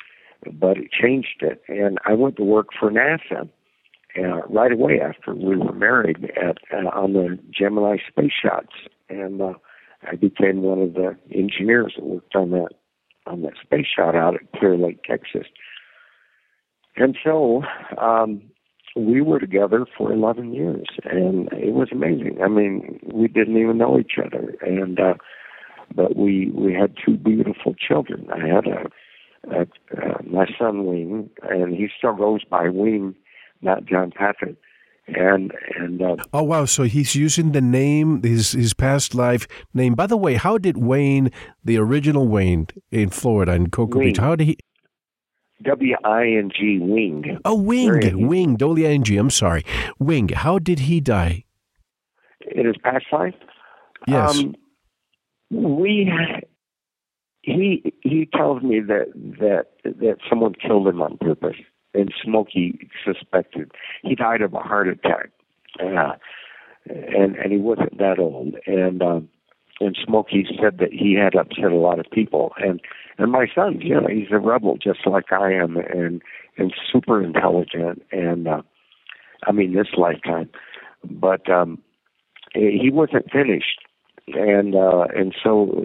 but 0.53 0.77
it 0.77 0.91
changed 0.91 1.41
it, 1.41 1.63
and 1.69 1.99
I 2.07 2.15
went 2.15 2.37
to 2.37 2.45
work 2.45 2.69
for 2.79 2.91
NASA 2.91 3.49
uh, 4.19 4.43
right 4.49 4.73
away 4.73 5.01
after 5.01 5.35
we 5.35 5.57
were 5.57 5.73
married 5.73 6.31
at 6.37 6.59
uh, 6.73 6.89
on 6.89 7.15
the 7.15 7.39
Gemini 7.51 7.97
space 8.09 8.33
shots, 8.41 8.75
and 9.09 9.41
uh, 9.41 9.55
I 10.11 10.17
became 10.17 10.63
one 10.63 10.81
of 10.81 10.95
the 10.95 11.17
engineers 11.35 11.95
that 11.97 12.05
worked 12.05 12.37
on 12.37 12.51
that 12.51 12.71
on 13.27 13.43
that 13.43 13.55
space 13.63 13.87
shot 13.87 14.15
out 14.15 14.35
at 14.35 14.53
Clear 14.59 14.77
Lake, 14.77 15.03
Texas. 15.03 15.47
And 16.97 17.17
so, 17.25 17.63
um, 17.99 18.43
we 18.97 19.21
were 19.21 19.41
together 19.41 19.87
for 19.97 20.13
11 20.13 20.53
years 20.53 20.87
and 21.05 21.49
it 21.53 21.75
was 21.75 21.89
amazing. 21.91 22.39
I 22.43 22.49
mean, 22.49 23.01
we 23.13 23.29
didn't 23.29 23.57
even 23.57 23.79
know 23.79 23.99
each 23.99 24.19
other 24.25 24.55
and 24.61 24.99
uh 25.01 25.15
but 25.95 26.17
we 26.17 26.51
we 26.51 26.73
had 26.73 26.95
two 27.05 27.17
beautiful 27.17 27.75
children. 27.75 28.27
I 28.33 28.47
had 28.47 28.67
a, 28.67 29.57
a 29.57 29.63
uh, 29.97 30.19
my 30.25 30.47
son 30.59 30.87
Wing 30.87 31.31
and 31.43 31.75
he 31.75 31.89
still 31.97 32.15
goes 32.15 32.45
by 32.45 32.69
Wing, 32.69 33.15
not 33.63 33.85
John 33.85 34.13
Patrick. 34.17 34.57
And 35.07 35.53
and 35.77 36.01
uh, 36.01 36.17
oh 36.33 36.45
wow! 36.45 36.65
So 36.65 36.85
he's 36.85 37.15
using 37.15 37.53
the 37.53 37.61
name 37.61 38.23
his 38.23 38.53
his 38.53 38.73
past 38.73 39.15
life 39.15 39.47
name. 39.75 39.93
By 39.93 40.07
the 40.07 40.17
way, 40.17 40.37
how 40.37 40.57
did 40.57 40.79
Wayne, 40.79 41.31
the 41.63 41.77
original 41.77 42.27
Wayne 42.27 42.69
in 42.91 43.11
Florida 43.11 43.53
in 43.53 43.69
Cocoa 43.69 43.99
Beach, 43.99 44.17
how 44.17 44.35
did 44.35 44.47
he 44.47 44.59
W 45.65 45.97
I 46.05 46.23
N 46.23 46.51
G 46.55 46.79
Wing. 46.81 47.39
Oh, 47.45 47.55
Wing, 47.55 48.27
Wing, 48.29 48.57
W 48.57 48.87
I 48.87 48.91
N 48.91 49.05
G. 49.05 49.17
I'm 49.17 49.31
sorry, 49.31 49.65
Wing. 49.99 50.29
How 50.29 50.59
did 50.59 50.81
he 50.81 51.01
die? 51.01 51.45
In 52.55 52.67
his 52.67 52.77
past 52.77 53.07
life. 53.13 53.35
Yes. 54.07 54.39
Um, 54.39 54.55
we 55.51 56.11
he 57.43 57.95
he 58.03 58.29
tells 58.35 58.63
me 58.63 58.81
that 58.81 59.13
that 59.39 59.67
that 59.85 60.17
someone 60.29 60.55
killed 60.55 60.89
him 60.89 61.01
on 61.03 61.19
purpose, 61.19 61.57
and 61.93 62.13
Smokey 62.23 62.89
suspected 63.05 63.73
he 64.03 64.15
died 64.15 64.43
of 64.43 64.55
a 64.55 64.59
heart 64.59 64.89
attack, 64.89 65.31
uh, 65.81 66.13
and 66.87 67.37
and 67.37 67.53
he 67.53 67.59
wasn't 67.59 67.99
that 67.99 68.19
old, 68.19 68.55
and 68.67 69.03
um, 69.03 69.29
and 69.81 69.97
Smokey 70.05 70.47
said 70.61 70.79
that 70.79 70.93
he 70.93 71.15
had 71.15 71.35
upset 71.35 71.73
a 71.73 71.77
lot 71.77 71.99
of 71.99 72.07
people, 72.11 72.53
and 72.59 72.81
and 73.19 73.31
my 73.31 73.47
son, 73.55 73.81
you 73.81 73.95
know, 73.95 74.09
he's 74.09 74.31
a 74.31 74.39
rebel 74.39 74.77
just 74.77 75.07
like 75.07 75.33
I 75.33 75.53
am, 75.53 75.77
and 75.77 76.23
and 76.57 76.75
super 76.93 77.23
intelligent, 77.23 78.03
and 78.11 78.49
uh, 78.49 78.63
I 79.47 79.53
mean 79.53 79.75
this 79.75 79.89
lifetime, 79.97 80.51
but 81.05 81.49
um, 81.49 81.79
he 82.55 82.91
wasn't 82.93 83.31
finished, 83.31 83.81
and 84.29 84.75
uh, 84.75 85.07
and 85.15 85.35
so 85.43 85.85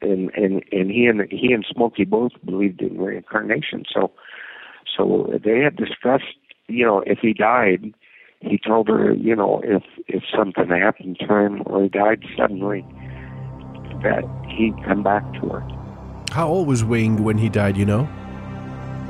and 0.00 0.30
and 0.34 0.62
and 0.72 0.90
he 0.90 1.06
and 1.06 1.22
he 1.30 1.52
and 1.52 1.66
Smokey 1.70 2.04
both 2.04 2.32
believed 2.44 2.80
in 2.80 2.98
reincarnation, 2.98 3.84
so 3.92 4.10
so 4.96 5.38
they 5.44 5.60
had 5.60 5.76
discussed, 5.76 6.36
you 6.68 6.84
know, 6.84 7.02
if 7.06 7.18
he 7.20 7.32
died, 7.32 7.92
he 8.40 8.58
told 8.58 8.88
her, 8.88 9.12
you 9.12 9.36
know, 9.36 9.60
if 9.64 9.82
if 10.08 10.22
something 10.36 10.68
happened 10.68 11.18
to 11.20 11.34
him 11.34 11.62
or 11.66 11.82
he 11.82 11.88
died 11.88 12.24
suddenly, 12.36 12.84
that 14.02 14.24
he'd 14.48 14.74
come 14.86 15.02
back 15.02 15.22
to 15.34 15.48
her. 15.48 15.81
How 16.32 16.48
old 16.48 16.66
was 16.66 16.82
Wing 16.82 17.22
when 17.24 17.36
he 17.36 17.50
died? 17.50 17.76
You 17.76 17.84
know, 17.84 18.08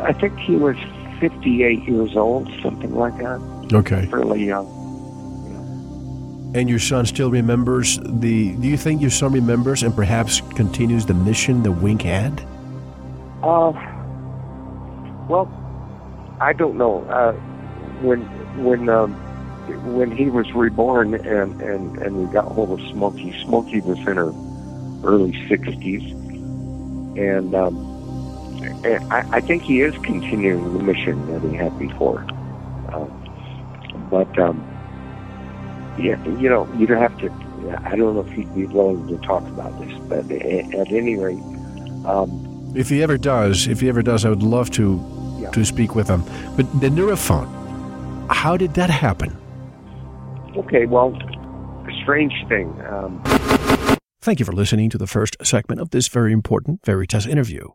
I 0.01 0.13
think 0.13 0.37
he 0.41 0.57
was 0.57 0.77
58 1.21 1.85
years 1.85 2.17
old, 2.17 2.51
something 2.61 2.93
like 2.97 3.17
that. 3.19 3.41
Okay, 3.73 4.07
fairly 4.07 4.45
young. 4.45 4.67
And 6.57 6.69
your 6.69 6.81
son 6.81 7.07
still 7.07 7.31
remembers 7.31 8.01
the. 8.03 8.57
Do 8.57 8.67
you 8.67 8.77
think 8.77 9.01
your 9.01 9.11
son 9.11 9.33
remembers 9.33 9.85
and 9.85 9.95
perhaps 9.95 10.41
continues 10.57 11.07
the 11.07 11.15
mission 11.15 11.63
that 11.63 11.71
Wing 11.71 12.01
had? 12.01 12.41
Uh, 13.41 13.73
well, 15.29 15.49
I 16.41 16.53
don't 16.53 16.77
know. 16.77 17.05
Uh, 17.05 17.35
when 18.03 18.23
when 18.65 18.89
um, 18.89 19.13
when 19.95 20.11
he 20.11 20.29
was 20.29 20.53
reborn 20.55 21.15
and, 21.15 21.63
and, 21.63 21.99
and 21.99 22.17
we 22.17 22.33
got 22.33 22.47
hold 22.47 22.81
of 22.81 22.85
Smokey, 22.89 23.33
Smokey 23.45 23.81
was 23.83 23.99
in 23.99 24.17
her 24.17 24.33
early 25.05 25.33
60s. 25.49 26.22
And, 27.17 27.55
um, 27.55 27.77
and 28.85 29.13
I, 29.13 29.27
I 29.33 29.41
think 29.41 29.63
he 29.63 29.81
is 29.81 29.95
continuing 30.03 30.77
the 30.77 30.83
mission 30.83 31.27
that 31.33 31.49
he 31.49 31.57
had 31.57 31.79
before. 31.79 32.21
Um, 32.93 34.09
but, 34.11 34.39
um, 34.39 34.69
yeah, 35.99 36.23
you 36.39 36.49
know, 36.49 36.69
you'd 36.77 36.91
have 36.91 37.17
to, 37.19 37.31
I 37.85 37.97
don't 37.97 38.15
know 38.15 38.21
if 38.21 38.33
he'd 38.33 38.55
be 38.55 38.67
willing 38.67 39.07
to 39.09 39.19
talk 39.27 39.43
about 39.49 39.79
this, 39.81 39.93
but 40.09 40.31
at, 40.31 40.75
at 40.75 40.93
any 40.93 41.17
rate. 41.17 41.39
Um, 42.07 42.73
if 42.75 42.89
he 42.89 43.03
ever 43.03 43.19
does, 43.19 43.67
if 43.67 43.81
he 43.81 43.89
ever 43.89 44.03
does, 44.03 44.25
I 44.25 44.31
would 44.31 44.43
love 44.43 44.71
to 44.73 44.99
yeah. 45.43 45.51
to 45.51 45.65
speak 45.65 45.95
with 45.95 46.09
him. 46.09 46.23
But 46.57 46.81
the 46.81 46.89
neurophone, 46.89 47.49
how 48.31 48.57
did 48.57 48.75
that 48.75 48.91
happen? 48.91 49.37
Okay, 50.57 50.87
well, 50.87 51.15
a 51.15 51.93
strange 52.03 52.35
thing. 52.49 52.69
Um, 52.89 53.21
Thank 54.23 54.39
you 54.39 54.47
for 54.47 54.53
listening 54.53 54.89
to 54.91 54.99
the 54.99 55.09
first 55.09 55.37
segment 55.43 55.81
of 55.81 55.91
this 55.91 56.07
very 56.07 56.33
important 56.33 56.87
Veritas 56.87 57.27
interview. 57.27 57.71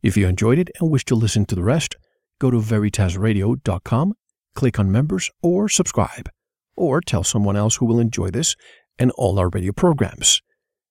If 0.00 0.16
you 0.16 0.28
enjoyed 0.28 0.60
it 0.60 0.70
and 0.78 0.92
wish 0.92 1.04
to 1.06 1.16
listen 1.16 1.44
to 1.46 1.56
the 1.56 1.64
rest, 1.64 1.96
go 2.38 2.52
to 2.52 2.58
veritasradio.com, 2.58 4.14
click 4.54 4.78
on 4.78 4.92
members, 4.92 5.28
or 5.42 5.68
subscribe, 5.68 6.30
or 6.76 7.00
tell 7.00 7.24
someone 7.24 7.56
else 7.56 7.76
who 7.76 7.86
will 7.86 7.98
enjoy 7.98 8.30
this 8.30 8.54
and 8.96 9.10
all 9.16 9.40
our 9.40 9.48
radio 9.48 9.72
programs. 9.72 10.40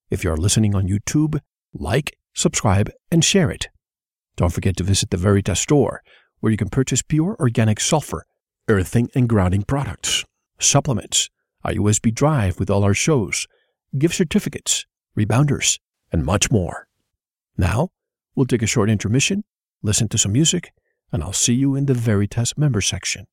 If 0.09 0.25
you 0.25 0.31
are 0.31 0.35
listening 0.35 0.75
on 0.75 0.89
YouTube, 0.89 1.39
like, 1.73 2.17
subscribe, 2.35 2.91
and 3.09 3.23
share 3.23 3.49
it. 3.49 3.69
Don't 4.35 4.51
forget 4.51 4.75
to 4.75 4.83
visit 4.83 5.09
the 5.09 5.15
Veritas 5.15 5.61
store, 5.61 6.01
where 6.41 6.51
you 6.51 6.57
can 6.57 6.67
purchase 6.67 7.01
pure 7.01 7.37
organic 7.39 7.79
sulfur, 7.79 8.25
earthing 8.67 9.07
and 9.15 9.29
grounding 9.29 9.63
products 9.63 10.25
supplements, 10.59 11.29
a 11.63 11.75
USB 11.75 12.13
drive 12.13 12.59
with 12.59 12.69
all 12.69 12.83
our 12.83 12.93
shows, 12.93 13.47
gift 13.97 14.15
certificates, 14.15 14.85
rebounders, 15.17 15.79
and 16.11 16.23
much 16.23 16.51
more. 16.51 16.87
Now, 17.57 17.89
we'll 18.35 18.45
take 18.45 18.61
a 18.61 18.67
short 18.67 18.89
intermission, 18.89 19.43
listen 19.81 20.07
to 20.09 20.17
some 20.17 20.31
music, 20.31 20.71
and 21.11 21.23
I'll 21.23 21.33
see 21.33 21.53
you 21.53 21.75
in 21.75 21.85
the 21.85 21.93
Veritas 21.93 22.57
member 22.57 22.81
section. 22.81 23.25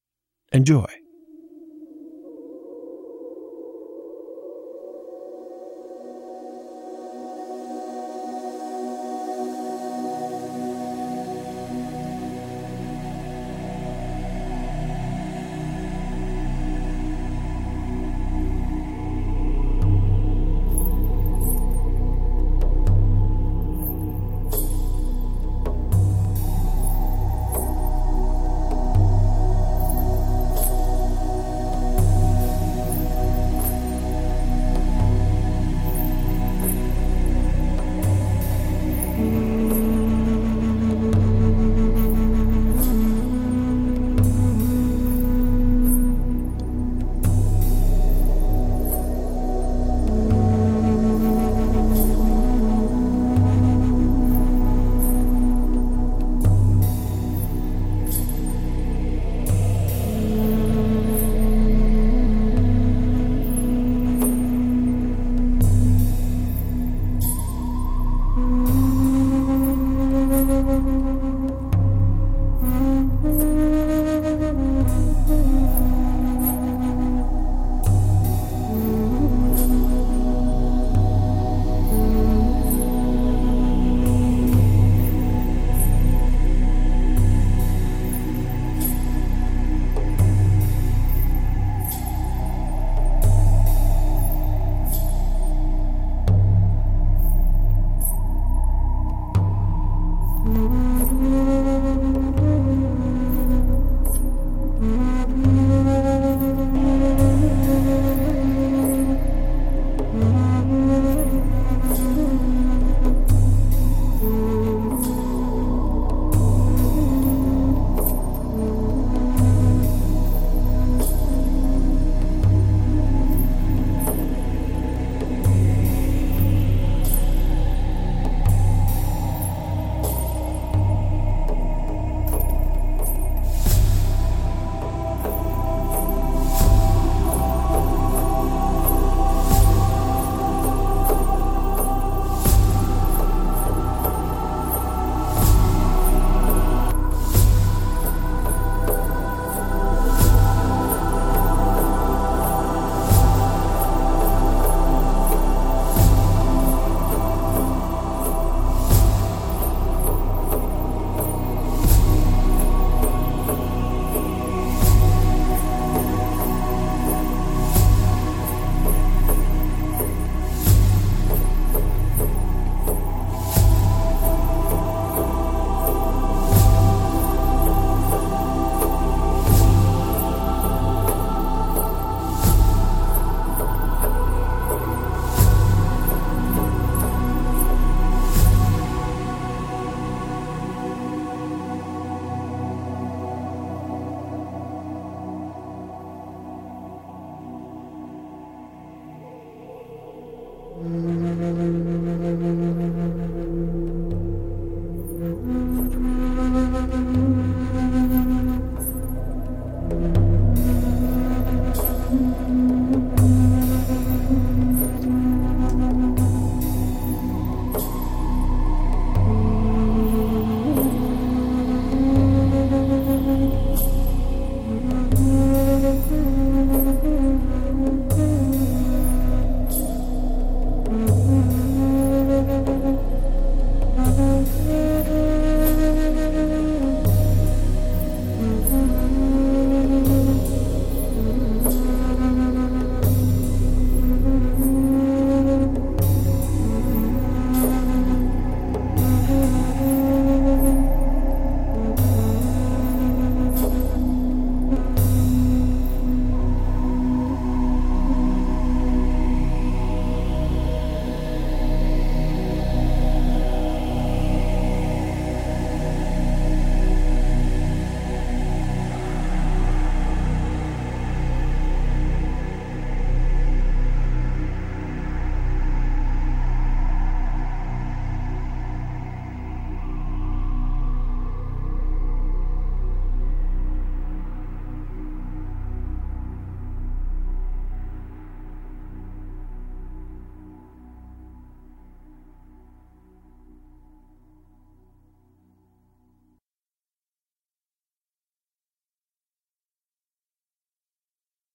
Enjoy. 0.53 0.87